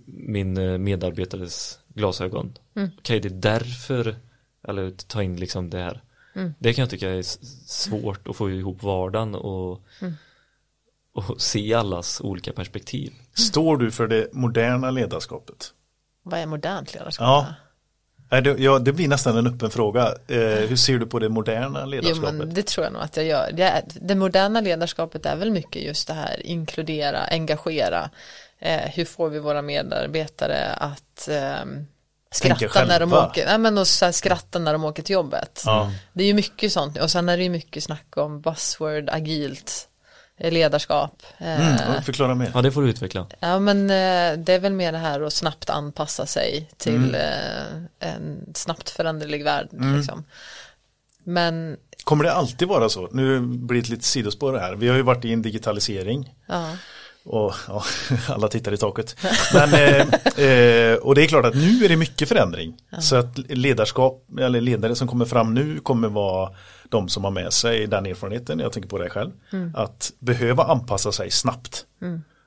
min 0.07 0.57
eh, 0.57 0.79
medarbetares 0.79 1.79
glasögon. 1.89 2.59
Okej, 2.99 3.21
det 3.21 3.29
är 3.29 3.31
därför, 3.31 4.17
eller 4.69 4.91
ta 4.91 5.23
in 5.23 5.37
liksom 5.37 5.71
det 5.71 5.79
här. 5.79 6.03
Det 6.59 6.75
kan 6.75 6.83
jag 6.83 6.91
tycka 6.91 7.11
är 7.11 7.23
svårt 7.67 8.29
att 8.29 8.37
få 8.37 8.51
ihop 8.51 8.83
vardagen 8.83 9.35
och, 9.35 9.83
och 11.13 11.41
se 11.41 11.75
allas 11.75 12.21
olika 12.21 12.53
perspektiv. 12.53 13.13
Står 13.35 13.77
du 13.77 13.91
för 13.91 14.07
det 14.09 14.29
moderna 14.33 14.91
ledarskapet? 14.91 15.75
Vad 16.23 16.41
är 16.41 16.47
modernt 16.47 16.95
ledarskap? 16.95 17.25
Ja. 17.27 17.55
Det, 18.41 18.59
ja, 18.59 18.79
det 18.79 18.93
blir 18.93 19.09
nästan 19.09 19.39
en 19.39 19.47
öppen 19.47 19.71
fråga. 19.71 20.15
Eh, 20.29 20.39
hur 20.39 20.77
ser 20.77 20.99
du 20.99 21.07
på 21.07 21.19
det 21.19 21.29
moderna 21.29 21.81
Jo 21.81 21.87
ledarskapet? 21.87 22.35
men 22.35 22.55
det 22.55 22.67
tror 22.67 22.85
jag 22.85 22.93
nog 22.93 23.03
att 23.03 23.17
jag 23.17 23.27
gör. 23.27 23.51
Det, 24.01 24.15
moderna 24.15 24.61
ledarskapet 24.61 25.27
är 25.27 25.37
väl 25.37 25.51
mycket 25.51 25.83
just 25.83 26.09
det 26.09 26.15
här 26.15 26.47
inkludera, 26.47 27.19
engagera. 27.19 28.11
Eh, 28.59 28.91
hur 28.95 29.05
får 29.05 29.29
vi 29.29 29.39
våra 29.39 29.63
medarbetare 29.63 30.73
att 30.73 31.29
ehm, 31.31 31.87
skratta 32.31 32.85
när 32.85 33.01
de 33.01 33.13
åker, 33.13 33.47
nej, 33.47 33.59
men 33.59 33.79
och 33.79 33.89
så 33.89 34.13
skratta 34.13 34.59
när 34.59 34.73
de 34.73 34.85
åker 34.85 35.03
till 35.03 35.15
jobbet. 35.15 35.63
Ja. 35.67 35.93
Det 36.13 36.25
är 36.25 36.29
ju 36.29 36.35
mycket 36.35 36.73
sånt 36.73 36.99
och 36.99 37.11
sen 37.11 37.29
är 37.29 37.37
det 37.37 37.43
ju 37.43 37.51
mycket 37.51 37.85
snack 37.85 38.17
om 38.17 38.41
buzzword, 38.41 39.09
agilt, 39.11 39.89
ledarskap. 40.51 41.23
Eh, 41.39 41.87
Mm, 41.91 42.03
förklara 42.03 42.35
mer. 42.35 42.51
Ja, 42.55 42.63
det 42.63 42.73
får 42.73 42.83
du 42.83 42.89
utveckla. 42.91 43.27
Ja 43.41 43.59
men 43.59 43.83
eh, 43.91 44.39
det 44.45 44.53
är 44.55 44.59
väl 44.61 44.73
mer 44.73 44.93
det 44.93 44.99
här 44.99 45.21
att 45.21 45.33
snabbt 45.33 45.71
anpassa 45.71 46.27
sig 46.27 46.71
till 46.77 47.15
eh, 47.15 48.09
en 48.11 48.45
snabbt 48.55 48.91
föränderlig 48.91 49.45
värld. 49.45 49.69
Liksom. 49.97 50.25
Men 51.25 51.77
Kommer 52.05 52.25
det 52.25 52.33
alltid 52.33 52.69
vara 52.69 52.89
så? 52.89 53.09
Nu 53.13 53.41
blir 53.41 53.81
det 53.81 53.85
ett 53.85 53.89
litet 53.89 54.05
sidospår 54.05 54.59
här. 54.59 54.75
Vi 54.75 54.89
har 54.89 54.97
ju 54.97 55.03
varit 55.03 55.25
i 55.25 55.33
en 55.33 55.43
digitalisering. 55.43 56.35
ja, 56.49 56.71
Och 57.25 57.55
ja, 57.69 57.85
alla 58.29 58.49
tittar 58.49 58.73
i 58.73 58.77
taket. 58.77 59.17
Men, 59.55 59.75
eh, 59.75 60.45
eh, 60.47 60.95
och 60.97 61.15
det 61.15 61.23
är 61.25 61.27
klart 61.27 61.45
att 61.45 61.55
nu 61.55 61.85
är 61.85 61.89
det 61.89 61.97
mycket 61.97 62.29
förändring. 62.29 62.75
Så 63.01 63.17
att 63.17 63.39
ledarskap, 63.49 64.25
eller 64.41 64.61
ledare 64.61 64.95
som 64.95 65.09
kommer 65.09 65.25
fram 65.25 65.55
nu 65.55 65.81
kommer 65.81 66.09
vara 66.09 66.51
de 66.93 67.09
som 67.09 67.25
har 67.25 67.31
med 67.31 67.53
sig 67.53 67.87
den 67.87 68.07
erfarenheten, 68.07 68.59
jag 68.59 68.73
tänker 68.73 68.89
på 68.89 68.99
dig 68.99 69.11
själv, 69.11 69.31
att 69.75 70.13
behöva 70.19 70.65
anpassa 70.65 71.13
sig 71.13 71.31
snabbt. 71.31 71.87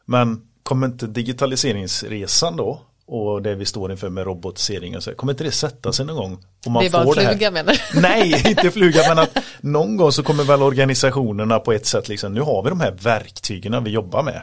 Men 0.06 0.42
kommer 0.64 0.88
inte 0.88 1.08
digitaliseringsresan 1.08 2.56
då 2.56 2.82
och 3.08 3.42
det 3.42 3.56
vi 3.56 3.66
står 3.66 3.92
inför 3.92 4.10
med 4.10 4.26
robotisering 4.26 4.96
och 4.96 5.04
så, 5.04 5.16
kommer 5.16 5.34
inte 5.34 5.44
det 5.44 5.52
sätta 5.52 5.94
sig 5.94 6.06
någon 6.06 6.16
gång? 6.16 6.44
Och 6.66 6.72
man 6.72 6.84
det 6.84 6.88
är 6.88 6.92
bara 6.92 7.04
får 7.04 7.16
det 7.16 7.28
fluga 7.28 7.52
menar 7.52 7.74
du? 7.74 8.00
Nej, 8.02 8.44
inte 8.50 8.72
fluga, 8.72 9.02
men 9.10 9.20
att 9.20 9.38
någon 9.62 9.98
gång 9.98 10.12
så 10.12 10.24
kommer 10.24 10.44
väl 10.44 10.62
organisationerna 10.62 11.60
på 11.60 11.74
ett 11.74 11.86
sätt 11.86 12.10
liksom, 12.10 12.34
nu 12.34 12.42
har 12.42 12.64
vi 12.64 12.70
de 12.70 12.80
här 12.80 12.92
verktygen 12.92 13.84
vi 13.84 13.92
jobbar 13.92 14.24
med. 14.24 14.42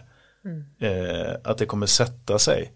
Eh, 0.81 1.35
att 1.45 1.59
det 1.59 1.67
kommer 1.67 1.87
sätta 1.87 2.39
sig. 2.39 2.73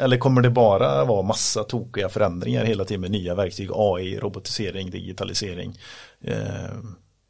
Eller 0.00 0.16
kommer 0.16 0.42
det 0.42 0.50
bara 0.50 1.04
vara 1.04 1.22
massa 1.22 1.64
tokiga 1.64 2.08
förändringar 2.08 2.64
hela 2.64 2.84
tiden 2.84 3.00
med 3.00 3.10
nya 3.10 3.34
verktyg, 3.34 3.70
AI, 3.72 4.18
robotisering, 4.18 4.90
digitalisering. 4.90 5.78
Eh, 6.24 6.74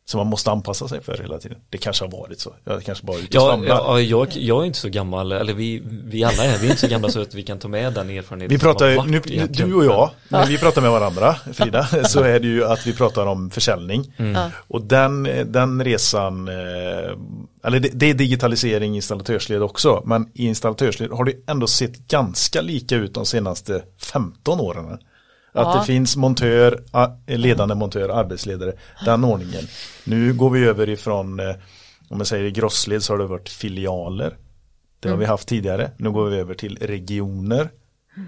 som 0.07 0.19
man 0.19 0.27
måste 0.27 0.51
anpassa 0.51 0.89
sig 0.89 1.03
för 1.03 1.19
hela 1.19 1.39
tiden. 1.39 1.59
Det 1.71 1.79
kanske 1.79 2.05
har 2.05 2.11
varit 2.11 2.41
så. 2.41 2.55
Jag 2.65 2.85
kanske 2.85 3.07
bara 3.07 3.17
är 3.17 3.23
ute 3.23 3.39
och 3.39 3.45
Ja, 3.45 3.61
ja 3.67 4.01
jag, 4.01 4.29
jag 4.33 4.63
är 4.63 4.67
inte 4.67 4.79
så 4.79 4.89
gammal, 4.89 5.33
eller 5.33 5.55
vi, 5.55 5.83
vi 5.87 6.25
alla 6.25 6.45
är, 6.45 6.59
vi 6.59 6.67
är 6.67 6.71
inte 6.71 6.81
så 6.81 6.89
gamla 6.89 7.09
så 7.09 7.23
att 7.23 7.35
vi 7.35 7.43
kan 7.43 7.59
ta 7.59 7.69
med 7.69 7.93
den 7.93 8.11
erfarenheten 8.11 8.57
Vi 8.57 8.59
pratar 8.59 9.07
nu, 9.07 9.21
du 9.49 9.75
och 9.75 9.85
jag, 9.85 10.11
när 10.29 10.47
vi 10.47 10.59
pratar 10.59 10.83
med 10.83 10.91
varandra, 10.91 11.35
Frida, 11.53 11.87
så 12.05 12.23
är 12.23 12.41
det 12.41 12.49
ju 12.49 12.65
att 12.65 12.87
vi 12.87 12.93
pratar 12.93 13.27
om 13.27 13.51
försäljning. 13.51 14.15
Mm. 14.17 14.51
Och 14.69 14.83
den, 14.83 15.23
den 15.47 15.85
resan, 15.85 16.49
eh, 16.49 16.55
eller 17.65 17.81
det, 17.81 17.89
det 17.93 18.11
är 18.11 18.15
digitalisering 18.15 18.93
i 18.93 18.97
installatörsled 18.97 19.63
också, 19.63 20.03
men 20.05 20.29
i 20.35 20.47
installatörsled 20.47 21.11
har 21.11 21.25
det 21.25 21.35
ändå 21.47 21.67
sett 21.67 22.09
ganska 22.09 22.61
lika 22.61 22.97
ut 22.97 23.15
de 23.15 23.27
senaste 23.27 23.83
15 24.13 24.61
åren. 24.61 24.99
Att 25.57 25.75
Ja. 25.75 25.81
det 25.81 25.87
finns 25.87 26.17
montör, 26.17 26.83
ledande 27.27 27.75
montör, 27.75 28.09
arbetsledare, 28.09 28.73
den 29.05 29.25
ordningen. 29.25 29.65
Nu 30.05 30.35
går 30.35 30.51
vi 30.51 30.65
över 30.65 30.89
ifrån, 30.89 31.41
eh, 31.41 31.55
om 32.09 32.19
jag 32.19 32.27
säger 32.27 32.45
i 32.45 32.51
grossled 32.51 33.03
så 33.03 33.13
har 33.13 33.19
det 33.19 33.27
varit 33.27 33.49
filialer. 33.49 34.37
Det 35.01 35.09
har 35.09 35.17
vi 35.17 35.25
haft 35.25 35.49
tidigare. 35.49 35.91
Nu 35.97 36.11
går 36.11 36.27
vi 36.31 36.37
över 36.37 36.55
till 36.55 36.79
regioner. 36.81 37.69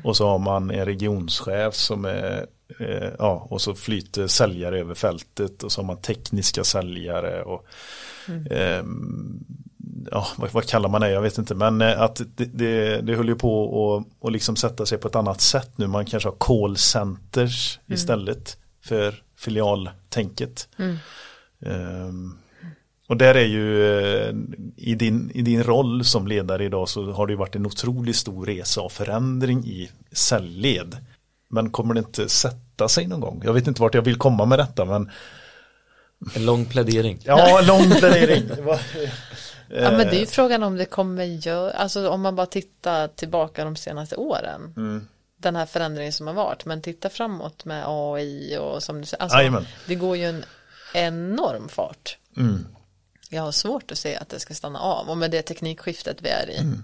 Och 0.05 0.17
så 0.17 0.29
har 0.29 0.39
man 0.39 0.71
en 0.71 0.85
regionschef 0.85 1.75
som 1.75 2.05
är, 2.05 2.47
eh, 2.81 3.09
ja, 3.19 3.47
och 3.51 3.61
så 3.61 3.75
flyter 3.75 4.27
säljare 4.27 4.81
över 4.81 4.95
fältet 4.95 5.63
och 5.63 5.73
så 5.73 5.81
har 5.81 5.87
man 5.87 6.01
tekniska 6.01 6.65
säljare 6.65 7.43
och 7.43 7.67
ehm, 8.51 9.45
ja, 10.11 10.27
vad, 10.37 10.53
vad 10.53 10.67
kallar 10.67 10.89
man 10.89 11.01
det, 11.01 11.11
jag 11.11 11.23
vet 11.23 11.39
inte, 11.39 11.55
men 11.55 11.81
eh, 11.81 12.01
att 12.01 12.21
det, 12.37 12.45
det, 12.45 13.01
det 13.01 13.15
höll 13.17 13.29
ju 13.29 13.37
på 13.37 13.97
att 13.97 14.07
och 14.19 14.31
liksom 14.33 14.57
sätta 14.57 14.87
sig 14.87 14.99
på 14.99 15.09
ett 15.09 15.17
annat 15.17 15.41
sätt 15.41 15.71
nu, 15.77 15.87
man 15.87 16.07
kanske 16.07 16.29
har 16.29 16.37
call 16.39 16.77
centers 16.77 17.79
istället 17.87 18.59
för 18.85 19.23
filialtänket. 19.39 20.69
Ehm, 21.67 22.39
och 23.09 23.17
där 23.17 23.35
är 23.35 23.45
ju 23.45 23.97
eh, 23.99 24.35
i 24.77 24.95
din, 24.95 25.31
i 25.35 25.43
din 25.43 25.63
roll 25.63 26.05
som 26.05 26.27
ledare 26.27 26.65
idag 26.65 26.89
så 26.89 27.13
har 27.13 27.27
det 27.27 27.33
ju 27.33 27.37
varit 27.37 27.57
en 27.57 27.67
otroligt 27.67 28.17
stor 28.17 28.47
resa 28.47 28.81
och 28.81 28.93
förändring 28.93 29.65
i 29.65 29.91
celled. 30.13 30.97
Men 31.49 31.71
kommer 31.71 31.95
det 31.95 31.99
inte 31.99 32.29
sätta 32.29 32.89
sig 32.89 33.07
någon 33.07 33.21
gång? 33.21 33.43
Jag 33.45 33.53
vet 33.53 33.67
inte 33.67 33.83
vart 33.83 33.95
jag 33.95 34.03
vill 34.03 34.17
komma 34.17 34.45
med 34.45 34.59
detta 34.59 34.85
men 34.85 35.11
En 36.35 36.45
lång 36.45 36.65
plädering. 36.65 37.19
ja, 37.25 37.61
lång 37.61 37.91
plädering. 37.91 38.45
Ja 39.69 39.91
men 39.91 39.99
det 39.99 40.17
är 40.17 40.21
ju 40.21 40.27
frågan 40.27 40.63
om 40.63 40.77
det 40.77 40.85
kommer 40.85 41.25
göra, 41.25 41.71
alltså 41.71 42.09
om 42.11 42.21
man 42.21 42.37
bara 42.37 42.47
tittar 42.47 43.09
tillbaka 43.09 43.65
de 43.65 43.77
senaste 43.77 44.17
åren. 44.17 44.75
Mm. 44.77 45.09
Den 45.37 45.57
här 45.57 45.67
förändringen 45.67 46.13
som 46.13 46.27
har 46.27 46.35
varit, 46.35 46.65
men 46.65 46.83
titta 46.83 47.09
framåt 47.09 47.65
med 47.65 47.85
AI 47.87 48.59
och 48.59 48.83
som 48.83 49.01
du 49.01 49.07
säger, 49.07 49.23
alltså, 49.23 49.39
Jajamän. 49.39 49.67
det 49.87 49.95
går 49.95 50.17
ju 50.17 50.25
en 50.25 50.45
enorm 50.95 51.69
fart. 51.69 52.19
Mm. 52.37 52.67
Jag 53.31 53.43
har 53.43 53.53
svårt 53.53 53.93
att 53.93 53.99
se 53.99 54.17
att 54.17 54.29
det 54.29 54.39
ska 54.41 54.55
stanna 54.55 54.79
av 54.79 55.09
och 55.09 55.19
med 55.19 55.31
det 55.31 55.43
teknikskiftet 55.43 56.23
vi 56.23 56.29
är 56.29 56.51
i. 56.51 56.57
Mm. 56.57 56.83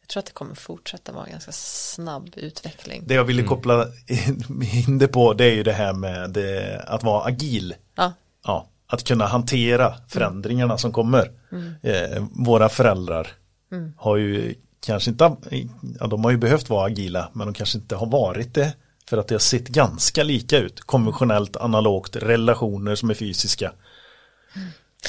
Jag 0.00 0.08
tror 0.08 0.20
att 0.20 0.26
det 0.26 0.32
kommer 0.32 0.54
fortsätta 0.54 1.12
vara 1.12 1.24
en 1.24 1.30
ganska 1.30 1.52
snabb 1.52 2.30
utveckling. 2.36 3.02
Det 3.06 3.14
jag 3.14 3.24
ville 3.24 3.42
koppla 3.42 3.86
in 4.86 4.98
det 4.98 5.08
på 5.08 5.32
det 5.32 5.44
är 5.44 5.54
ju 5.54 5.62
det 5.62 5.72
här 5.72 5.92
med 5.92 6.36
eh, 6.36 6.80
att 6.86 7.02
vara 7.02 7.24
agil. 7.24 7.74
Ja, 7.94 8.12
Ja, 8.44 8.68
att 8.90 9.04
kunna 9.04 9.26
hantera 9.26 9.94
förändringarna 10.08 10.78
som 10.78 10.92
kommer. 10.92 11.30
Eh, 11.82 12.24
våra 12.30 12.68
föräldrar 12.68 13.28
har 13.96 14.16
ju 14.16 14.54
kanske 14.86 15.10
inte, 15.10 15.36
ja, 16.00 16.06
de 16.06 16.24
har 16.24 16.30
ju 16.30 16.36
behövt 16.36 16.68
vara 16.70 16.86
agila 16.86 17.30
men 17.32 17.46
de 17.46 17.54
kanske 17.54 17.78
inte 17.78 17.96
har 17.96 18.06
varit 18.06 18.54
det. 18.54 18.72
För 19.08 19.18
att 19.18 19.28
det 19.28 19.34
har 19.34 19.40
sett 19.40 19.68
ganska 19.68 20.22
lika 20.22 20.58
ut. 20.58 20.80
Konventionellt, 20.80 21.56
analogt, 21.56 22.16
relationer 22.16 22.94
som 22.94 23.10
är 23.10 23.14
fysiska. 23.14 23.72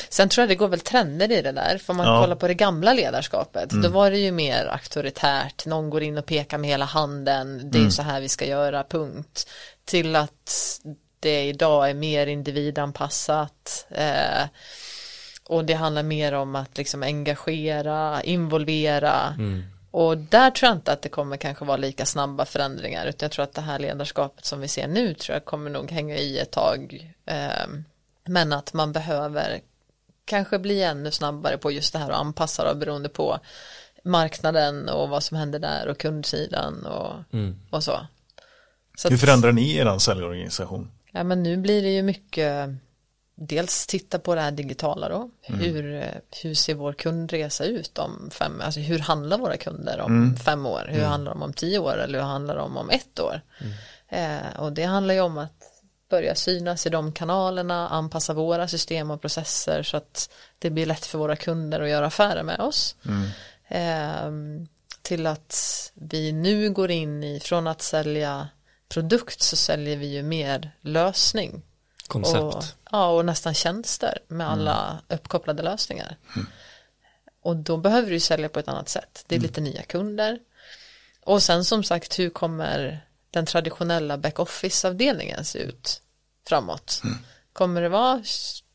Sen 0.10 0.30
tror 0.30 0.42
jag 0.42 0.50
det 0.50 0.56
går 0.56 0.68
väl 0.68 0.80
trender 0.80 1.32
i 1.32 1.42
det 1.42 1.52
där. 1.52 1.78
För 1.78 1.94
om 1.94 1.98
man 1.98 2.06
Ja. 2.08 2.22
kollar 2.22 2.36
på 2.36 2.48
det 2.48 2.54
gamla 2.54 2.94
ledarskapet. 2.94 3.70
Då 3.70 3.90
var 3.90 4.12
det 4.12 4.18
ju 4.18 4.32
mer 4.32 4.66
auktoritärt. 4.66 5.66
Någon 5.66 5.90
går 5.90 6.04
in 6.04 6.18
och 6.18 6.26
pekar 6.26 6.58
med 6.58 6.70
hela 6.70 6.86
handen. 6.86 7.72
Det 7.72 7.80
är 7.80 7.90
så 7.90 8.02
här 8.02 8.22
vi 8.22 8.30
ska 8.30 8.46
göra, 8.46 8.84
punkt. 8.84 9.50
Till 9.86 10.16
att 10.16 10.80
det 11.22 11.44
idag 11.46 11.90
är 11.90 11.94
mer 11.94 12.28
individanpassat. 12.28 13.86
Eh, 13.90 14.44
Och 15.44 15.66
det 15.66 15.74
handlar 15.74 16.04
mer 16.04 16.32
om 16.34 16.56
att 16.56 16.78
liksom 16.78 17.04
engagera, 17.04 18.24
involvera. 18.24 19.36
Och 19.92 20.18
där 20.18 20.52
tror 20.52 20.68
jag 20.70 20.78
inte 20.78 20.92
att 20.92 21.02
det 21.02 21.10
kommer 21.10 21.38
kanske 21.38 21.66
vara 21.66 21.78
lika 21.78 22.06
snabba 22.06 22.46
förändringar. 22.46 23.06
Utan 23.06 23.26
jag 23.26 23.32
tror 23.32 23.44
att 23.44 23.54
det 23.54 23.62
här 23.62 23.80
ledarskapet 23.80 24.46
som 24.46 24.60
vi 24.62 24.68
ser 24.68 24.88
nu 24.88 25.14
tror 25.14 25.36
jag 25.36 25.46
kommer 25.46 25.70
nog 25.70 25.92
hänga 25.92 26.18
i 26.18 26.40
ett 26.40 26.52
tag. 26.52 27.14
Ehm, 27.26 27.84
Men 28.26 28.54
att 28.54 28.74
man 28.74 28.92
behöver 28.92 29.62
kanske 30.26 30.60
bli 30.60 30.84
ännu 30.84 31.12
snabbare 31.12 31.58
på 31.58 31.72
just 31.72 31.94
det 31.94 32.00
här 32.00 32.10
och 32.10 32.18
anpassa 32.20 32.74
det 32.74 32.76
beroende 32.80 33.10
på 33.10 33.40
marknaden 34.04 34.90
och 34.90 35.10
vad 35.10 35.24
som 35.24 35.38
händer 35.38 35.60
där 35.60 35.88
och 35.88 35.98
kundsidan 35.98 36.86
och, 36.86 37.14
och 37.70 37.84
så. 37.84 38.00
så 38.98 39.10
Hur 39.10 39.18
förändrar 39.18 39.52
ni 39.52 39.76
er 39.78 39.98
säljorganisation? 39.98 40.92
Ja 41.12 41.24
men 41.24 41.44
nu 41.44 41.58
blir 41.58 41.82
det 41.82 41.90
ju 41.90 42.04
mycket 42.04 42.70
Dels 43.36 43.88
titta 43.88 44.20
på 44.20 44.36
det 44.36 44.42
här 44.42 44.52
digitala 44.52 45.10
då. 45.10 45.30
Hur, 45.42 45.94
eh, 45.96 46.04
hur 46.44 46.54
ser 46.54 46.74
vår 46.74 46.94
kundresa 46.94 47.66
ut 47.66 47.98
om 47.98 48.30
fem 48.34 48.62
Alltså 48.62 48.80
hur 48.80 49.00
handlar 49.00 49.38
våra 49.38 49.58
kunder 49.58 50.00
om 50.02 50.12
fem 50.38 50.66
år? 50.66 50.88
Hur 50.90 51.02
handlar 51.04 51.32
de 51.32 51.42
om 51.44 51.54
tio 51.54 51.80
år 51.80 51.98
eller 51.98 52.20
hur 52.20 52.26
handlar 52.26 52.56
de 52.56 52.78
om 52.78 52.90
ett 52.90 53.20
år? 53.20 53.42
Eh, 54.10 54.60
Och 54.60 54.74
det 54.74 54.84
handlar 54.84 55.14
ju 55.14 55.22
om 55.22 55.38
att 55.38 55.54
Börja 56.10 56.36
synas 56.36 56.86
i 56.86 56.90
de 56.90 57.12
kanalerna 57.12 57.88
Anpassa 57.90 58.34
våra 58.34 58.68
system 58.68 59.12
och 59.12 59.22
processer 59.22 59.84
Så 59.84 59.98
att 59.98 60.30
det 60.60 60.70
blir 60.70 60.86
lätt 60.86 61.06
för 61.06 61.18
våra 61.18 61.36
kunder 61.36 61.82
att 61.82 61.90
göra 61.90 62.06
affärer 62.06 62.44
med 62.44 62.60
oss. 62.60 62.96
Ehm, 63.68 64.68
Till 65.02 65.28
att 65.28 65.56
vi 65.94 66.32
nu 66.32 66.70
går 66.70 66.92
in 66.92 67.24
i 67.24 67.40
Från 67.40 67.68
att 67.68 67.82
sälja 67.82 68.48
produkt 68.92 69.42
så 69.42 69.56
säljer 69.56 69.98
vi 69.98 70.06
ju 70.06 70.24
mer 70.24 70.72
lösning 70.82 71.62
Koncept. 72.08 72.44
och, 72.44 72.64
ja, 72.92 73.08
och 73.08 73.26
nästan 73.26 73.54
tjänster 73.54 74.20
med 74.28 74.50
alla 74.50 75.02
uppkopplade 75.08 75.64
lösningar. 75.64 76.18
Och 77.42 77.56
då 77.56 77.78
behöver 77.78 78.10
du 78.10 78.20
sälja 78.20 78.50
på 78.50 78.60
ett 78.60 78.68
annat 78.68 78.90
sätt. 78.90 79.24
Det 79.28 79.36
är 79.36 79.40
lite 79.40 79.62
nya 79.62 79.82
kunder. 79.82 80.40
Och 81.24 81.44
sen 81.44 81.66
som 81.66 81.84
sagt, 81.84 82.20
hur 82.20 82.30
kommer 82.30 83.06
den 83.32 83.46
traditionella 83.46 84.18
backoffice-avdelningen 84.18 85.46
se 85.46 85.60
ut 85.60 86.02
framåt? 86.48 87.02
Kommer 87.54 87.82
det 87.82 87.90
vara 87.90 88.24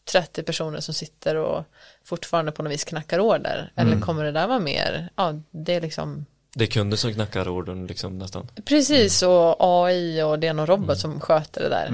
30 0.05 0.43
personer 0.43 0.81
som 0.81 0.95
sitter 0.95 1.35
och 1.37 1.65
fortfarande 2.05 2.53
på 2.53 2.63
något 2.63 2.73
vis 2.73 2.85
knackar 2.85 3.19
order? 3.19 3.73
Eller 3.77 4.01
kommer 4.01 4.25
det 4.25 4.33
där 4.33 4.47
vara 4.47 4.59
mer, 4.59 5.11
ja, 5.17 5.41
det 5.51 5.75
är 5.75 5.81
liksom 5.81 6.27
Det 6.57 6.65
är 6.65 6.69
kunder 6.69 6.97
som 6.97 7.13
knackar 7.13 7.49
orden 7.49 7.87
liksom 7.87 8.19
nästan. 8.19 8.47
Precis, 8.65 9.23
och 9.23 9.57
AI 9.59 10.23
och 10.23 10.39
det 10.39 10.47
är 10.47 10.55
någon 10.55 10.67
robot 10.67 10.99
som 10.99 11.21
sköter 11.21 11.63
det 11.63 11.69
där. 11.69 11.91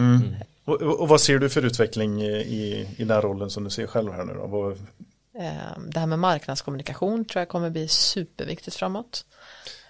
Och, 0.64 0.82
och, 0.82 1.00
och 1.00 1.08
vad 1.08 1.20
ser 1.20 1.38
du 1.38 1.48
för 1.48 1.64
utveckling 1.64 2.22
i, 2.22 2.88
i 2.96 3.04
den 3.04 3.22
rollen 3.22 3.50
som 3.50 3.64
du 3.64 3.70
ser 3.70 3.86
själv 3.86 4.12
här 4.12 4.24
nu 4.24 4.34
då? 4.34 4.46
Vad, 4.46 4.78
Ehm, 5.38 5.90
Det 5.90 6.00
här 6.00 6.06
med 6.06 6.18
marknadskommunikation 6.18 7.24
tror 7.24 7.40
jag 7.40 7.48
kommer 7.48 7.70
bli 7.70 7.88
superviktigt 7.88 8.76
framåt. 8.76 9.24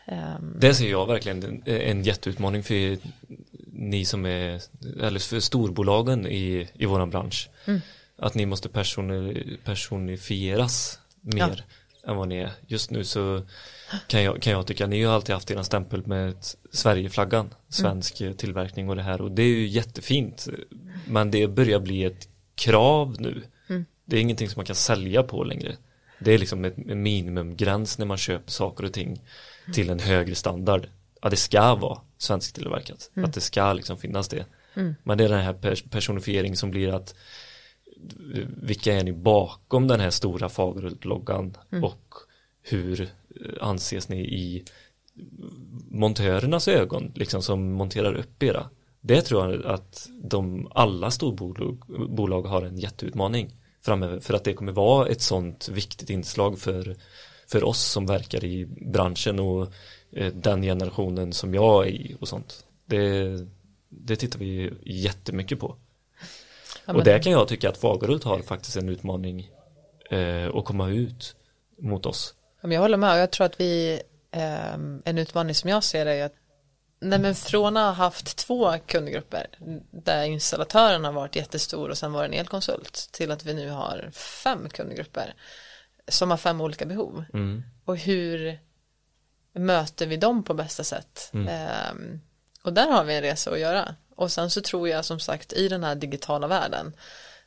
Ehm, 0.06 0.56
Det 0.60 0.74
ser 0.74 0.90
jag 0.90 1.06
verkligen 1.06 1.62
en, 1.66 2.02
jätteutmaning 2.02 2.62
för 2.62 2.98
ni 3.72 4.04
som 4.04 4.26
är, 4.26 4.60
eller 5.02 5.18
för 5.20 5.40
storbolagen 5.40 6.26
i, 6.26 6.68
i 6.74 6.86
våran 6.86 7.10
bransch. 7.10 7.50
Att 8.18 8.34
ni 8.34 8.46
måste 8.46 8.68
personi, 8.68 9.58
personifieras 9.64 10.98
mer 11.20 11.64
än 12.06 12.16
vad 12.16 12.28
ni 12.28 12.36
är. 12.36 12.50
Just 12.66 12.90
nu 12.90 13.04
så 13.04 13.42
kan 14.06 14.22
jag, 14.22 14.42
kan 14.42 14.52
jag 14.52 14.66
tycka, 14.66 14.86
ni 14.86 15.02
har 15.02 15.14
alltid 15.14 15.34
haft 15.34 15.50
er 15.50 15.62
stämpel 15.62 16.06
med 16.06 16.36
Sverigeflaggan, 16.72 17.54
svensk 17.68 18.20
eh, 18.20 18.32
tillverkning 18.32 18.88
och 18.88 18.96
det 18.96 19.02
här 19.02 19.20
och 19.20 19.30
det 19.30 19.42
är 19.42 19.46
ju 19.46 19.66
jättefint. 19.66 20.48
Men 21.06 21.30
det 21.30 21.46
börjar 21.46 21.80
bli 21.80 22.04
ett 22.04 22.28
krav 22.54 23.16
nu. 23.18 23.42
Det 24.04 24.16
är 24.16 24.20
ingenting 24.20 24.48
som 24.48 24.58
man 24.58 24.66
kan 24.66 24.76
sälja 24.76 25.22
på 25.22 25.44
längre. 25.44 25.76
Det 26.18 26.32
är 26.32 26.38
liksom 26.38 26.64
ett, 26.64 26.78
en 26.88 27.02
minimumgräns 27.02 27.98
när 27.98 28.06
man 28.06 28.16
köper 28.16 28.50
saker 28.50 28.84
och 28.84 28.92
ting 28.92 29.20
till 29.74 29.90
en 29.90 29.98
högre 29.98 30.34
standard. 30.34 30.86
Ja, 31.22 31.28
det 31.30 31.36
ska 31.36 31.74
vara 31.74 32.00
svensktillverkat. 32.18 33.10
Att 33.24 33.34
det 33.34 33.40
ska 33.40 33.72
liksom 33.72 33.98
finnas 33.98 34.28
det. 34.28 34.44
Men 35.02 35.18
det 35.18 35.24
är 35.24 35.28
den 35.28 35.40
här 35.40 35.52
pers- 35.54 35.90
personifiering 35.90 36.56
som 36.56 36.70
blir 36.70 36.94
att 36.94 37.14
vilka 38.62 38.94
är 38.94 39.04
ni 39.04 39.12
bakom 39.12 39.88
den 39.88 40.00
här 40.00 40.10
stora 40.10 40.48
Fagerhult-loggan 40.48 41.56
och 41.82 42.14
hur 42.62 43.00
eh, 43.00 43.08
anses 43.60 44.08
ni 44.08 44.20
i 44.20 44.64
montörernas 45.90 46.68
ögon 46.68 47.12
liksom 47.14 47.42
som 47.42 47.72
monterar 47.72 48.14
upp 48.14 48.42
era. 48.42 48.70
Det 49.00 49.22
tror 49.22 49.50
jag 49.50 49.66
att 49.66 50.08
de 50.22 50.68
alla 50.74 51.10
storbolag 51.10 51.78
bolag 52.08 52.42
har 52.42 52.62
en 52.62 52.78
jätteutmaning 52.78 53.56
framöver 53.84 54.20
för 54.20 54.34
att 54.34 54.44
det 54.44 54.54
kommer 54.54 54.72
vara 54.72 55.08
ett 55.08 55.20
sånt 55.20 55.68
viktigt 55.68 56.10
inslag 56.10 56.58
för, 56.58 56.96
för 57.46 57.64
oss 57.64 57.82
som 57.82 58.06
verkar 58.06 58.44
i 58.44 58.66
branschen 58.66 59.40
och 59.40 59.72
eh, 60.12 60.32
den 60.34 60.62
generationen 60.62 61.32
som 61.32 61.54
jag 61.54 61.86
är 61.86 61.90
i 61.90 62.16
och 62.20 62.28
sånt. 62.28 62.66
Det, 62.86 63.30
det 63.88 64.16
tittar 64.16 64.38
vi 64.38 64.72
jättemycket 64.82 65.60
på. 65.60 65.76
Ja, 66.84 66.94
Och 66.94 67.04
där 67.04 67.22
kan 67.22 67.32
jag 67.32 67.48
tycka 67.48 67.68
att 67.68 67.78
Fagerhult 67.78 68.24
har 68.24 68.38
faktiskt 68.42 68.76
en 68.76 68.88
utmaning 68.88 69.50
eh, 70.10 70.56
att 70.56 70.64
komma 70.64 70.88
ut 70.88 71.36
mot 71.78 72.06
oss. 72.06 72.34
Ja, 72.60 72.68
men 72.68 72.74
jag 72.74 72.82
håller 72.82 72.96
med 72.96 73.12
och 73.12 73.18
jag 73.18 73.30
tror 73.30 73.46
att 73.46 73.60
vi, 73.60 74.02
ehm, 74.30 75.02
en 75.04 75.18
utmaning 75.18 75.54
som 75.54 75.70
jag 75.70 75.84
ser 75.84 76.04
det 76.04 76.12
är 76.12 76.24
att 76.24 76.34
Nej 77.00 77.18
men 77.18 77.34
från 77.34 77.76
att 77.76 77.96
ha 77.96 78.04
haft 78.04 78.36
två 78.36 78.78
kundgrupper 78.86 79.46
där 79.90 80.24
installatören 80.24 81.04
har 81.04 81.12
varit 81.12 81.36
jättestor 81.36 81.88
och 81.88 81.98
sen 81.98 82.12
var 82.12 82.24
en 82.24 82.32
elkonsult 82.32 83.08
till 83.12 83.30
att 83.30 83.44
vi 83.44 83.54
nu 83.54 83.70
har 83.70 84.10
fem 84.12 84.68
kundgrupper 84.68 85.34
som 86.08 86.30
har 86.30 86.36
fem 86.36 86.60
olika 86.60 86.86
behov. 86.86 87.24
Och 87.84 87.96
hur 87.96 88.58
möter 89.52 90.06
vi 90.06 90.16
dem 90.16 90.42
på 90.42 90.54
bästa 90.54 90.84
sätt? 90.84 91.30
Ehm, 91.48 92.20
och 92.62 92.72
där 92.72 92.90
har 92.90 93.04
vi 93.04 93.14
en 93.14 93.22
resa 93.22 93.50
att 93.50 93.60
göra. 93.60 93.94
Och 94.16 94.32
sen 94.32 94.50
så 94.50 94.60
tror 94.60 94.88
jag 94.88 95.04
som 95.04 95.20
sagt 95.20 95.52
i 95.52 95.68
den 95.68 95.84
här 95.84 95.94
digitala 95.94 96.46
världen 96.46 96.96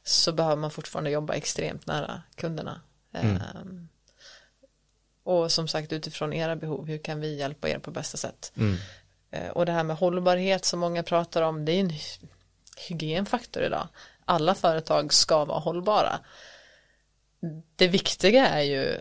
så 0.03 0.31
behöver 0.31 0.55
man 0.55 0.71
fortfarande 0.71 1.09
jobba 1.09 1.33
extremt 1.33 1.85
nära 1.87 2.21
kunderna. 2.35 2.81
Ehm, 3.13 3.89
och 5.23 5.51
som 5.51 5.67
sagt 5.67 5.93
utifrån 5.93 6.33
era 6.33 6.55
behov, 6.55 6.87
hur 6.87 6.97
kan 6.97 7.19
vi 7.19 7.35
hjälpa 7.35 7.69
er 7.69 7.79
på 7.79 7.91
bästa 7.91 8.17
sätt? 8.17 8.51
Eh, 9.31 9.49
Och 9.49 9.65
det 9.65 9.71
här 9.71 9.83
med 9.83 9.95
hållbarhet 9.97 10.65
som 10.65 10.79
många 10.79 11.03
pratar 11.03 11.41
om, 11.41 11.65
det 11.65 11.71
är 11.71 11.79
en 11.79 11.89
hy- 11.91 12.27
hygienfaktor 12.87 13.63
idag. 13.63 13.87
Alla 14.25 14.55
företag 14.55 15.13
ska 15.13 15.45
vara 15.45 15.59
hållbara. 15.59 16.19
Det 17.75 17.87
viktiga 17.87 18.47
är 18.47 18.61
ju 18.61 18.99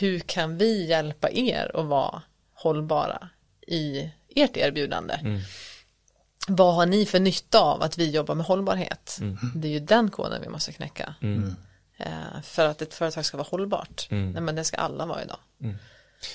hur 0.00 0.18
kan 0.20 0.58
vi 0.58 0.86
hjälpa 0.86 1.30
er 1.30 1.70
att 1.76 1.86
vara 1.86 2.22
hållbara 2.54 3.28
i 3.66 4.10
ert 4.28 4.56
erbjudande? 4.56 5.14
Vad 6.48 6.74
har 6.74 6.86
ni 6.86 7.06
för 7.06 7.20
nytta 7.20 7.60
av 7.60 7.82
att 7.82 7.98
vi 7.98 8.10
jobbar 8.10 8.34
med 8.34 8.46
hållbarhet? 8.46 9.18
Det 9.54 9.68
är 9.68 9.72
ju 9.72 9.80
den 9.80 10.10
koden 10.10 10.42
vi 10.42 10.48
måste 10.48 10.72
knäcka. 10.72 11.14
Eh, 11.96 12.40
För 12.42 12.66
att 12.66 12.82
ett 12.82 12.94
företag 12.94 13.24
ska 13.24 13.36
vara 13.36 13.48
hållbart. 13.50 14.06
Nej, 14.10 14.40
men 14.42 14.54
det 14.54 14.64
ska 14.64 14.76
alla 14.76 15.06
vara 15.06 15.22
idag. 15.22 15.38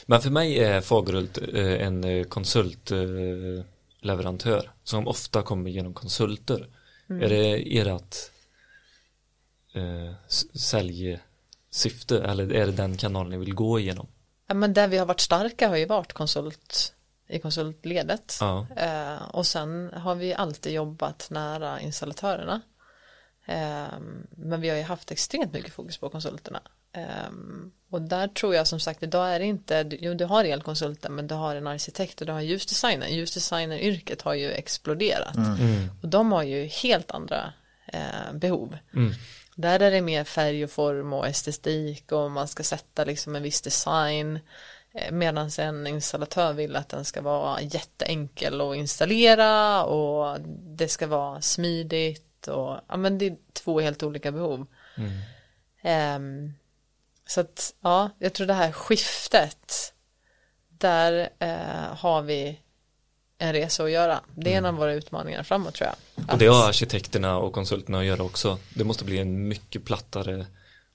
Men 0.05 0.21
för 0.21 0.29
mig 0.29 0.59
är 0.59 0.81
Fagerhult 0.81 1.37
eh, 1.37 1.87
en 1.87 2.03
eh, 2.03 2.23
konsultleverantör 2.23 4.71
som 4.83 5.07
ofta 5.07 5.41
kommer 5.41 5.69
genom 5.69 5.93
konsulter. 5.93 6.67
Är 7.09 7.29
det 7.29 7.77
ert 7.79 8.15
eh, 9.73 10.13
säljsyfte 10.59 12.21
eller 12.23 12.53
är 12.53 12.65
det 12.65 12.71
den 12.71 12.97
kanalen 12.97 13.31
ni 13.31 13.37
vill 13.37 13.53
gå 13.53 13.79
igenom? 13.79 14.07
Ja, 14.47 14.53
men 14.53 14.73
där 14.73 14.87
vi 14.87 14.97
har 14.97 15.05
varit 15.05 15.19
starka 15.19 15.69
har 15.69 15.77
ju 15.77 15.85
varit 15.85 16.13
konsult 16.13 16.93
i 17.27 17.39
konsultledet. 17.39 18.37
Ja. 18.39 18.67
Eh, 18.75 19.23
och 19.23 19.47
sen 19.47 19.91
har 19.93 20.15
vi 20.15 20.33
alltid 20.33 20.73
jobbat 20.73 21.27
nära 21.31 21.81
installatörerna. 21.81 22.61
Eh, 23.45 23.99
men 24.29 24.61
vi 24.61 24.69
har 24.69 24.77
ju 24.77 24.83
haft 24.83 25.11
extremt 25.11 25.53
mycket 25.53 25.73
fokus 25.73 25.97
på 25.97 26.09
konsulterna. 26.09 26.61
Eh, 26.93 27.31
och 27.89 28.01
där 28.01 28.27
tror 28.27 28.55
jag 28.55 28.67
som 28.67 28.79
sagt, 28.79 29.03
idag 29.03 29.29
är 29.29 29.39
det 29.39 29.45
inte, 29.45 29.89
jo 29.99 30.13
du 30.13 30.25
har 30.25 30.43
elkonsulten 30.43 31.15
men 31.15 31.27
du 31.27 31.35
har 31.35 31.55
en 31.55 31.67
arkitekt 31.67 32.21
och 32.21 32.27
du 32.27 32.33
har 32.33 32.41
ljusdesigner. 32.41 33.07
Ljusdesigneryrket 33.07 34.21
har 34.21 34.33
ju 34.33 34.51
exploderat. 34.51 35.37
Och 36.01 36.07
de 36.07 36.31
har 36.31 36.43
ju 36.43 36.65
helt 36.65 37.11
andra 37.11 37.53
eh, 37.87 38.33
behov. 38.33 38.77
Där 39.55 39.79
är 39.79 39.91
det 39.91 40.01
mer 40.01 40.23
färg 40.23 40.63
och 40.63 40.71
form 40.71 41.13
och 41.13 41.27
estetik 41.27 42.11
och 42.11 42.31
man 42.31 42.47
ska 42.47 42.63
sätta 42.63 43.03
liksom 43.03 43.35
en 43.35 43.43
viss 43.43 43.61
design. 43.61 44.39
Medan 45.11 45.49
en 45.59 45.87
installatör 45.87 46.53
vill 46.53 46.75
att 46.75 46.89
den 46.89 47.05
ska 47.05 47.21
vara 47.21 47.61
jätteenkel 47.61 48.61
att 48.61 48.75
installera 48.75 49.83
och 49.83 50.39
det 50.59 50.87
ska 50.87 51.07
vara 51.07 51.41
smidigt 51.41 52.47
och 52.47 52.79
ja 52.87 52.97
men 52.97 53.17
det 53.17 53.25
är 53.25 53.35
två 53.53 53.79
helt 53.79 54.03
olika 54.03 54.31
behov. 54.31 54.65
Ehm, 55.81 56.53
så 57.27 57.41
att 57.41 57.73
ja, 57.81 58.09
jag 58.19 58.33
tror 58.33 58.47
det 58.47 58.53
här 58.53 58.71
skiftet 58.71 59.93
där 60.69 61.29
eh, 61.39 61.95
har 61.97 62.21
vi 62.21 62.59
en 63.37 63.53
resa 63.53 63.83
att 63.83 63.91
göra. 63.91 64.21
Det 64.35 64.53
är 64.53 64.57
en 64.57 64.65
av 64.65 64.73
våra 64.73 64.93
utmaningar 64.93 65.43
framåt 65.43 65.73
tror 65.73 65.89
jag. 65.89 66.25
Och 66.33 66.37
det 66.37 66.47
har 66.47 66.67
arkitekterna 66.67 67.37
och 67.37 67.53
konsulterna 67.53 67.99
att 67.99 68.05
göra 68.05 68.23
också. 68.23 68.59
Det 68.73 68.83
måste 68.83 69.03
bli 69.03 69.19
en 69.19 69.47
mycket 69.47 69.85
plattare 69.85 70.45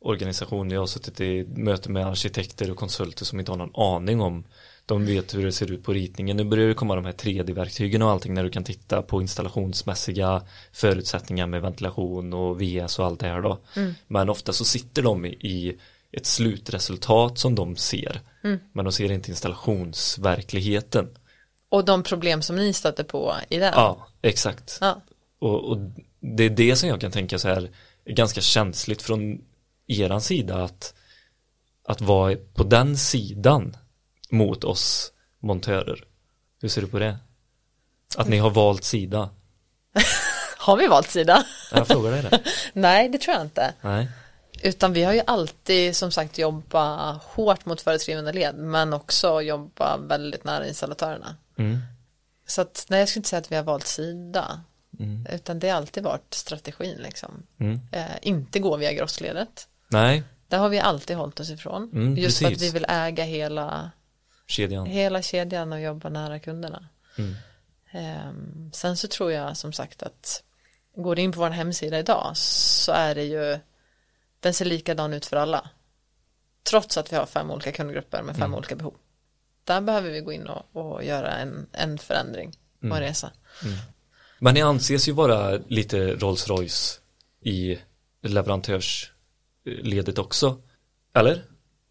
organisation. 0.05 0.71
Jag 0.71 0.81
har 0.81 0.87
suttit 0.87 1.21
i 1.21 1.45
möte 1.45 1.91
med 1.91 2.07
arkitekter 2.07 2.71
och 2.71 2.77
konsulter 2.77 3.25
som 3.25 3.39
inte 3.39 3.53
har 3.53 3.57
någon 3.59 3.97
aning 3.97 4.21
om 4.21 4.45
de 4.87 5.07
vet 5.07 5.35
hur 5.35 5.45
det 5.45 5.53
ser 5.53 5.73
ut 5.73 5.85
på 5.85 5.93
ritningen. 5.93 6.37
Nu 6.37 6.45
börjar 6.45 6.69
det 6.69 6.75
komma 6.75 6.95
de 6.95 7.05
här 7.05 7.13
3D-verktygen 7.13 8.03
och 8.03 8.11
allting 8.11 8.35
när 8.35 8.45
du 8.45 8.51
kan 8.51 8.65
titta 8.65 9.03
på 9.03 9.21
installationsmässiga 9.21 10.43
förutsättningar 10.73 11.47
med 11.47 11.63
ventilation 11.63 12.33
och 12.33 12.63
VS 12.63 12.99
och 12.99 13.07
allt 13.07 13.21
det 13.21 13.27
här 13.27 13.43
då. 13.43 13.59
Men 14.09 14.29
ofta 14.29 14.53
så 14.53 14.65
sitter 14.65 15.03
de 15.03 15.27
i, 15.27 15.79
ett 16.13 16.27
slutresultat 16.27 17.39
som 17.39 17.55
de 17.55 17.77
ser. 17.77 18.21
Men 18.73 18.85
de 18.85 18.93
ser 18.93 19.13
inte 19.13 19.31
installationsverkligheten. 19.31 21.09
Och 21.69 21.85
de 21.85 22.03
problem 22.03 22.43
som 22.43 22.57
ni 22.57 22.73
stöter 22.73 23.05
på 23.05 23.35
i 23.49 23.59
den. 23.59 23.73
Ja, 23.77 24.07
exakt. 24.23 24.79
Ja. 24.81 25.03
Och, 25.39 25.71
och 25.71 25.79
det 26.21 26.45
är 26.45 26.51
det 26.51 26.77
som 26.77 26.89
jag 26.89 27.01
kan 27.01 27.11
tänka 27.11 27.39
så 27.39 27.49
här 27.49 27.71
är 28.05 28.13
ganska 28.15 28.41
känsligt 28.41 29.03
från 29.03 29.41
eran 30.01 30.21
sida 30.21 30.65
att 30.65 30.95
att 31.85 32.01
vara 32.01 32.37
på 32.55 32.65
den 32.65 32.97
sidan 32.97 33.77
mot 34.31 34.65
oss 34.65 35.13
montörer. 35.41 36.05
Hur 36.61 36.69
ser 36.69 36.81
du 36.81 36.87
på 36.87 36.99
det? 36.99 37.17
Att 38.17 38.29
ni 38.29 38.39
har 38.39 38.51
valt 38.51 38.85
sida. 38.85 39.31
Har 40.59 40.77
vi 40.77 40.87
valt 40.87 41.11
sida? 41.11 41.47
Jag 41.73 41.89
frågar 41.89 42.13
dig 42.13 42.23
det. 42.23 42.41
Nej, 42.73 43.09
det 43.09 43.19
tror 43.19 43.35
jag 43.35 43.45
inte. 43.45 43.75
Nej. 43.81 44.09
Utan 44.63 44.93
vi 44.93 45.03
har 45.03 45.13
ju 45.13 45.23
alltid 45.27 45.97
som 45.97 46.11
sagt 46.11 46.39
jobbat 46.39 47.23
hårt 47.23 47.67
mot 47.67 47.81
föreskrivande 47.81 48.33
led 48.33 48.55
men 48.55 48.93
också 48.93 49.43
jobba 49.43 49.97
väldigt 49.97 50.45
nära 50.45 50.67
installatörerna. 50.67 51.37
Mm. 51.59 51.79
Så 52.47 52.61
att 52.61 52.87
nej, 52.89 52.99
jag 52.99 53.09
skulle 53.09 53.21
inte 53.21 53.29
säga 53.29 53.41
att 53.41 53.53
vi 53.53 53.57
har 53.57 53.63
valt 53.63 53.87
sida. 53.87 54.61
Mm. 54.99 55.27
Utan 55.33 55.59
det 55.59 55.69
har 55.69 55.77
alltid 55.77 56.03
varit 56.03 56.35
strategin 56.35 56.99
liksom. 56.99 57.43
Mm. 57.61 57.81
Eh, 57.93 58.07
inte 58.23 58.59
gå 58.59 58.77
via 58.77 58.93
grossledet. 58.93 59.69
Nej, 59.93 60.23
Där 60.49 60.59
har 60.59 60.69
vi 60.69 60.79
alltid 60.81 61.17
hållit 61.17 61.41
oss 61.41 61.51
ifrån. 61.51 61.91
Mm, 61.93 62.17
Just 62.17 62.39
för 62.39 62.47
att 62.47 62.53
precis. 62.53 62.69
vi 62.69 62.73
vill 62.73 62.87
äga 62.89 63.25
hela, 63.25 63.91
kedjan. 64.47 64.87
hela 64.87 65.23
kedjan 65.23 65.73
och 65.73 65.81
jobba 65.81 66.09
nära 66.09 66.39
kunderna. 66.39 66.89
Mm. 67.19 67.35
Ehm, 67.91 68.71
sen 68.73 68.97
så 68.97 69.09
tror 69.09 69.33
jag 69.33 69.57
som 69.57 69.73
sagt 69.73 70.03
att 70.03 70.43
går 70.97 71.17
du 71.17 71.23
in 71.23 71.33
på 71.33 71.41
vår 71.41 71.51
hemsida 71.51 71.99
idag 71.99 72.33
så 72.37 72.93
är 72.93 73.15
det 73.15 73.25
ju 73.25 73.59
den 74.41 74.55
ser 74.55 74.65
likadan 74.65 75.13
ut 75.13 75.27
för 75.27 75.37
alla. 75.37 75.71
Trots 76.71 76.97
att 76.99 77.13
vi 77.13 77.17
har 77.17 77.27
fem 77.27 77.51
olika 77.51 77.73
kundgrupper 77.73 78.23
med 78.23 78.35
fem 78.37 78.43
Mm. 78.43 78.55
olika 78.59 78.77
behov. 78.77 78.95
Där 79.65 79.81
behöver 79.81 80.11
vi 80.11 80.21
gå 80.21 80.33
in 80.33 80.47
och, 80.47 80.77
och 80.77 81.05
göra 81.05 81.31
en, 81.37 81.67
en 81.73 81.99
förändring 81.99 82.49
och 82.79 82.85
Mm. 82.85 82.97
en 82.97 83.03
resa. 83.03 83.31
Men 84.39 84.55
ni 84.55 84.63
anses 84.63 85.09
ju 85.09 85.13
vara 85.13 85.51
lite 85.69 85.99
Rolls 86.15 86.49
Royce 86.49 87.01
i 87.41 87.79
leverantörsledet 89.65 90.19
också. 90.19 90.57
Eller? 91.15 91.43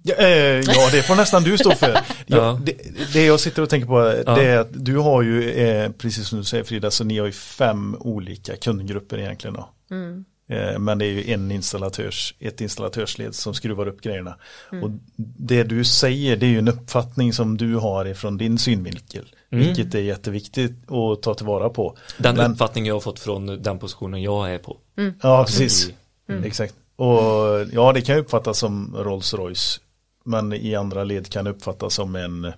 Ja, 0.04 0.16
eh, 0.16 0.30
ja, 0.60 0.90
det 0.92 1.02
får 1.08 1.16
nästan 1.16 1.44
du 1.44 1.58
stå 1.58 1.72
för. 1.76 1.92
Ja. 2.28 2.38
ja. 2.38 2.60
det, 2.64 2.74
det 3.14 3.26
jag 3.26 3.40
sitter 3.40 3.62
och 3.62 3.70
tänker 3.70 3.88
på 3.88 4.22
Ja. 4.26 4.36
det 4.36 4.44
är 4.48 4.58
att 4.60 4.86
du 4.86 4.98
har 4.98 5.22
ju, 5.22 5.52
eh, 5.52 5.92
precis 5.92 6.28
som 6.28 6.38
du 6.40 6.44
säger 6.46 6.64
Frida, 6.64 6.92
så 6.92 7.04
ni 7.04 7.20
har 7.20 7.26
ju 7.26 7.32
fem 7.32 7.96
olika 8.00 8.56
kundgrupper 8.56 9.18
egentligen. 9.18 9.54
Då. 9.54 9.70
Mm. 9.92 10.26
Eh, 10.50 10.80
men 10.80 10.98
det 10.98 11.06
är 11.06 11.10
ju 11.12 11.34
en 11.34 11.52
installatörs, 11.52 12.36
ett 12.40 12.62
installatörsled 12.62 13.36
som 13.36 13.54
skruvar 13.54 13.88
upp 13.88 14.02
grejerna. 14.02 14.36
Mm. 14.72 14.84
Och 14.84 14.92
det 15.38 15.64
du 15.64 15.84
säger 15.84 16.38
det 16.38 16.46
är 16.46 16.50
ju 16.50 16.60
en 16.60 16.68
uppfattning 16.68 17.34
som 17.34 17.58
du 17.58 17.76
har 17.76 18.06
ifrån 18.06 18.38
din 18.38 18.58
synvinkel. 18.58 19.36
Mm. 19.52 19.66
Vilket 19.66 19.96
är 19.96 20.00
jätteviktigt 20.00 20.92
att 20.92 21.22
ta 21.22 21.34
tillvara 21.34 21.70
på. 21.70 21.98
Den 22.18 22.36
Men- 22.36 22.52
uppfattning 22.52 22.86
jag 22.86 22.96
har 22.96 23.00
fått 23.02 23.20
från 23.20 23.62
den 23.64 23.80
positionen 23.80 24.22
jag 24.22 24.54
är 24.54 24.58
på. 24.58 24.78
Ja, 25.22 25.44
precis. 25.46 25.90
Mm. 26.30 26.44
Exakt. 26.44 26.76
Och 27.02 27.68
ja, 27.72 27.93
det 27.93 28.02
kan 28.02 28.16
ju 28.16 28.22
uppfattas 28.22 28.60
som 28.60 28.95
Rolls 28.97 29.34
Royce. 29.34 29.82
Men 30.24 30.54
i 30.54 30.76
andra 30.76 31.04
led 31.04 31.30
kan 31.30 31.45
det 31.45 31.52
uppfattas 31.52 31.93
som 31.93 32.16
en 32.16 32.54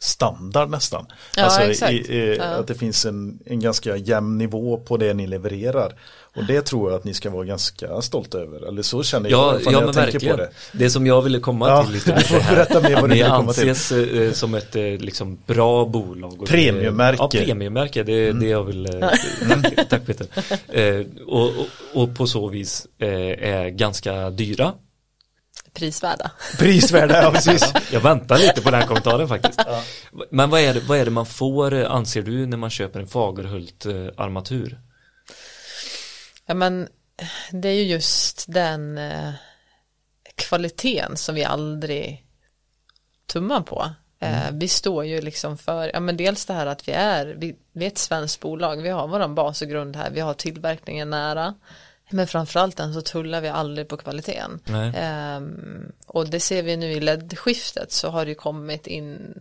standard 0.00 0.70
nästan. 0.70 1.06
Ja, 1.36 1.42
alltså 1.44 1.60
exakt. 1.60 1.92
i, 1.92 1.96
i, 1.96 2.36
Ja. 2.36 2.44
att 2.44 2.66
det 2.66 2.74
finns 2.74 3.06
en, 3.06 3.38
en 3.46 3.60
ganska 3.60 3.96
jämn 3.96 4.38
nivå 4.38 4.76
på 4.76 4.96
det 4.96 5.14
ni 5.14 5.26
levererar. 5.26 5.92
Och 6.36 6.44
det 6.44 6.62
tror 6.62 6.90
jag 6.90 6.98
att 6.98 7.04
ni 7.04 7.14
ska 7.14 7.30
vara 7.30 7.44
ganska 7.44 8.00
stolta 8.02 8.38
över. 8.38 8.68
Eller 8.68 8.82
så 8.82 9.02
känner 9.02 9.30
jag 9.30 9.40
Ja, 9.40 9.52
när 9.52 9.64
men 9.64 9.72
jag 9.72 9.82
tänker 9.94 10.00
verkligen. 10.12 10.36
på 10.36 10.42
Det. 10.42 10.50
det. 10.72 10.90
som 10.90 11.06
jag 11.06 11.22
ville 11.22 11.40
komma 11.40 11.68
Ja, 11.68 11.84
till 11.84 11.92
lite 11.92 12.14
du 12.14 12.20
får 12.20 12.36
här. 12.40 12.54
berätta 12.56 12.80
mer 12.80 12.94
vad 12.94 13.04
du 13.10 13.14
Ni 13.14 13.22
vill 13.22 13.30
komma 13.32 13.52
till. 13.52 13.68
anses 13.68 13.92
eh, 13.92 14.32
som 14.32 14.54
ett 14.54 14.76
eh, 14.76 14.82
liksom 14.82 15.38
bra 15.46 15.84
bolag. 15.84 16.32
och 16.32 16.38
det- 16.38 16.52
Premiummärke. 16.52 17.16
Ja, 17.22 17.28
premiummärke. 17.28 18.02
Det 18.02 18.12
är 18.12 18.32
det 18.32 18.46
jag 18.48 18.64
vill. 18.64 18.86
eh, 18.86 19.08
Tack, 19.48 19.88
tack 19.88 20.06
Peter. 20.06 20.26
Eh, 20.78 21.06
och, 21.26 21.42
och, 21.44 21.52
och 22.02 22.16
på 22.16 22.26
så 22.26 22.48
vis 22.48 22.86
eh, 22.98 23.08
är 23.48 23.68
ganska 23.68 24.30
dyra. 24.30 24.72
Prisvärda. 25.78 26.30
Prisvärda, 26.58 27.22
ja 27.22 27.32
precis. 27.32 27.72
Jag 27.92 28.00
väntar 28.00 28.38
lite 28.38 28.62
på 28.62 28.70
den 28.70 28.80
här 28.80 28.86
kommentaren 28.86 29.28
faktiskt. 29.28 29.60
Men 30.30 30.50
vad 30.50 30.60
är, 30.60 30.74
det, 30.74 30.80
vad 30.80 30.98
är 30.98 31.04
det 31.04 31.10
man 31.10 31.26
får, 31.26 31.84
anser 31.84 32.22
du, 32.22 32.46
när 32.46 32.56
man 32.56 32.70
köper 32.70 33.00
en 33.00 33.06
Fagerhult 33.06 33.86
eh, 33.86 34.06
armatur? 34.16 34.80
Ja 36.46 36.54
men 36.54 36.88
det 37.50 37.68
är 37.68 37.74
ju 37.74 37.82
just 37.82 38.44
den 38.48 38.98
eh, 38.98 39.30
kvaliteten 40.34 41.16
som 41.16 41.34
vi 41.34 41.44
aldrig 41.44 42.24
tummar 43.26 43.60
på. 43.60 43.90
Eh, 44.20 44.50
vi 44.52 44.68
står 44.68 45.04
ju 45.04 45.20
liksom 45.20 45.58
för, 45.58 45.90
ja 45.94 46.00
men 46.00 46.16
dels 46.16 46.46
det 46.46 46.52
här 46.52 46.66
att 46.66 46.88
vi 46.88 46.92
är, 46.92 47.26
vi, 47.26 47.56
vi 47.72 47.84
är 47.84 47.88
ett 47.88 47.98
svenskt 47.98 48.40
bolag, 48.40 48.82
vi 48.82 48.88
har 48.88 49.08
våran 49.08 49.34
bas 49.34 49.62
och 49.62 49.68
grund 49.68 49.96
här, 49.96 50.10
vi 50.10 50.20
har 50.20 50.34
tillverkningen 50.34 51.10
nära. 51.10 51.54
Men 52.10 52.26
framförallt 52.26 52.76
den 52.76 52.94
så 52.94 53.00
tullar 53.00 53.40
vi 53.40 53.48
aldrig 53.48 53.88
på 53.88 53.96
kvaliteten. 53.96 54.60
Ehm, 54.94 55.92
och 56.06 56.28
det 56.28 56.40
ser 56.40 56.62
vi 56.62 56.76
nu 56.76 56.92
i 56.92 57.00
LED-skiftet 57.00 57.92
så 57.92 58.08
har 58.08 58.24
det 58.24 58.28
ju 58.28 58.34
kommit 58.34 58.86
in 58.86 59.34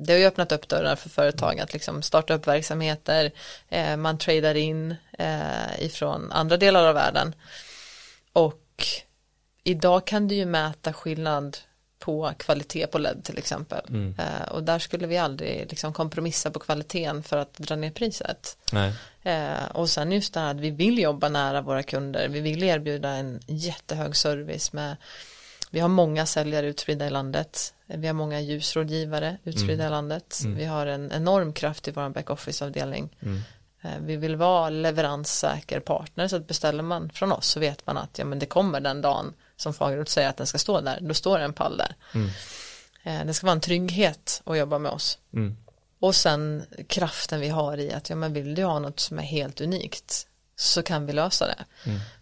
det 0.00 0.12
har 0.12 0.20
ju 0.20 0.26
öppnat 0.26 0.52
upp 0.52 0.68
dörrar 0.68 0.96
för 0.96 1.08
företag 1.08 1.60
att 1.60 1.72
liksom 1.72 2.02
starta 2.02 2.34
upp 2.34 2.46
verksamheter, 2.46 3.32
eh, 3.68 3.96
man 3.96 4.18
tradar 4.18 4.54
in 4.54 4.96
eh, 5.18 5.84
ifrån 5.84 6.32
andra 6.32 6.56
delar 6.56 6.88
av 6.88 6.94
världen. 6.94 7.34
Och 8.32 8.86
idag 9.64 10.06
kan 10.06 10.28
du 10.28 10.34
ju 10.34 10.46
mäta 10.46 10.92
skillnad 10.92 11.58
på 12.08 12.32
kvalitet 12.38 12.86
på 12.86 12.98
LED 12.98 13.24
till 13.24 13.38
exempel. 13.38 13.80
Eh, 14.18 14.48
och 14.50 14.62
där 14.62 14.78
skulle 14.78 15.06
vi 15.06 15.18
aldrig 15.18 15.66
liksom 15.70 15.92
kompromissa 15.92 16.50
på 16.50 16.58
kvaliteten 16.58 17.22
för 17.22 17.36
att 17.36 17.54
dra 17.54 17.76
ner 17.76 17.90
priset. 17.90 18.56
Eh, 19.22 19.64
och 19.74 19.88
sen 19.90 20.12
just 20.12 20.34
det 20.34 20.40
här 20.40 20.50
att 20.50 20.60
vi 20.60 20.70
vill 20.70 20.98
jobba 20.98 21.28
nära 21.28 21.60
våra 21.60 21.82
kunder, 21.82 22.28
vi 22.28 22.40
vill 22.40 22.62
erbjuda 22.62 23.08
en 23.08 23.40
jättehög 23.46 24.16
service 24.16 24.72
med 24.72 24.96
vi 25.70 25.80
har 25.80 25.88
många 25.88 26.26
säljare 26.26 26.66
utspridda 26.66 27.06
i 27.06 27.10
landet, 27.10 27.74
vi 27.86 28.06
har 28.06 28.14
många 28.14 28.40
ljusrådgivare 28.40 29.36
utspridda 29.44 29.86
i 29.86 29.90
landet, 29.90 30.40
vi 30.56 30.64
har 30.64 30.86
en 30.86 31.12
enorm 31.12 31.52
kraft 31.52 31.88
i 31.88 31.90
vår 31.90 32.08
backoffice-avdelning. 32.08 33.08
Eh, 33.82 33.90
Vi 34.00 34.16
vill 34.16 34.36
vara 34.36 34.70
leveranssäker 34.70 35.80
partner. 35.80 36.28
Så 36.28 36.36
att 36.36 36.46
beställer 36.46 36.82
man 36.82 37.10
från 37.10 37.32
oss 37.32 37.46
så 37.46 37.60
vet 37.60 37.86
man 37.86 37.96
att 37.96 38.18
ja, 38.18 38.24
men 38.24 38.38
det 38.38 38.46
kommer 38.46 38.80
den 38.80 39.00
dagen 39.00 39.34
som 39.58 39.74
Fagerhult 39.74 40.08
säger 40.08 40.28
att 40.28 40.36
den 40.36 40.46
ska 40.46 40.58
stå 40.58 40.80
där, 40.80 40.98
då 41.00 41.14
står 41.14 41.38
det 41.38 41.44
en 41.44 41.52
pall 41.52 41.76
där. 41.76 41.94
Eh, 43.02 43.24
Det 43.26 43.34
ska 43.34 43.46
vara 43.46 43.52
en 43.54 43.60
trygghet 43.60 44.42
att 44.44 44.58
jobba 44.58 44.78
med 44.78 44.92
oss. 44.92 45.18
Mm. 45.32 45.56
Och 46.00 46.14
sen 46.14 46.64
kraften 46.88 47.40
vi 47.40 47.48
har 47.48 47.78
i 47.78 47.92
att 47.92 48.10
ja, 48.10 48.16
men 48.16 48.32
vill 48.32 48.54
du 48.54 48.64
ha 48.64 48.78
något 48.78 49.00
som 49.00 49.18
är 49.18 49.22
helt 49.22 49.60
unikt 49.60 50.26
så 50.56 50.82
kan 50.82 51.06
vi 51.06 51.12
lösa 51.12 51.46
det. 51.46 51.64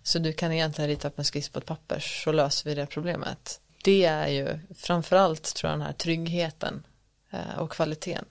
Så 0.02 0.18
du 0.18 0.32
kan 0.32 0.52
egentligen 0.52 0.88
rita 0.90 1.08
upp 1.08 1.18
en 1.18 1.24
skiss 1.24 1.48
på 1.48 1.58
ett 1.58 1.66
papper 1.66 2.00
så 2.00 2.32
löser 2.32 2.70
vi 2.70 2.74
det 2.74 2.86
problemet. 2.86 3.60
Det 3.84 4.04
är 4.04 4.28
ju 4.28 4.58
framförallt 4.78 5.54
tror 5.54 5.70
jag 5.70 5.78
den 5.78 5.86
här 5.86 5.92
tryggheten 5.92 6.82
eh, 7.30 7.58
och 7.58 7.72
kvaliteten 7.72 8.24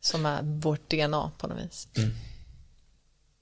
som 0.00 0.26
är 0.26 0.42
vårt 0.42 0.90
DNA 0.90 1.30
på 1.38 1.46
något 1.46 1.58
vis. 1.64 1.88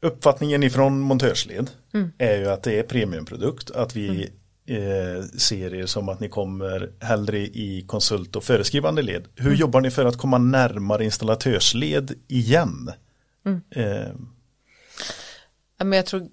Uppfattningen 0.07 0.63
ifrån 0.63 1.01
montörsled 1.01 1.71
Mm. 1.95 2.13
är 2.19 2.37
ju 2.39 2.47
att 2.51 2.63
det 2.63 2.79
är 2.79 2.83
premiumprodukt. 2.83 3.71
Att 3.71 3.97
vi 3.97 4.31
eh, 4.69 5.25
ser 5.39 5.75
er 5.75 5.87
som 5.87 6.09
att 6.09 6.21
ni 6.21 6.29
kommer 6.29 6.91
hellre 7.01 7.39
i 7.39 7.85
konsult 7.89 8.37
och 8.37 8.45
föreskrivande 8.45 9.03
led. 9.03 9.25
Hur 9.35 9.47
Mm. 9.47 9.59
jobbar 9.59 9.81
ni 9.81 9.91
för 9.91 10.05
att 10.05 10.19
komma 10.19 10.39
närmare 10.39 11.05
installatörsled 11.05 12.15
igen? 12.29 12.93
Mm. 13.47 13.61
Eh, 13.71 14.09
Ja, 15.79 15.85
men 15.85 15.97
jag 15.97 16.07
tror 16.07 16.29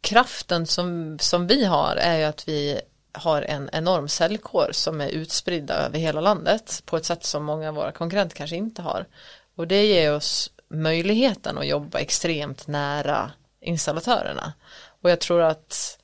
kraften 0.00 0.66
som, 0.66 1.18
som 1.20 1.46
vi 1.46 1.64
har 1.64 1.96
är 1.96 2.18
ju 2.18 2.24
att 2.24 2.48
vi 2.48 2.80
har 3.12 3.42
en 3.42 3.70
enorm 3.72 4.08
säljkår 4.08 4.68
som 4.72 5.00
är 5.00 5.08
utspridda 5.08 5.74
över 5.74 5.98
hela 5.98 6.20
landet 6.20 6.82
på 6.86 6.96
ett 6.96 7.04
sätt 7.04 7.24
som 7.24 7.44
många 7.44 7.68
av 7.68 7.74
våra 7.74 7.92
konkurrenter 7.92 8.36
kanske 8.36 8.56
inte 8.56 8.82
har. 8.82 9.06
Och 9.56 9.68
det 9.68 9.86
ger 9.86 10.14
oss 10.14 10.50
möjligheten 10.70 11.58
att 11.58 11.66
jobba 11.66 11.98
extremt 11.98 12.66
nära 12.66 13.32
installatörerna. 13.60 14.52
Och 15.02 15.10
jag 15.10 15.20
tror 15.20 15.42
att 15.42 15.98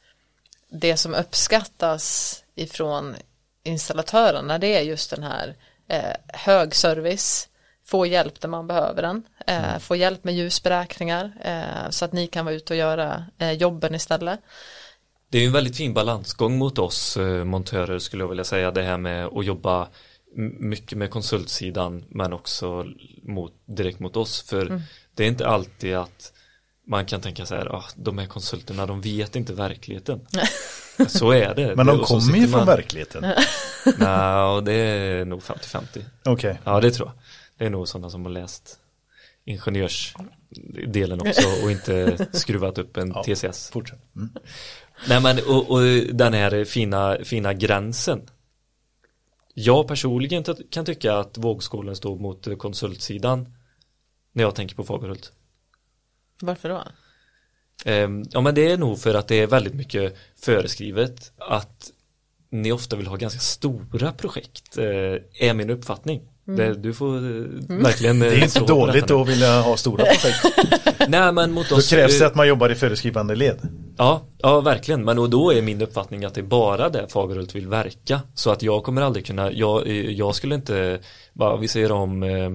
det 0.69 0.97
som 0.97 1.15
uppskattas 1.15 2.45
ifrån 2.55 3.17
installatörerna 3.65 4.59
det 4.59 4.77
är 4.77 4.83
just 4.83 5.11
den 5.11 5.23
här 5.23 5.57
eh, 5.89 6.15
hög 6.29 6.75
service, 6.75 7.49
få 7.87 8.07
hjälp 8.07 8.41
där 8.41 8.49
man 8.49 8.67
behöver 8.67 9.03
den, 9.03 9.23
eh, 9.47 9.79
få 9.79 9.97
hjälp 9.97 10.25
med 10.25 10.35
ljusberäkningar 10.35 11.33
eh, 11.45 11.91
så 11.91 12.05
att 12.05 12.12
ni 12.12 12.27
kan 12.27 12.45
vara 12.45 12.55
ute 12.55 12.73
och 12.73 12.79
göra 12.79 13.25
eh, 13.39 13.53
jobben 13.53 13.95
istället. 13.95 14.41
det 15.29 15.39
är 15.39 15.47
en 15.47 15.53
väldigt 15.53 15.77
fin 15.77 15.95
balansgång 15.95 16.59
mot 16.59 16.79
oss 16.79 17.17
eh, 17.17 17.45
montörer 17.45 17.99
skulle 17.99 18.23
jag 18.23 18.29
vilja 18.29 18.45
säga 18.45 18.71
det 18.71 18.83
här 18.83 18.99
med 18.99 19.27
att 19.27 19.45
jobba 19.45 19.89
mycket 20.37 20.99
med 20.99 21.11
konsultsidan 21.11 22.05
men 22.09 22.32
också 22.32 22.87
mot, 23.22 23.53
direkt 23.66 24.01
mot 24.01 24.16
oss 24.16 24.43
för 24.43 24.82
det 25.14 25.24
är 25.24 25.28
inte 25.28 25.47
alltid 25.49 25.95
att 25.95 26.32
man 26.87 27.07
kan 27.07 27.20
tänka 27.20 27.47
så 27.47 27.55
här, 27.55 27.66
ah, 27.74 27.85
de 27.97 28.18
här 28.18 28.26
konsulterna 28.26 28.87
de 28.87 29.01
vet 29.01 29.37
inte 29.37 29.53
verkligheten. 29.53 30.20
så 31.09 31.30
är 31.30 31.55
det. 31.55 31.76
Men 31.76 31.87
Det- 31.87 31.93
de 31.93 32.01
kommer 32.05 32.37
ju 32.37 32.43
från 32.49 32.51
man- 32.51 32.66
verkligen. 32.66 33.07
Nej, 33.99 34.43
och 34.43 34.64
det 34.64 34.72
är 34.72 35.24
nog 35.24 35.43
50-50. 35.43 36.05
Okej. 36.24 36.59
Ja, 36.64 36.80
det 36.80 36.91
tror 36.91 37.09
jag. 37.09 37.14
Det 37.59 37.64
är 37.66 37.70
nog 37.70 37.89
sådana 37.89 38.11
som 38.11 38.24
har 38.24 38.32
läst 38.32 38.78
ingenjörsdelen 39.45 41.20
också 41.20 41.49
och 41.64 41.70
inte 41.70 42.26
skruvat 42.32 42.78
upp 42.78 42.97
en 42.97 43.12
Ja. 43.14 43.22
TCS. 43.24 43.70
Fortsätt. 43.70 43.99
Mm. 44.16 44.30
Nej 45.09 45.20
men 45.20 45.39
och, 45.49 45.70
och 45.70 45.80
den 46.12 46.35
här 46.35 46.64
fina, 46.64 47.16
fina 47.24 47.53
gränsen. 47.55 48.22
Jag 49.55 49.89
personligen 49.89 50.45
kan 50.71 50.85
tycka 50.85 51.15
att 51.17 51.39
vågskålen 51.39 51.97
står 51.97 52.19
mot 52.19 52.59
konsultsidan 52.59 53.55
när 54.33 54.43
jag 54.43 54.55
tänker 54.55 54.77
på 54.77 54.85
Fagerhult. 54.85 55.33
Varför 56.41 56.69
då? 56.69 56.85
Ehm, 57.85 58.25
Ja 58.31 58.41
men 58.41 58.55
det 58.55 58.71
är 58.71 58.79
nog 58.79 58.99
för 58.99 59.15
att 59.15 59.29
det 59.29 59.35
är 59.35 59.47
väldigt 59.47 59.75
mycket 59.75 60.17
föreskrivet 60.37 61.33
att 61.39 61.91
ni 62.51 62.73
ofta 62.73 62.97
vill 62.97 63.07
ha 63.07 63.17
ganska 63.17 63.41
stora 63.41 64.13
projekt, 64.13 64.79
eh, 64.79 64.85
är 65.49 65.55
min 65.55 65.71
uppfattning. 65.71 66.29
Det, 66.45 66.75
du 66.75 66.95
får 66.95 67.17
eh, 67.17 67.23
verkligen 67.69 68.19
Det 68.19 68.27
är 68.27 68.43
inte 68.43 68.61
dåligt 68.61 69.11
att 69.11 69.29
vilja 69.29 69.61
ha 69.61 69.77
stora 69.77 70.05
projekt. 70.05 70.45
Nej 71.09 71.33
men 71.33 71.53
mot 71.53 71.69
Då 71.69 71.77
oss 71.77 71.91
krävs 71.91 72.19
det 72.19 72.25
eh, 72.25 72.31
att 72.31 72.35
man 72.35 72.49
jobbar 72.49 72.71
i 72.71 72.75
föreskrivande 72.75 73.35
led. 73.35 73.59
Ja, 73.97 74.23
ja 74.39 74.61
verkligen. 74.61 75.05
Men 75.05 75.19
och 75.19 75.31
då 75.31 75.53
är 75.53 75.63
min 75.63 75.83
uppfattning 75.83 76.25
att 76.25 76.35
det 76.35 76.41
är 76.41 76.43
bara 76.43 76.89
där 76.89 77.07
Fagerhult 77.07 77.55
vill 77.55 77.69
verka. 77.69 78.21
Så 78.35 78.51
att 78.51 78.63
jag 78.63 78.85
kommer 78.85 79.03
aldrig 79.03 79.27
kunna, 79.27 79.53
jag, 79.53 79.87
eh, 79.87 80.11
jag 80.11 80.35
skulle 80.35 80.55
inte, 80.55 80.99
bara 81.33 81.57
vi 81.57 81.69
säger 81.69 81.93
om 81.93 82.23
eh, 82.23 82.51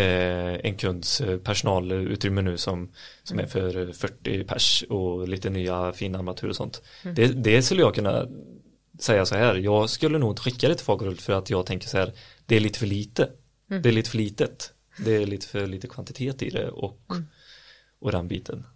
eh, 0.00 0.60
en 0.62 0.74
kunds 0.74 1.20
eh, 1.20 1.38
personalutrymme 1.38 2.42
nu 2.42 2.56
som, 2.56 2.90
som 3.22 3.38
är 3.38 3.46
för 3.46 3.88
eh, 3.88 3.92
40 3.92 4.44
pers 4.44 4.84
och 4.88 5.28
lite 5.28 5.50
nya 5.50 5.92
fina 5.92 6.18
armaturer 6.18 6.50
och 6.50 6.56
sånt. 6.56 6.82
Det, 7.02 7.26
det 7.26 7.62
skulle 7.62 7.80
jag 7.80 7.94
kunna 7.94 8.26
säga 8.98 9.26
så 9.26 9.34
här, 9.34 9.54
jag 9.54 9.90
skulle 9.90 10.18
nog 10.18 10.32
inte 10.32 10.42
skicka 10.42 10.68
det 10.68 10.74
till 10.74 10.84
Fagerhult 10.84 11.22
för 11.22 11.32
att 11.32 11.50
jag 11.50 11.66
tänker 11.66 11.88
så 11.88 11.98
här, 11.98 12.12
det 12.46 12.56
är 12.56 12.60
lite 12.60 12.78
för 12.78 12.86
lite. 12.86 13.30
Det 13.66 13.88
är 13.88 13.92
lite 13.92 14.10
för 14.10 14.18
litet. 14.18 14.72
Det 14.98 15.16
är 15.16 15.26
lite 15.26 15.46
för 15.46 15.66
lite 15.66 15.88
kvantitet 15.88 16.42
i 16.42 16.50
det 16.50 16.68
och, 16.68 16.98
och 18.00 18.12
den 18.12 18.28
biten. 18.28 18.66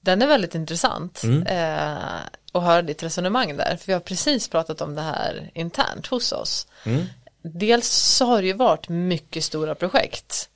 Den 0.00 0.22
är 0.22 0.26
väldigt 0.26 0.54
intressant 0.54 1.22
Mm. 1.24 1.42
eh, 1.46 2.20
att 2.52 2.62
höra 2.62 2.82
ditt 2.82 3.02
resonemang 3.02 3.56
där, 3.56 3.76
för 3.76 3.86
vi 3.86 3.92
har 3.92 4.00
precis 4.00 4.48
pratat 4.48 4.80
om 4.80 4.94
det 4.94 5.02
här 5.02 5.50
internt 5.54 6.06
hos 6.06 6.32
oss. 6.32 6.66
Mm. 6.84 7.04
Dels 7.42 7.88
så 7.88 8.24
har 8.26 8.40
det 8.42 8.46
ju 8.48 8.52
varit 8.52 8.88
mycket 8.88 9.44
stora 9.44 9.74
projekt 9.74 10.48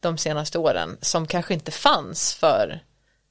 de 0.00 0.18
senaste 0.18 0.58
åren 0.58 0.98
som 1.00 1.26
kanske 1.26 1.54
inte 1.54 1.70
fanns 1.70 2.34
för 2.34 2.82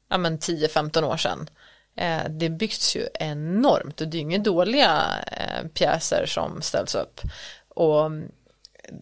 ja, 0.09 0.17
men 0.17 0.39
10-15 0.39 1.03
år 1.03 1.17
sedan. 1.17 1.49
Eh, 1.97 2.29
det 2.29 2.49
byggs 2.49 2.95
ju 2.95 3.07
enormt 3.13 4.01
och 4.01 4.07
det 4.07 4.15
är 4.17 4.19
ju 4.19 4.21
inga 4.21 4.37
dåliga 4.37 5.03
eh, 5.31 5.67
pjäser 5.67 6.25
som 6.25 6.61
ställs 6.61 6.95
upp. 6.95 7.21
Och 7.67 8.05
mm, 8.05 8.31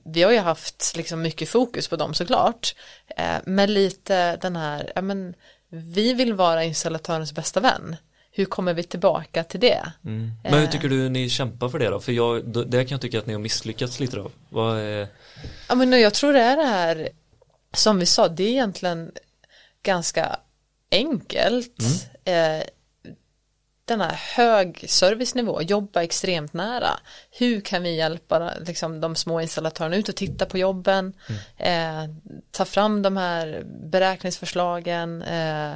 vi 0.05 0.23
har 0.23 0.31
ju 0.31 0.39
haft 0.39 0.93
liksom 0.97 1.21
mycket 1.21 1.49
fokus 1.49 1.87
på 1.87 1.95
dem 1.95 2.13
såklart. 2.13 2.75
Eh, 3.17 3.35
men 3.45 3.73
lite 3.73 4.35
den 4.35 4.55
här, 4.55 4.91
ja 4.95 5.01
men 5.01 5.33
vi 5.69 6.13
vill 6.13 6.33
vara 6.33 6.63
installatörens 6.63 7.33
bästa 7.33 7.59
vän. 7.59 7.95
Hur 8.33 8.45
kommer 8.45 8.73
vi 8.73 8.83
tillbaka 8.83 9.43
till 9.43 9.59
det? 9.59 9.91
Men 10.01 10.33
hur 10.43 10.63
Eh. 10.63 10.69
tycker 10.69 10.89
du 10.89 11.09
ni 11.09 11.29
kämpar 11.29 11.69
för 11.69 11.79
det 11.79 11.89
då? 11.89 11.99
För 11.99 12.11
jag, 12.11 12.45
där 12.69 12.83
kan 12.83 12.89
jag 12.95 13.01
tycka 13.01 13.19
att 13.19 13.25
ni 13.25 13.33
har 13.33 13.39
misslyckats 13.39 13.99
lite 13.99 14.15
då. 14.15 14.31
Vad 14.49 14.77
är, 14.79 15.07
Ja 15.69 15.75
men 15.75 15.91
jag 16.01 16.13
tror 16.13 16.33
det 16.33 16.39
är 16.41 16.57
det 16.57 16.63
här, 16.65 17.09
som 17.73 17.99
vi 17.99 18.05
sa, 18.05 18.27
det 18.27 18.43
är 18.43 18.49
egentligen 18.49 19.11
ganska 19.83 20.39
enkelt. 20.91 21.81
Eh, 22.25 22.61
den 23.91 24.01
här 24.01 24.19
hög 24.35 24.85
servicenivå, 24.89 25.61
jobba 25.61 26.03
extremt 26.03 26.53
nära. 26.53 26.99
Hur 27.31 27.61
kan 27.61 27.83
vi 27.83 27.95
hjälpa 27.95 28.53
liksom, 28.67 29.01
de 29.01 29.15
små 29.15 29.41
installatörerna 29.41 29.95
ut 29.95 30.09
och 30.09 30.15
titta 30.15 30.45
på 30.45 30.57
jobben, 30.57 31.13
eh, 31.57 32.03
ta 32.51 32.65
fram 32.65 33.01
de 33.01 33.17
här 33.17 33.63
beräkningsförslagen, 33.65 35.21
eh, 35.21 35.73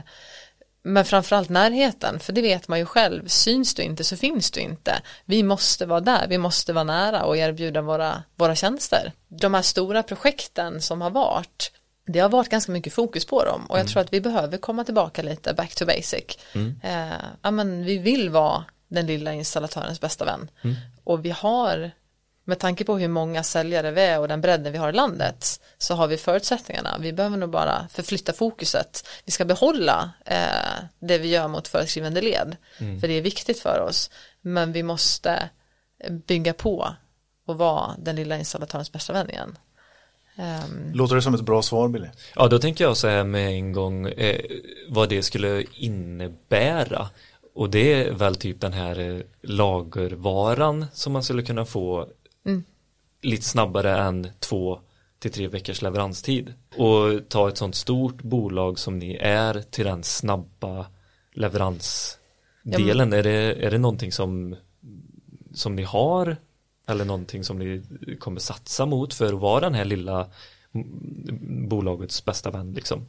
men 0.83 1.05
framförallt 1.05 1.49
närheten, 1.49 2.19
för 2.19 2.33
det 2.33 2.41
vet 2.41 2.67
man 2.67 2.79
ju 2.79 2.85
själv, 2.85 3.27
syns 3.27 3.75
du 3.75 3.83
inte 3.83 4.03
så 4.03 4.17
finns 4.17 4.51
du 4.51 4.59
inte. 4.59 5.01
Vi 5.25 5.43
måste 5.43 5.85
vara 5.85 5.99
där, 5.99 6.27
vi 6.27 6.37
måste 6.37 6.73
vara 6.73 6.83
nära 6.83 7.23
och 7.23 7.37
erbjuda 7.37 7.81
våra, 7.81 8.23
våra 8.35 8.55
tjänster. 8.55 9.11
De 9.27 9.53
här 9.53 9.61
stora 9.61 10.03
projekten 10.03 10.81
som 10.81 11.01
har 11.01 11.09
varit, 11.09 11.71
det 12.05 12.19
har 12.19 12.29
varit 12.29 12.49
ganska 12.49 12.71
mycket 12.71 12.93
fokus 12.93 13.25
på 13.25 13.45
dem 13.45 13.65
och 13.65 13.79
jag 13.79 13.87
tror 13.87 14.01
att 14.01 14.13
vi 14.13 14.21
behöver 14.21 14.57
komma 14.57 14.83
tillbaka 14.83 15.21
lite 15.21 15.53
back 15.53 15.75
to 15.75 15.85
basic. 15.85 16.37
Eh, 16.83 17.07
ja, 17.41 17.51
men 17.51 17.85
vi 17.85 17.97
vill 17.97 18.29
vara 18.29 18.63
den 18.87 19.05
lilla 19.05 19.33
installatörens 19.33 20.01
bästa 20.01 20.25
vän 20.25 20.51
och 21.03 21.25
vi 21.25 21.29
har 21.31 21.91
med 22.47 22.59
tanke 22.59 22.83
på 22.83 22.97
hur 22.97 23.07
många 23.07 23.43
säljare 23.43 23.91
vi 23.91 24.01
är 24.01 24.19
och 24.19 24.27
den 24.27 24.41
bredden 24.41 24.71
vi 24.71 24.77
har 24.77 24.89
i 24.89 24.93
landet 24.93 25.61
så 25.77 25.95
har 25.95 26.07
vi 26.07 26.17
förutsättningarna. 26.17 26.97
Vi 26.99 27.13
behöver 27.13 27.37
nog 27.37 27.49
bara 27.49 27.87
förflytta 27.91 28.33
fokuset. 28.33 29.07
Vi 29.25 29.31
ska 29.31 29.45
behålla 29.45 30.11
eh, 30.25 30.83
det 30.99 31.17
vi 31.17 31.27
gör 31.27 31.47
mot 31.47 31.67
föreskrivande 31.67 32.21
led. 32.21 32.55
För 33.01 33.07
det 33.07 33.13
är 33.13 33.21
viktigt 33.21 33.59
för 33.59 33.79
oss. 33.79 34.09
Men 34.41 34.71
vi 34.71 34.83
måste 34.83 35.49
bygga 36.27 36.53
på 36.53 36.95
och 37.47 37.57
vara 37.57 37.95
den 37.97 38.15
lilla 38.15 38.37
installatörens 38.37 38.91
bästa 38.91 39.13
vän 39.13 39.29
igen. 39.29 39.57
Ehm, 40.35 40.93
Låter 40.93 41.15
det 41.15 41.21
som 41.21 41.33
ett 41.33 41.41
bra 41.41 41.61
svar 41.61 41.87
Billy? 41.87 42.07
ja 42.35 42.47
då 42.47 42.59
tänker 42.59 42.83
jag 42.83 42.97
så 42.97 43.07
här 43.07 43.23
med 43.23 43.49
en 43.49 43.73
gång 43.73 44.07
eh, 44.07 44.41
vad 44.89 45.09
det 45.09 45.23
skulle 45.23 45.63
innebära. 45.73 47.09
Och 47.53 47.69
det 47.69 47.93
är 47.93 48.13
väl 48.13 48.35
typ 48.35 48.61
den 48.61 48.73
här 48.73 48.99
eh, 48.99 49.21
lagervaran 49.41 50.85
som 50.93 51.13
man 51.13 51.23
skulle 51.23 51.43
kunna 51.43 51.65
få 51.65 52.07
lite 53.21 53.43
snabbare 53.43 53.97
än 53.97 54.27
två 54.39 54.79
till 55.19 55.31
tre 55.31 55.47
veckors 55.47 55.81
leveranstid. 55.81 56.53
Och 56.75 57.29
ta 57.29 57.49
ett 57.49 57.57
sånt 57.57 57.75
stort 57.75 58.21
bolag 58.21 58.79
som 58.79 58.99
ni 58.99 59.15
är 59.15 59.61
till 59.71 59.85
den 59.85 60.03
snabba 60.03 60.85
leveransdelen. 61.33 63.13
Är, 63.13 63.23
det, 63.23 63.65
är 63.65 63.71
det 63.71 63.77
någonting 63.77 64.11
som, 64.11 64.55
som 65.53 65.75
ni 65.75 65.83
har 65.83 66.37
eller 66.87 67.05
någonting 67.05 67.43
som 67.43 67.59
ni 67.59 67.83
kommer 68.19 68.39
satsa 68.39 68.85
mot 68.85 69.13
för 69.13 69.25
att 69.25 69.39
vara 69.39 69.59
den 69.59 69.73
här 69.73 69.85
lilla 69.85 70.27
mm, 70.75 71.69
bolagets 71.69 72.25
bästa 72.25 72.51
vän 72.51 72.73
liksom? 72.73 73.05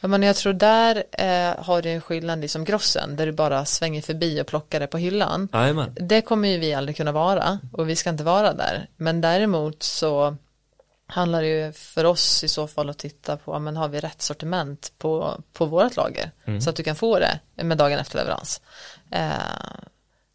Ja, 0.00 0.08
men 0.08 0.22
jag 0.22 0.36
tror 0.36 0.52
där 0.52 1.04
eh, 1.12 1.64
har 1.64 1.82
du 1.82 1.90
en 1.90 2.00
skillnad 2.00 2.44
i 2.44 2.48
som 2.48 2.64
grossen 2.64 3.16
där 3.16 3.26
du 3.26 3.32
bara 3.32 3.64
svänger 3.64 4.02
förbi 4.02 4.42
och 4.42 4.46
plockar 4.46 4.80
det 4.80 4.86
på 4.86 4.98
hyllan. 4.98 5.48
Jajamän. 5.52 5.96
Det 6.00 6.22
kommer 6.22 6.48
ju 6.48 6.58
vi 6.58 6.74
aldrig 6.74 6.96
kunna 6.96 7.12
vara 7.12 7.58
och 7.72 7.88
vi 7.88 7.96
ska 7.96 8.10
inte 8.10 8.24
vara 8.24 8.52
där. 8.52 8.88
Men 8.96 9.20
däremot 9.20 9.82
så 9.82 10.36
handlar 11.06 11.42
det 11.42 11.48
ju 11.48 11.72
för 11.72 12.04
oss 12.04 12.44
i 12.44 12.48
så 12.48 12.66
fall 12.66 12.90
att 12.90 12.98
titta 12.98 13.36
på, 13.36 13.58
men 13.58 13.76
har 13.76 13.88
vi 13.88 14.00
rätt 14.00 14.22
sortiment 14.22 14.92
på, 14.98 15.42
på 15.52 15.66
vårt 15.66 15.96
lager? 15.96 16.30
Så 16.60 16.70
att 16.70 16.76
du 16.76 16.82
kan 16.82 16.96
få 16.96 17.18
det 17.18 17.40
med 17.54 17.78
dagen 17.78 17.98
efter 17.98 18.18
leverans. 18.18 18.60
Eh, 19.10 19.32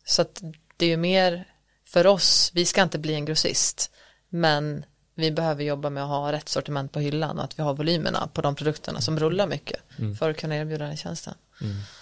så 0.05 0.21
att 0.21 0.41
det 0.77 0.85
är 0.85 0.89
ju 0.89 0.97
mer 0.97 1.45
för 1.89 2.07
oss, 2.07 2.51
vi 2.53 2.65
ska 2.65 2.81
inte 2.81 2.99
bli 2.99 3.13
en 3.13 3.25
grossist, 3.25 3.91
men 4.29 4.85
vi 5.15 5.31
behöver 5.31 5.63
jobba 5.63 5.89
med 5.89 6.03
att 6.03 6.09
ha 6.09 6.31
rätt 6.31 6.49
sortiment 6.49 6.91
på 6.91 6.99
hyllan 6.99 7.37
och 7.37 7.43
att 7.43 7.59
vi 7.59 7.63
har 7.63 7.73
volymerna 7.73 8.29
på 8.33 8.41
de 8.41 8.55
produkterna 8.55 9.01
som 9.01 9.19
rullar 9.19 9.47
mycket 9.47 9.79
för 10.19 10.29
att 10.29 10.37
kunna 10.37 10.57
erbjuda 10.57 10.85
den 10.85 10.97
tjänsten. 10.97 11.33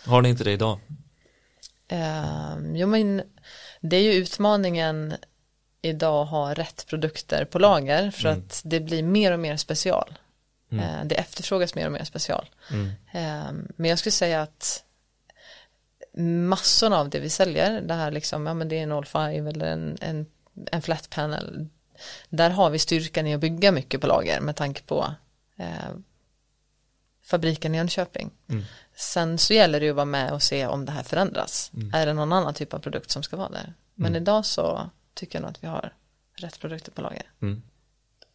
Har 0.05 0.21
ni 0.21 0.29
inte 0.29 0.43
det 0.43 0.51
idag? 0.51 0.79
Eh, 1.88 2.55
jo 2.73 2.88
men 2.88 3.21
det 3.81 3.97
är 3.97 4.01
ju 4.01 4.13
utmaningen 4.13 5.13
idag 5.81 6.23
att 6.23 6.29
ha 6.29 6.53
rätt 6.53 6.85
produkter 6.88 7.45
på 7.45 7.59
lager 7.59 8.11
för 8.11 8.29
att 8.29 8.61
det 8.65 8.79
blir 8.79 9.03
mer 9.03 9.31
och 9.31 9.39
mer 9.39 9.57
special. 9.57 10.17
Eh, 10.71 11.05
det 11.05 11.15
efterfrågas 11.15 11.75
mer 11.75 11.85
och 11.85 11.91
mer 11.91 12.03
special. 12.03 12.49
Eh, 13.11 13.51
men 13.75 13.89
jag 13.89 13.99
skulle 13.99 14.11
säga 14.11 14.41
att 14.41 14.83
massorna 16.24 16.99
av 16.99 17.09
det 17.09 17.20
vi 17.20 17.30
säljer, 17.30 17.82
det 17.82 17.93
här 17.93 18.11
liksom, 18.11 18.45
ja 18.45 18.53
men 18.53 18.70
det 18.70 18.80
är 18.80 18.84
en 18.84 18.91
all 18.91 19.05
five 19.05 19.49
eller 19.49 19.65
en, 19.65 19.97
en, 20.01 20.26
en 20.72 20.82
flat 20.82 21.09
panel, 21.09 21.68
där 22.30 22.49
har 22.49 22.70
vi 22.70 22.80
styrkan 22.80 23.28
i 23.28 23.34
att 23.34 23.41
bygga 23.41 23.72
mycket 23.72 24.01
på 24.01 24.07
lager 24.07 24.41
med 24.41 24.55
tanke 24.55 24.84
på 24.84 25.13
eh, 25.57 25.95
fabriken 27.24 27.76
i 27.76 27.78
Jönköping. 27.78 28.32
Sen 28.95 29.38
så 29.38 29.53
gäller 29.53 29.80
det 29.80 29.86
ju 29.86 29.89
att 29.89 29.95
vara 29.95 30.05
med 30.05 30.34
och 30.34 30.43
se 30.43 30.68
om 30.68 30.86
det 30.86 30.91
här 30.91 31.03
förändras. 31.03 31.72
Är 31.93 32.05
det 32.05 32.13
någon 32.13 32.34
annan 32.34 32.53
typ 32.53 32.74
av 32.74 32.80
produkt 32.80 33.11
som 33.11 33.24
ska 33.24 33.38
vara 33.38 33.49
där? 33.49 33.74
Men 33.95 34.15
idag 34.15 34.45
så 34.45 34.89
tycker 35.13 35.36
jag 35.36 35.41
nog 35.41 35.51
att 35.51 35.63
vi 35.63 35.68
har 35.68 35.93
rätt 36.36 36.59
produkter 36.59 36.91
på 36.91 37.01
lager. 37.01 37.32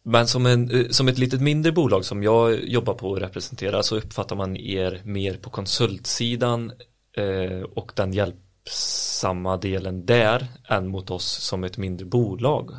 Men 0.03 0.27
som, 0.27 0.45
en, 0.45 0.71
eh, 0.71 0.89
som 0.89 1.07
ett 1.07 1.17
litet 1.17 1.41
mindre 1.41 1.71
bolag 1.71 2.05
som 2.05 2.23
jag 2.23 2.63
jobbar 2.63 2.93
på 2.93 3.09
och 3.09 3.19
representerar 3.19 3.81
så 3.81 3.97
uppfattar 3.97 4.35
man 4.35 4.57
er 4.57 5.01
mer 5.03 5.33
på 5.33 5.49
konsultsidan 5.49 6.71
och 7.75 7.91
den 7.95 8.13
hjälp, 8.13 8.35
uppmärksamma 8.63 9.57
delen 9.57 10.05
där 10.05 10.47
än 10.69 10.87
mot 10.87 11.11
oss 11.11 11.25
som 11.25 11.63
ett 11.63 11.77
mindre 11.77 12.05
bolag. 12.05 12.71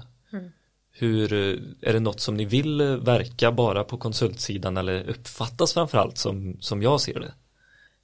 Hur, 0.96 1.32
eh, 1.32 1.88
är 1.88 1.92
det 1.92 2.00
något 2.00 2.20
som 2.20 2.36
ni 2.36 2.44
vill 2.44 2.80
eh, 2.80 2.86
verka 2.86 3.52
bara 3.52 3.84
på 3.84 3.98
konsultsidan 3.98 4.76
eller 4.76 5.08
uppfattas 5.08 5.74
framförallt 5.74 6.18
som, 6.18 6.56
som 6.60 6.82
jag 6.82 7.00
ser 7.00 7.20
det? 7.20 7.32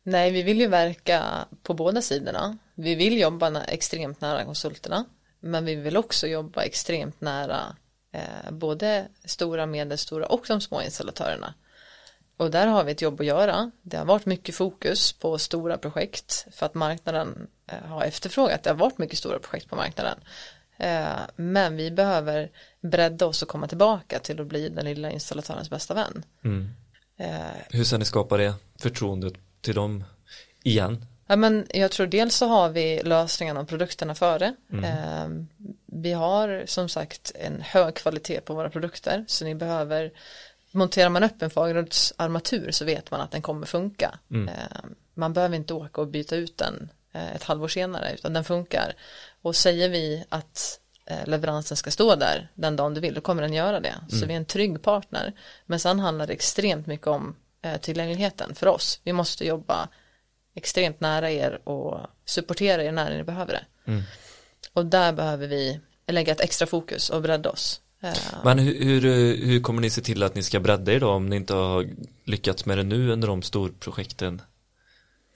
Nej, 0.03 0.31
vi 0.31 0.43
vill 0.43 0.61
ju 0.61 0.67
verka 0.67 1.47
på 1.63 1.75
båda 1.75 2.03
sidorna. 2.03 2.59
Vi 2.75 2.95
vill 2.95 3.19
jobba 3.19 3.63
extremt 3.63 4.21
nära 4.21 4.45
konsulterna, 4.45 5.05
men 5.41 5.65
vi 5.65 5.75
vill 5.75 5.97
också 5.97 6.27
jobba 6.27 6.63
extremt 6.63 7.21
nära 7.21 7.77
eh, 8.13 8.53
både 8.53 9.09
stora, 9.25 9.67
medelstora 9.67 10.27
och 10.27 10.45
de 10.49 10.61
små 10.61 10.83
installatörerna. 10.83 11.55
Och 12.41 12.51
där 12.51 12.67
har 12.67 12.85
vi 12.85 12.93
ett 12.93 13.03
jobb 13.03 13.21
att 13.21 13.27
göra. 13.27 13.71
Det 13.83 13.97
har 13.97 14.05
varit 14.05 14.27
mycket 14.27 14.55
fokus 14.55 15.13
på 15.13 15.39
stora 15.39 15.79
projekt 15.79 16.47
för 16.53 16.67
att 16.67 16.75
marknaden 16.75 17.47
eh, 17.67 17.89
har 17.89 18.05
efterfrågat. 18.05 18.63
Det 18.63 18.71
har 18.71 18.75
varit 18.77 18.99
mycket 18.99 19.19
stora 19.19 19.39
projekt 19.39 19.69
på 19.71 19.77
marknaden. 19.77 20.19
Eh, 20.79 21.19
men 21.37 21.77
vi 21.77 21.91
behöver 21.91 22.51
bredda 22.81 23.27
oss 23.27 23.43
och 23.43 23.49
komma 23.49 23.67
tillbaka 23.67 24.19
till 24.19 24.41
att 24.41 24.47
bli 24.47 24.69
den 24.69 24.85
lilla 24.85 25.11
installatörens 25.11 25.71
bästa 25.71 25.95
vän. 25.95 26.25
Eh, 27.17 27.31
Hur 27.71 27.85
ska 27.85 27.99
ni 27.99 28.05
skapa 28.05 28.37
det 28.37 28.55
förtroendet 28.79 29.35
till 29.61 29.75
dem 29.75 30.05
igen? 30.63 31.07
Ja, 31.27 31.37
men 31.37 31.67
jag 31.69 31.91
tror 31.91 32.07
dels 32.07 32.37
så 32.37 32.47
har 32.47 32.69
vi 32.69 33.03
lösningarna 33.05 33.61
och 33.61 33.69
produkterna 33.69 34.15
före. 34.15 34.55
Eh, 34.73 35.29
vi 35.87 36.13
har 36.13 36.63
som 36.67 36.89
sagt 36.89 37.33
en 37.35 37.61
hög 37.61 37.95
kvalitet 37.95 38.41
på 38.41 38.55
våra 38.55 38.71
produkter 38.71 39.25
så 39.29 39.45
ni 39.45 39.55
behöver 39.55 40.13
monterar 40.71 41.09
man 41.09 41.25
upp 41.25 41.43
en 41.43 41.51
fagrumsarmatur 41.51 42.71
så 42.71 42.85
vet 42.85 43.11
man 43.11 43.21
att 43.21 43.31
den 43.31 43.43
kommer 43.43 43.67
funka. 43.67 44.19
Eh, 44.49 44.91
man 45.15 45.33
behöver 45.33 45.57
inte 45.57 45.75
åka 45.75 46.01
och 46.01 46.07
byta 46.07 46.37
ut 46.37 46.59
den 46.59 46.89
eh, 47.13 47.35
ett 47.35 47.43
halvår 47.43 47.69
senare 47.69 48.15
utan 48.15 48.33
den 48.33 48.45
funkar. 48.45 48.95
Och 49.43 49.57
säger 49.57 49.89
vi 49.89 50.25
att 50.29 50.81
eh, 51.07 51.27
leveransen 51.27 51.77
ska 51.77 51.91
stå 51.91 52.15
där 52.15 52.49
den 52.55 52.77
dagen 52.77 52.95
du 52.95 53.01
vill 53.01 53.15
då 53.15 53.21
kommer 53.21 53.43
den 53.43 53.53
göra 53.53 53.81
det. 53.81 53.95
Så 54.09 54.27
vi 54.27 54.33
är 54.33 54.37
en 54.37 54.45
trygg 54.45 54.83
partner. 54.83 55.33
Men 55.67 55.81
sen 55.81 56.01
handlar 56.01 56.27
det 56.27 56.33
extremt 56.33 56.87
mycket 56.87 57.07
om 57.07 57.37
tillgängligheten 57.81 58.55
för 58.55 58.67
oss. 58.67 59.01
Vi 59.05 59.13
måste 59.13 59.47
jobba 59.47 59.89
extremt 60.55 61.01
nära 61.01 61.31
er 61.31 61.69
och 61.69 62.01
supportera 62.25 62.85
er 62.85 62.93
när 62.93 63.17
ni 63.17 63.25
behöver 63.25 63.53
det. 63.53 63.65
Och 64.73 64.87
där 64.87 65.13
behöver 65.13 65.47
vi 65.47 65.81
lägga 66.07 66.33
ett 66.33 66.41
extra 66.41 66.67
fokus 66.67 67.11
och 67.11 67.23
bredda 67.23 67.51
oss. 67.51 67.81
Eh, 68.03 68.13
Men 68.45 68.59
hur, 68.59 68.85
hur, 68.85 69.01
hur 69.47 69.61
kommer 69.61 69.81
ni 69.81 69.91
se 69.91 70.01
till 70.01 70.23
att 70.23 70.35
ni 70.35 70.43
ska 70.43 70.61
bredda 70.61 70.93
er 70.93 71.01
då 71.01 71.11
om 71.11 71.27
ni 71.29 71.37
inte 71.37 71.55
har 71.55 71.89
lyckats 72.25 72.67
med 72.67 72.79
det 72.79 72.83
nu 72.83 73.11
under 73.11 73.29
de 73.29 73.43
storprojekten? 73.43 74.43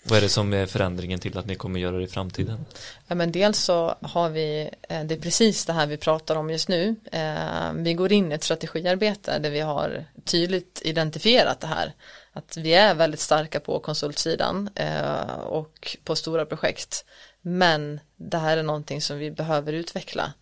Vad 0.07 0.19
är 0.19 0.23
det 0.23 0.29
som 0.29 0.53
är 0.53 0.67
förändringen 0.67 1.19
till 1.21 1.39
att 1.39 1.47
ni 1.47 1.55
kommer 1.55 1.81
göra 1.81 1.97
det 1.97 2.05
i 2.05 2.07
framtiden? 2.09 2.65
Ja, 3.07 3.15
men 3.15 3.33
dels 3.33 3.59
så 3.59 3.95
har 4.01 4.31
vi, 4.31 4.71
eh, 4.89 5.05
det 5.05 5.15
är 5.15 5.21
precis 5.21 5.65
det 5.65 5.73
här 5.73 5.87
vi 5.87 5.97
pratar 5.97 6.37
om 6.37 6.51
just 6.51 6.69
nu. 6.69 6.97
Eh, 7.12 7.73
Vi 7.75 7.95
går 7.95 8.12
in 8.12 8.33
i 8.33 8.35
ett 8.35 8.45
strategiarbete 8.45 9.39
där 9.39 9.51
vi 9.51 9.61
har 9.61 10.05
tydligt 10.25 10.83
identifierat 10.85 11.61
det 11.61 11.67
här. 11.67 11.93
Att 12.33 12.57
vi 12.57 12.75
är 12.75 12.95
väldigt 12.95 13.21
starka 13.21 13.61
på 13.61 13.81
konsultsidan 13.81 14.71
och 15.47 15.97
på 16.05 16.17
stora 16.17 16.47
projekt. 16.47 17.05
Men 17.43 18.01
det 18.17 18.39
här 18.39 18.57
är 18.57 18.62
någonting 18.62 19.01
som 19.01 19.19
vi 19.19 19.31
behöver 19.31 19.73
utveckla. 19.73 20.33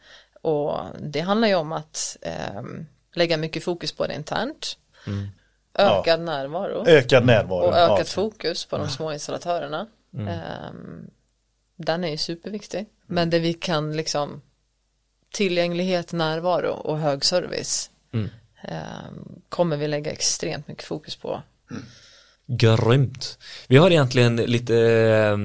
Och 0.42 0.78
det 1.00 1.20
handlar 1.20 1.48
ju 1.48 1.54
om 1.54 1.72
att 1.72 2.16
eh, 2.20 2.62
lägga 3.14 3.36
mycket 3.36 3.64
fokus 3.64 3.92
på 3.92 4.06
det 4.06 4.14
internt. 4.14 4.76
Ökad 5.74 6.20
närvaro 6.20 6.84
Ökad 6.86 7.26
närvaro. 7.26 7.64
och 7.66 7.74
ökat 7.76 7.98
Ja. 7.98 8.04
fokus 8.04 8.64
på 8.64 8.78
de 8.78 8.88
små 8.88 9.12
installatörerna. 9.12 9.86
Ehm, 10.18 11.10
den 11.76 12.04
är 12.04 12.08
ju 12.08 12.16
superviktig. 12.16 12.86
Men 13.06 13.30
det 13.30 13.38
vi 13.38 13.54
kan 13.54 13.96
liksom 13.96 14.42
tillgänglighet, 15.32 16.12
närvaro 16.12 16.70
och 16.72 16.98
hög 16.98 17.24
service 17.24 17.90
ehm, 18.62 19.28
kommer 19.48 19.76
vi 19.76 19.88
lägga 19.88 20.12
extremt 20.12 20.68
mycket 20.68 20.84
fokus 20.84 21.16
på. 21.16 21.42
Grymt. 22.46 23.38
Vi 23.68 23.76
har 23.76 23.90
egentligen 23.90 24.36
lite 24.36 24.76
eh, 24.78 25.36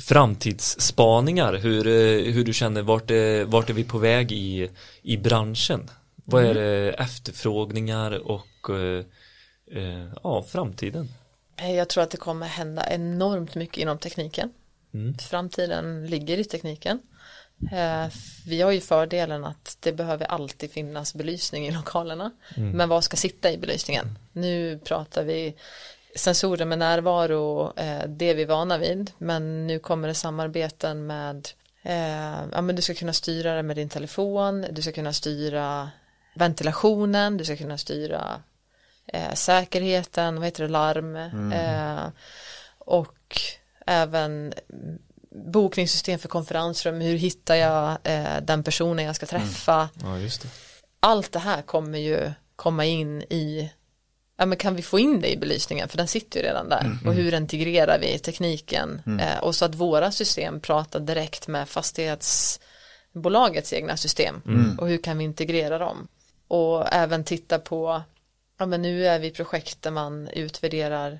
framtidsspaningar, 0.00 1.54
hur, 1.54 1.86
eh, 1.86 2.32
hur 2.34 2.44
du 2.44 2.52
känner, 2.52 2.82
vart 2.82 3.10
är, 3.10 3.44
vart 3.44 3.70
är 3.70 3.74
vi 3.74 3.84
på 3.84 3.98
väg 3.98 4.32
i, 4.32 4.70
i 5.02 5.16
branschen? 5.16 5.90
Vad 6.24 6.44
är 6.44 6.54
det 6.54 6.90
efterfrågningar 6.92 8.12
och 8.30 8.70
eh, 8.70 9.04
eh, 9.82 10.08
ja, 10.22 10.42
framtiden? 10.48 11.08
Eh, 11.56 11.72
Jag 11.74 11.88
tror 11.88 12.04
att 12.04 12.10
det 12.10 12.16
kommer 12.16 12.46
hända 12.46 12.90
enormt 12.90 13.54
mycket 13.54 13.78
inom 13.78 13.98
tekniken. 13.98 14.52
Framtiden 15.28 16.06
ligger 16.06 16.38
i 16.38 16.44
tekniken. 16.44 17.00
Eh, 17.72 18.06
Vi 18.46 18.60
har 18.62 18.70
ju 18.72 18.80
fördelen 18.80 19.44
att 19.44 19.76
det 19.80 19.92
behöver 19.92 20.26
alltid 20.26 20.70
finnas 20.70 21.14
belysning 21.14 21.66
i 21.66 21.70
lokalerna. 21.70 22.30
Men 22.56 22.88
vad 22.88 23.04
ska 23.04 23.16
sitta 23.16 23.52
i 23.52 23.58
belysningen? 23.58 24.18
Nu 24.32 24.78
pratar 24.84 25.24
vi 25.24 25.54
sensorer 26.14 26.64
med 26.64 26.78
närvaro, 26.78 27.72
eh, 27.76 28.02
det 28.08 28.30
är 28.30 28.34
vi 28.34 28.44
vana 28.44 28.78
vid. 28.78 29.10
Men 29.18 29.66
nu 29.66 29.78
kommer 29.78 30.08
det 30.08 30.14
samarbeten 30.14 31.06
med, 31.06 31.48
eh, 31.82 32.42
ja 32.52 32.60
men 32.60 32.76
du 32.76 32.82
ska 32.82 32.94
kunna 32.94 33.12
styra 33.12 33.54
det 33.54 33.62
med 33.62 33.76
din 33.76 33.88
telefon, 33.88 34.66
du 34.70 34.82
ska 34.82 34.92
kunna 34.92 35.12
styra 35.12 35.90
ventilationen, 36.34 37.36
du 37.36 37.44
ska 37.44 37.56
kunna 37.56 37.78
styra 37.78 38.42
eh, 39.06 39.34
säkerheten, 39.34 40.34
vad 40.36 40.44
heter 40.44 40.62
det, 40.62 40.70
larm 40.70 41.16
eh, 41.52 42.06
och 42.78 43.40
även 43.86 44.52
mm, 44.72 44.98
bokningssystem 45.52 46.18
för 46.18 46.28
konferensrum, 46.28 47.00
hur 47.00 47.16
hittar 47.16 47.54
jag 47.54 47.98
den 48.42 48.62
personen 48.64 49.04
jag 49.04 49.16
ska 49.16 49.26
träffa 49.26 49.88
Ja, 50.02 50.18
just 50.18 50.42
det. 50.42 50.48
allt 51.00 51.32
det 51.32 51.38
här 51.38 51.62
kommer 51.62 51.98
ju 51.98 52.32
komma 52.56 52.84
in 52.84 53.22
i 53.22 53.72
ja 54.36 54.46
men 54.46 54.58
kan 54.58 54.74
vi 54.74 54.82
få 54.82 54.98
in 54.98 55.20
det 55.20 55.32
i 55.32 55.36
belysningen? 55.36 55.88
För 55.88 55.96
den 55.96 56.08
sitter 56.08 56.40
ju 56.40 56.46
redan 56.46 56.68
där. 56.68 56.98
Och 57.06 57.14
hur 57.14 57.34
integrerar 57.34 57.98
vi 57.98 58.18
tekniken? 58.18 59.02
Eh, 59.20 59.38
och 59.38 59.54
så 59.54 59.64
att 59.64 59.74
våra 59.74 60.12
system 60.12 60.60
pratar 60.60 61.00
direkt 61.00 61.48
med 61.48 61.68
fastighetsbolagets 61.68 63.72
egna 63.72 63.96
system. 63.96 64.42
Och 64.78 64.88
hur 64.88 64.98
kan 64.98 65.18
vi 65.18 65.24
integrera 65.24 65.78
dem? 65.78 66.08
Och 66.48 66.92
även 66.92 67.24
titta 67.24 67.58
på 67.58 68.02
ja 68.58 68.66
men 68.66 68.82
nu 68.82 69.06
är 69.06 69.18
vi 69.18 69.26
i 69.26 69.30
projekt 69.30 69.82
där 69.82 69.90
man 69.90 70.28
utvärderar 70.28 71.18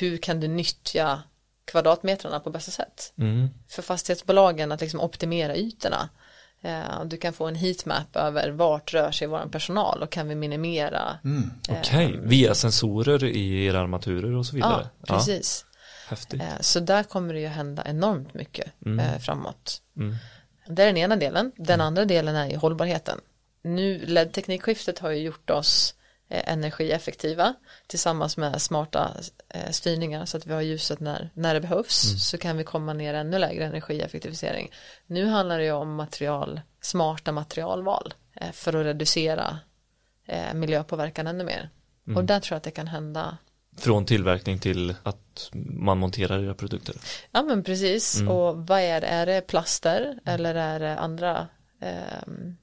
hur 0.00 0.16
kan 0.16 0.40
du 0.40 0.48
nyttja 0.48 1.22
kvadratmetrarna 1.64 2.40
på 2.40 2.50
bästa 2.50 2.70
sätt? 2.70 3.12
Mm. 3.18 3.48
för 3.68 3.82
fastighetsbolagen 3.82 4.72
att 4.72 4.80
liksom 4.80 5.00
optimera 5.00 5.56
ytorna. 5.56 6.08
Eh, 6.66 7.04
Du 7.04 7.16
kan 7.16 7.32
få 7.32 7.46
en 7.46 7.54
heatmap 7.54 8.16
över 8.16 8.50
vart 8.50 8.94
rör 8.94 9.10
sig 9.10 9.28
vår 9.28 9.48
personal 9.52 10.02
och 10.02 10.10
kan 10.10 10.28
vi 10.28 10.34
minimera. 10.34 11.18
Okej, 11.70 12.18
via 12.22 12.54
sensorer 12.54 13.24
i 13.24 13.64
era 13.64 13.80
armaturer 13.80 14.36
och 14.36 14.46
så 14.46 14.56
Ja, 14.58 14.68
vidare. 14.68 14.88
precis. 15.06 15.64
häftigt. 16.08 16.40
Eh, 16.42 16.48
Så 16.60 16.80
där 16.80 17.02
kommer 17.02 17.34
det 17.34 17.40
ju 17.40 17.46
hända 17.46 17.82
enormt 17.86 18.34
mycket 18.34 18.66
eh, 19.00 19.18
framåt. 19.18 19.82
Mm. 19.96 20.16
Det 20.68 20.82
är 20.82 20.86
den 20.86 20.96
ena 20.96 21.16
delen. 21.16 21.52
Den 21.56 21.80
andra 21.80 22.04
delen 22.04 22.36
är 22.36 22.48
ju 22.50 22.56
hållbarheten. 22.56 23.20
Nu 23.62 23.98
LED-teknikskiftet 24.06 24.98
har 24.98 25.10
ju 25.10 25.18
gjort 25.22 25.50
oss 25.50 25.94
eh, 25.94 26.05
energieffektiva 26.28 27.54
tillsammans 27.86 28.36
med 28.36 28.62
smarta 28.62 29.16
eh, 29.48 29.70
styrningar 29.70 30.24
så 30.24 30.36
att 30.36 30.46
vi 30.46 30.52
har 30.54 30.60
ljuset 30.60 31.00
när, 31.00 31.30
när 31.34 31.54
det 31.54 31.60
behövs 31.60 32.28
så 32.30 32.38
kan 32.38 32.56
vi 32.56 32.64
komma 32.64 32.92
ner 32.92 33.14
ännu 33.14 33.38
lägre 33.38 33.64
energieffektivisering. 33.64 34.70
Nu 35.06 35.26
handlar 35.26 35.58
det 35.58 35.64
ju 35.64 35.72
om 35.72 35.94
material, 35.94 36.60
smarta 36.80 37.32
materialval 37.32 38.14
eh, 38.34 38.52
för 38.52 38.80
att 38.80 38.86
reducera 38.86 39.58
eh, 40.26 40.54
miljöpåverkan 40.54 41.26
ännu 41.26 41.44
mer. 41.44 41.70
Och 42.14 42.24
där 42.24 42.40
tror 42.40 42.54
jag 42.54 42.56
att 42.56 42.62
det 42.62 42.70
kan 42.70 42.86
hända. 42.86 43.38
Från 43.76 44.06
tillverkning 44.06 44.58
till 44.58 44.94
att 45.02 45.50
man 45.70 45.98
monterar 45.98 46.44
era 46.44 46.54
produkter. 46.54 46.96
Ja 47.30 47.42
men 47.42 47.64
precis. 47.64 48.20
Och 48.20 48.66
vad 48.66 48.80
är 48.80 49.00
det, 49.00 49.06
är 49.06 49.26
det 49.26 49.40
plaster 49.40 50.18
eller 50.24 50.54
är 50.54 50.80
det 50.80 50.98
andra 50.98 51.48
ehm, 51.80 52.56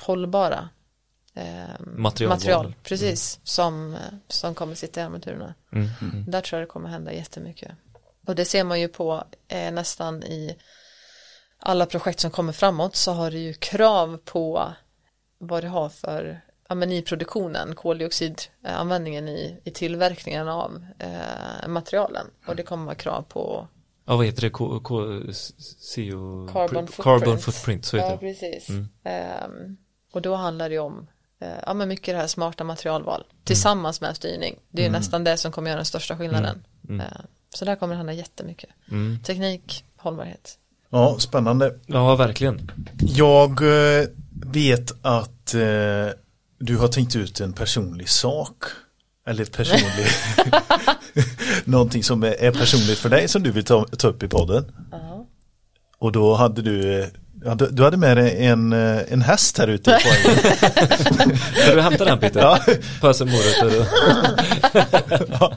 hållbara 0.00 0.68
ehm, 1.36 2.02
Materialval. 2.02 2.36
material 2.38 2.74
precis 2.82 3.40
som, 3.44 3.96
som 4.28 4.54
kommer 4.54 4.74
sitta 4.74 5.00
i 5.00 5.04
armaturerna. 5.04 5.54
Mm. 5.72 5.90
Där 6.28 6.40
tror 6.40 6.60
jag 6.60 6.68
det 6.68 6.72
kommer 6.72 6.88
hända 6.88 7.12
jättemycket. 7.12 7.70
Och 8.26 8.34
det 8.34 8.44
ser 8.44 8.64
man 8.64 8.80
ju 8.80 8.88
på 8.88 9.24
eh, 9.48 9.72
nästan 9.72 10.22
i 10.22 10.56
alla 11.58 11.86
projekt 11.86 12.20
som 12.20 12.30
kommer 12.30 12.52
framåt 12.52 12.96
så 12.96 13.12
har 13.12 13.30
det 13.30 13.38
ju 13.38 13.54
krav 13.54 14.16
på 14.24 14.72
vad 15.38 15.62
det 15.64 15.68
har 15.68 15.88
för 15.88 16.40
ja, 16.68 16.74
men 16.74 16.92
i 16.92 17.02
produktionen, 17.02 17.74
koldioxidanvändningen 17.74 19.28
i, 19.28 19.60
i 19.64 19.70
tillverkningen 19.70 20.48
av 20.48 20.86
eh, 20.98 21.68
materialen 21.68 22.26
och 22.46 22.56
det 22.56 22.62
kommer 22.62 22.84
vara 22.84 22.94
krav 22.94 23.22
på 23.22 23.68
Ja, 24.08 24.16
vad 24.16 24.26
heter 24.26 24.40
det? 24.42 24.50
K- 24.50 24.80
K- 24.80 24.96
CO... 25.94 26.48
Carbon 26.52 26.86
Carbon 26.86 26.86
footprint. 26.86 27.42
footprint, 27.44 27.84
så 27.84 27.96
heter 27.96 28.08
Ja, 28.10 28.14
det. 28.14 28.20
precis. 28.20 28.68
Mm. 28.68 28.88
Ehm, 29.04 29.76
och 30.12 30.22
då 30.22 30.34
handlar 30.34 30.68
det 30.70 30.78
om 30.78 31.06
ja, 31.38 31.74
men 31.74 31.88
mycket 31.88 32.14
det 32.14 32.18
här 32.18 32.26
smarta 32.26 32.64
materialval 32.64 33.24
tillsammans 33.44 34.00
med 34.00 34.16
styrning. 34.16 34.56
Det 34.70 34.82
är 34.82 34.86
ju 34.86 34.92
nästan 34.92 35.24
det 35.24 35.36
som 35.36 35.52
kommer 35.52 35.70
göra 35.70 35.78
den 35.78 35.86
största 35.86 36.16
skillnaden. 36.16 36.64
Mm. 36.88 37.00
Ehm, 37.00 37.26
så 37.54 37.64
där 37.64 37.76
kommer 37.76 37.94
det 37.94 37.98
hända 37.98 38.12
jättemycket. 38.12 38.70
Mm. 38.90 39.18
Teknik, 39.18 39.84
hållbarhet. 39.96 40.58
Ja, 40.90 41.16
spännande. 41.18 41.74
Ja, 41.86 42.16
verkligen. 42.16 42.70
Jag 42.98 43.50
eh, 43.50 44.06
vet 44.30 44.92
att 45.02 45.54
eh, 45.54 46.08
du 46.58 46.76
har 46.76 46.88
tänkt 46.88 47.16
ut 47.16 47.40
en 47.40 47.52
personlig 47.52 48.08
sak. 48.08 48.64
Eller 49.26 49.44
personlig. 49.44 50.06
Någonting 51.64 52.04
som 52.04 52.22
är, 52.22 52.52
personligt 52.52 52.98
för 52.98 53.08
dig 53.08 53.28
som 53.28 53.42
du 53.42 53.50
vill 53.50 53.64
ta, 53.64 53.84
ta 53.84 54.08
upp 54.08 54.22
i 54.22 54.28
podden. 54.28 54.72
Och 55.98 56.12
då 56.12 56.34
hade 56.34 56.62
du 56.62 57.00
eh, 57.00 57.08
ja, 57.44 57.54
du- 57.54 57.70
du 57.70 57.82
hade 57.84 57.96
med 57.96 58.16
dig 58.16 58.46
en, 58.46 58.72
eh, 58.72 59.12
en 59.12 59.22
häst 59.22 59.58
här 59.58 59.68
ute 59.68 59.90
i 59.90 59.94
poängen. 60.24 60.38
Ska 61.62 61.74
du 61.74 61.80
hämta 61.80 62.04
den 62.04 62.18
Peter? 62.18 62.40
Ja. 62.40 62.58
Pösa 63.00 63.24
morötter 63.24 63.80
och... 63.80 63.86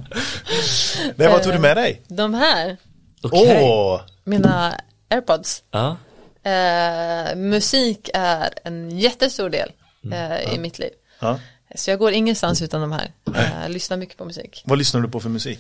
Nej, 1.16 1.28
vad 1.28 1.44
tog 1.44 1.54
du 1.54 1.60
med 1.60 1.78
dig? 1.78 2.02
De 2.08 2.34
här, 2.34 2.78
Okej. 3.22 3.64
Åh, 3.64 4.02
mina 4.24 4.74
airpods. 5.10 5.64
Ja. 5.72 5.98
Eh, 6.44 7.36
musik 7.36 8.10
är 8.14 8.50
en 8.64 9.00
jättestor 9.00 9.50
del 9.50 9.72
eh, 10.12 10.54
i 10.54 10.60
mitt 10.60 10.80
liv. 10.80 10.92
ja. 11.20 11.40
Så 11.76 11.90
jag 11.92 12.00
går 12.00 12.12
ingenstans 12.12 12.62
utan 12.62 12.82
de 12.82 12.92
här. 12.92 13.12
Eh, 13.36 13.70
lyssnar 13.70 13.98
mycket 13.98 14.18
på 14.18 14.26
musik. 14.26 14.64
Vad 14.66 14.78
lyssnar 14.78 15.02
du 15.02 15.10
på 15.10 15.20
för 15.20 15.30
musik? 15.30 15.60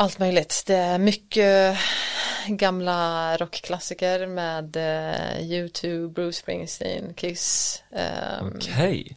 Allt 0.00 0.18
möjligt. 0.18 0.62
Det 0.66 0.74
är 0.76 0.98
mycket 0.98 1.78
gamla 2.46 3.36
rockklassiker 3.36 4.26
med 4.26 4.76
eh, 4.76 5.38
U2, 5.40 6.08
Bruce 6.08 6.38
Springsteen, 6.38 7.14
Kiss. 7.14 7.82
ehm, 7.92 8.52
Okej. 8.56 9.16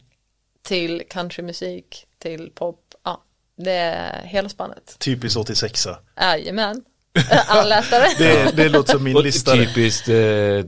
Till 0.62 1.02
countrymusik, 1.10 2.06
till 2.18 2.50
pop. 2.54 2.94
Ja, 3.04 3.22
det 3.56 3.72
är 3.72 4.22
hela 4.26 4.48
spannet. 4.48 4.96
Typiskt 4.98 5.36
86 5.36 5.86
Jajamän. 6.20 6.84
Allätare. 7.46 8.06
det, 8.18 8.56
det 8.56 8.68
låter 8.68 8.92
som 8.92 9.04
min 9.04 9.18
lista. 9.18 9.52
typiskt 9.52 10.08
eh, 10.08 10.16
eh, 10.16 10.62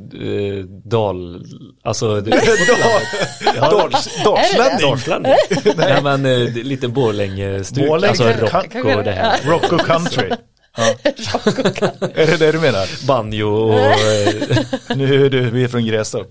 dal... 0.84 1.44
Alltså... 1.84 2.20
Dalslänning. 4.24 4.96
Nej 5.76 6.02
men 6.02 6.26
eh, 6.26 6.38
lite 6.54 6.88
Borlänge-stuk. 6.88 7.86
Borlänge 7.88 8.08
Alltså 8.10 8.24
rock 8.56 8.72
kan- 8.72 8.96
och 8.96 9.04
det 9.04 9.12
här. 9.12 9.38
Rock 9.44 9.72
och 9.72 9.80
country. 9.80 10.30
Ja. 10.78 10.84
Är 12.14 12.26
det 12.26 12.36
det 12.36 12.52
du 12.52 12.58
menar? 12.58 13.06
Banjo 13.06 13.46
och... 13.48 13.78
eh, 13.80 13.94
Nu 14.96 15.26
är 15.26 15.30
du, 15.30 15.50
vi 15.50 15.64
är 15.64 15.68
från 15.68 15.86
Grästorp. 15.86 16.28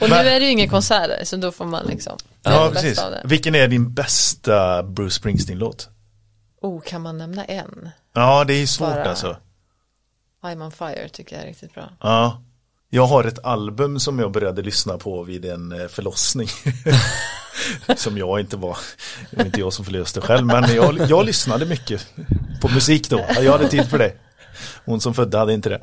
Och 0.00 0.08
nu 0.08 0.14
Men- 0.14 0.26
är 0.26 0.40
det 0.40 0.46
ju 0.46 0.52
ingen 0.52 0.68
konserter 0.68 1.20
så 1.24 1.36
då 1.36 1.52
får 1.52 1.64
man 1.64 1.86
liksom 1.86 2.16
Ja, 2.42 2.70
precis. 2.74 3.00
Vilken 3.24 3.54
är 3.54 3.68
din 3.68 3.94
bästa 3.94 4.82
Bruce 4.82 5.14
Springsteen-låt? 5.14 5.88
Oh, 6.62 6.80
kan 6.80 7.02
man 7.02 7.18
nämna 7.18 7.44
en? 7.44 7.88
Ja, 8.12 8.44
det 8.44 8.54
är 8.54 8.66
svårt 8.66 8.88
Bara- 8.88 9.04
alltså. 9.04 9.36
I'm 10.42 10.64
on 10.64 10.72
fire 10.72 11.08
tycker 11.08 11.36
jag 11.36 11.42
är 11.44 11.48
riktigt 11.48 11.74
bra. 11.74 11.88
Ja. 12.00 12.42
Jag 12.90 13.06
har 13.06 13.24
ett 13.24 13.44
album 13.44 14.00
som 14.00 14.18
jag 14.18 14.32
började 14.32 14.62
lyssna 14.62 14.98
på 14.98 15.22
vid 15.22 15.44
en 15.44 15.72
eh, 15.80 15.88
förlossning. 15.88 16.48
som 17.96 18.18
jag 18.18 18.40
inte 18.40 18.56
var, 18.56 18.76
det 19.30 19.36
var 19.36 19.44
inte 19.44 19.60
jag 19.60 19.72
som 19.72 19.84
förlöste 19.84 20.20
själv, 20.20 20.46
men 20.46 20.74
jag, 20.74 20.98
jag 21.08 21.26
lyssnade 21.26 21.66
mycket 21.66 22.06
på 22.60 22.68
musik 22.68 23.10
då. 23.10 23.24
Jag 23.40 23.52
hade 23.52 23.68
tid 23.68 23.88
för 23.90 23.98
det. 23.98 24.12
Hon 24.84 25.00
som 25.00 25.14
födde 25.14 25.38
hade 25.38 25.52
inte 25.52 25.68
det. 25.68 25.80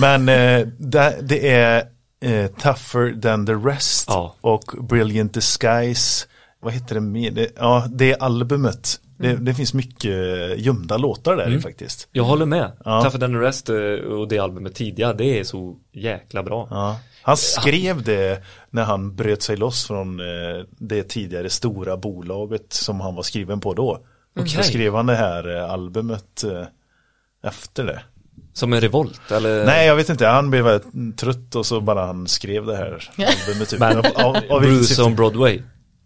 Men 0.00 0.28
eh, 0.28 0.66
det, 0.78 1.18
det 1.22 1.48
är 1.48 1.88
eh, 2.20 2.46
Tougher 2.46 3.20
than 3.20 3.46
the 3.46 3.52
rest 3.52 4.04
Ja. 4.08 4.34
och 4.40 4.74
Brilliant 4.88 5.34
Disguise. 5.34 6.26
Vad 6.60 6.72
heter 6.72 7.00
det 7.30 7.50
ja, 7.56 7.86
det 7.90 8.12
är 8.12 8.22
albumet. 8.22 9.00
Det, 9.18 9.36
det 9.36 9.54
finns 9.54 9.74
mycket 9.74 10.14
gömda 10.58 10.96
låtar 10.96 11.36
där 11.36 11.54
i 11.54 11.60
faktiskt. 11.60 12.08
Jag 12.12 12.24
håller 12.24 12.46
med. 12.46 12.72
Ja. 12.84 13.02
Tougher 13.02 13.18
than 13.18 13.32
the 13.32 13.38
rest 13.38 13.68
eh, 13.68 13.76
och 14.12 14.28
det 14.28 14.38
albumet 14.38 14.74
tidigare, 14.74 15.12
det 15.12 15.40
är 15.40 15.44
så 15.44 15.76
jäkla 15.92 16.42
bra. 16.42 16.66
Ja. 16.70 16.98
Han 17.22 17.36
skrev 17.36 18.02
det 18.02 18.42
när 18.70 18.84
han 18.84 19.14
bröt 19.16 19.42
sig 19.42 19.56
loss 19.56 19.86
från 19.86 20.20
eh, 20.20 20.26
det 20.78 21.02
tidigare 21.02 21.50
stora 21.50 21.96
bolaget 21.96 22.72
som 22.72 23.00
han 23.00 23.14
var 23.14 23.22
skriven 23.22 23.60
på 23.60 23.74
då. 23.74 24.00
Okej. 24.40 24.48
Så 24.48 24.62
skrev 24.62 24.94
han 24.94 25.06
det 25.06 25.14
här 25.16 25.56
eh, 25.56 25.70
albumet 25.70 26.44
efter 27.44 27.84
det. 27.84 28.02
Som 28.52 28.72
en 28.72 28.80
revolt, 28.80 29.30
eller? 29.30 29.66
Nej, 29.66 29.86
jag 29.86 29.96
vet 29.96 30.08
inte. 30.08 30.26
Han 30.26 30.50
blev 30.50 30.64
väldigt 30.64 31.18
trött 31.18 31.54
och 31.54 31.66
så 31.66 31.80
bara 31.80 32.06
han 32.06 32.26
skrev 32.26 32.66
det 32.66 32.76
här 32.76 33.10
albumet. 33.48 33.68
Typ. 33.68 33.80
Men 33.80 33.98
Av- 33.98 34.04
av- 34.14 34.36
av 34.50 34.60
Bruce 34.60 35.02
on 35.02 35.14
Broadway. 35.16 35.62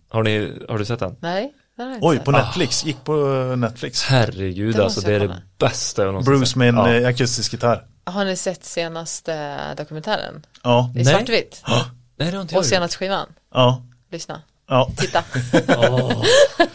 Har, 0.08 0.22
ni, 0.22 0.52
har 0.68 0.78
du 0.78 0.84
sett 0.84 0.98
den? 1.00 1.16
Nej, 1.20 1.52
Oj, 2.00 2.18
på 2.18 2.30
Netflix. 2.30 2.84
Gick 2.84 3.04
på 3.04 3.14
Netflix. 3.56 4.02
Herregud 4.04 4.74
Det 4.74 4.84
alltså, 4.84 5.00
det 5.00 5.14
är 5.14 5.20
det 5.20 5.42
bästa 5.58 6.02
jag 6.02 6.12
någonsin 6.12 6.32
Bruce 6.32 6.46
sett. 6.46 6.56
med 6.56 6.68
en 6.68 6.76
ja. 6.76 6.94
eh, 6.94 7.08
akustisk 7.08 7.52
gitarr. 7.52 7.84
Har 8.04 8.24
ni 8.24 8.36
sett 8.36 8.64
senaste 8.64 9.58
dokumentären? 9.74 10.46
Ja, 10.62 10.90
I 10.94 11.02
Nej. 11.02 11.04
svartvitt? 11.04 11.62
Nej, 11.66 12.30
det 12.30 12.36
har 12.36 12.42
inte 12.42 12.54
jag 12.54 12.58
Och 12.60 12.66
senaste 12.66 12.96
skivan? 12.96 13.26
ja, 13.54 13.82
Lyssna, 14.12 14.42
ja. 14.68 14.90
titta. 14.96 15.24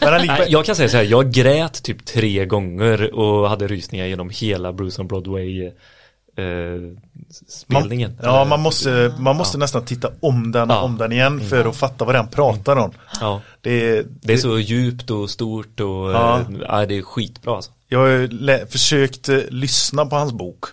Gick 0.00 0.30
jag 0.48 0.64
kan 0.64 0.76
säga 0.76 0.88
så 0.88 0.96
här, 0.96 1.04
jag 1.04 1.32
grät 1.32 1.82
typ 1.82 2.06
tre 2.06 2.46
gånger 2.46 3.14
och 3.14 3.48
hade 3.48 3.66
rysningar 3.66 4.06
genom 4.06 4.30
hela 4.30 4.72
Bruce 4.72 5.02
on 5.02 5.08
Broadway 5.08 5.66
eh, 5.66 5.72
spelningen. 7.48 8.10
Man, 8.22 8.24
ja, 8.34 8.44
man 8.44 8.60
måste, 8.60 9.14
man 9.18 9.36
måste 9.36 9.58
nästan 9.58 9.84
titta 9.84 10.10
om 10.20 10.52
den 10.52 10.70
och 10.70 10.76
Ja. 10.76 10.80
om 10.82 10.98
den 10.98 11.12
igen 11.12 11.40
för 11.40 11.64
att 11.64 11.76
fatta 11.76 12.04
vad 12.04 12.14
den 12.14 12.28
pratar 12.28 12.76
om. 12.76 12.92
Ja. 13.20 13.42
Det, 13.60 14.02
Det 14.22 14.32
är 14.32 14.36
så 14.36 14.58
djupt 14.58 15.10
och 15.10 15.30
stort 15.30 15.80
och 15.80 15.86
Ja. 15.86 16.44
ja. 16.50 16.58
ja, 16.68 16.86
det 16.86 16.94
är 16.98 17.02
skitbra 17.02 17.56
alltså. 17.56 17.72
Jag 17.88 17.98
har 17.98 18.66
försökt 18.66 19.28
eh, 19.28 19.38
lyssna 19.48 20.06
på 20.06 20.16
hans 20.16 20.32
bok. 20.32 20.64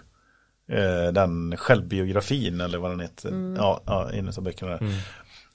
Eh, 0.72 1.14
den 1.14 1.58
självbiografin 1.58 2.62
eller 2.62 2.78
vad 2.78 2.92
den 2.92 3.00
heter. 3.00 3.56
Ja, 3.58 3.82
ja, 3.86 4.10
en 4.12 4.28
av 4.30 4.42
böckerna. 4.44 4.72
där. 4.72 5.02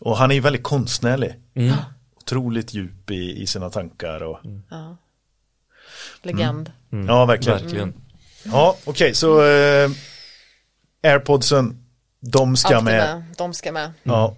Och 0.01 0.17
han 0.17 0.31
är 0.31 0.35
ju 0.35 0.41
väldigt 0.41 0.63
konstnärlig. 0.63 1.35
Mm. 1.55 1.75
Otroligt 2.17 2.75
djup 2.75 3.11
i, 3.11 3.43
i 3.43 3.47
sina 3.47 3.71
tankar. 3.71 4.23
Och, 4.23 4.39
Ja. 4.71 4.97
Legend. 6.23 6.73
Ja, 7.09 7.25
verkligen. 7.25 7.59
Verkligen. 7.63 7.95
Ja, 8.53 8.77
okej, 8.85 9.15
så 9.15 9.43
eh, 9.47 9.91
airpodsen, 11.03 11.85
de 12.21 12.57
ska 12.57 12.69
Allt 12.77 12.89
är 12.89 12.93
med. 12.93 13.15
med. 13.15 13.25
De 13.39 13.55
ska 13.55 13.73
med. 13.73 13.93
Ja, 14.03 14.37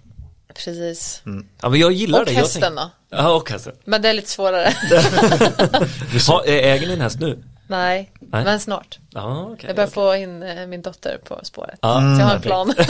Precis. 0.55 1.21
Ja, 1.61 1.69
men 1.69 1.79
jag 1.79 1.91
gillar 1.91 2.19
Och 2.19 2.25
det. 2.25 2.31
hästen 2.31 2.61
Jag 2.61 2.71
då? 2.73 2.77
tänk- 2.79 2.91
Ja, 3.09 3.29
och 3.35 3.49
hästen. 3.51 3.73
Men 3.85 4.01
det 4.01 4.09
är 4.09 4.13
lite 4.13 4.29
svårare. 4.29 4.73
Ha, 6.27 6.43
äger 6.45 6.87
ni 6.87 6.93
en 6.93 7.01
häst 7.01 7.19
nu? 7.19 7.43
Nej, 7.67 8.11
Nej. 8.19 8.43
men 8.43 8.59
snart. 8.59 8.99
Ja, 9.09 9.49
okej. 9.53 9.67
Jag 9.67 9.75
börjar 9.75 9.89
få 9.89 10.15
in 10.15 10.43
eh, 10.43 10.67
min 10.67 10.81
dotter 10.81 11.17
på 11.27 11.39
spåret. 11.43 11.79
Ja, 11.81 11.93
Så 12.15 12.21
jag 12.21 12.27
har 12.27 12.35
en 12.35 12.41
plan. 12.41 12.73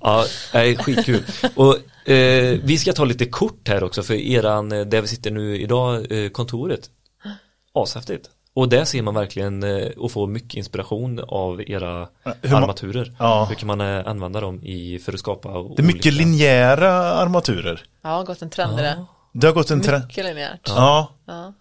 Ja, 0.00 0.24
nej, 0.54 0.76
skitkul. 0.76 1.24
Och 1.54 1.76
eh, 2.10 2.58
vi 2.64 2.78
ska 2.78 2.92
ta 2.92 3.04
lite 3.04 3.26
kort 3.26 3.68
här 3.68 3.84
också 3.84 4.02
för 4.02 4.14
eran, 4.14 4.72
eh, 4.72 4.80
där 4.86 5.00
vi 5.00 5.08
sitter 5.08 5.30
nu 5.30 5.60
idag, 5.60 6.12
eh, 6.12 6.28
kontoret. 6.30 6.90
Ashäftigt. 7.74 8.30
Och 8.56 8.68
där 8.68 8.84
ser 8.84 9.02
man 9.02 9.14
verkligen 9.14 9.62
eh, 9.62 9.86
och 9.96 10.12
får 10.12 10.26
mycket 10.26 10.54
inspiration 10.54 11.20
av 11.28 11.60
era 11.70 12.08
hur 12.42 12.50
ma- 12.50 12.56
armaturer. 12.56 13.16
Ja. 13.18 13.44
Hur 13.48 13.54
kan 13.56 13.66
man 13.66 13.80
eh, 13.80 14.06
använda 14.06 14.40
dem 14.40 14.62
i, 14.62 14.98
för 14.98 15.12
att 15.12 15.18
skapa 15.18 15.48
det 15.48 15.82
är 15.82 15.86
mycket 15.86 16.12
linjära 16.12 16.92
armaturer. 16.92 17.82
Ja, 18.02 18.10
har 18.10 18.24
gått 18.24 18.42
en 18.42 18.50
trend 18.50 18.78
i 18.80 18.82
det. 18.82 19.04
Det 19.32 19.46
har 19.46 19.54
gått 19.54 19.70
en 19.70 19.80
trend. 19.80 20.04
Mycket 20.04 20.24
linjärt. 20.24 20.60
Ja. 20.68 21.12
Ja. 21.26 21.52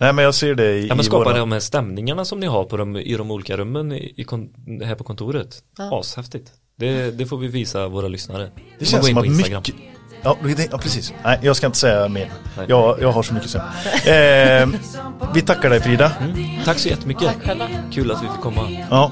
Nej 0.00 0.12
men 0.12 0.24
jag 0.24 0.34
ser 0.34 0.54
det 0.54 0.72
i, 0.72 0.86
Ja 0.86 0.94
men 0.94 1.04
skapa 1.04 1.24
våra... 1.24 1.38
de 1.38 1.52
här 1.52 1.60
stämningarna 1.60 2.24
som 2.24 2.40
ni 2.40 2.46
har 2.46 2.64
på 2.64 2.76
de, 2.76 2.96
i 2.96 3.16
de 3.16 3.30
olika 3.30 3.56
rummen 3.56 3.92
i, 3.92 4.14
i 4.16 4.24
kon, 4.24 4.54
här 4.84 4.94
på 4.94 5.04
kontoret. 5.04 5.62
Ja. 5.78 6.00
Ashäftigt. 6.00 6.52
Det, 6.76 7.10
det 7.10 7.26
får 7.26 7.38
vi 7.38 7.48
visa 7.48 7.88
våra 7.88 8.08
lyssnare. 8.08 8.50
Det 8.78 8.84
känns 8.84 9.06
som 9.06 9.18
att 9.18 9.28
mycket... 9.28 9.74
Ja, 10.22 10.36
det, 10.56 10.68
ja, 10.70 10.78
precis. 10.78 11.12
Nej, 11.24 11.38
jag 11.42 11.56
ska 11.56 11.66
inte 11.66 11.78
säga 11.78 12.08
mer. 12.08 12.30
Jag, 12.66 13.02
jag 13.02 13.12
har 13.12 13.22
så 13.22 13.34
mycket 13.34 13.50
sen. 13.50 13.60
Eh, 13.60 14.80
vi 15.34 15.42
tackar 15.42 15.70
dig 15.70 15.80
Frida. 15.80 16.12
Tack 16.64 16.78
så 16.78 16.88
jättemycket. 16.88 17.26
Tack 17.26 17.42
själva. 17.46 17.66
Kul 17.92 18.10
att 18.10 18.22
vi 18.22 18.26
fick 18.26 18.40
komma. 18.40 18.68
Ja, 18.90 19.10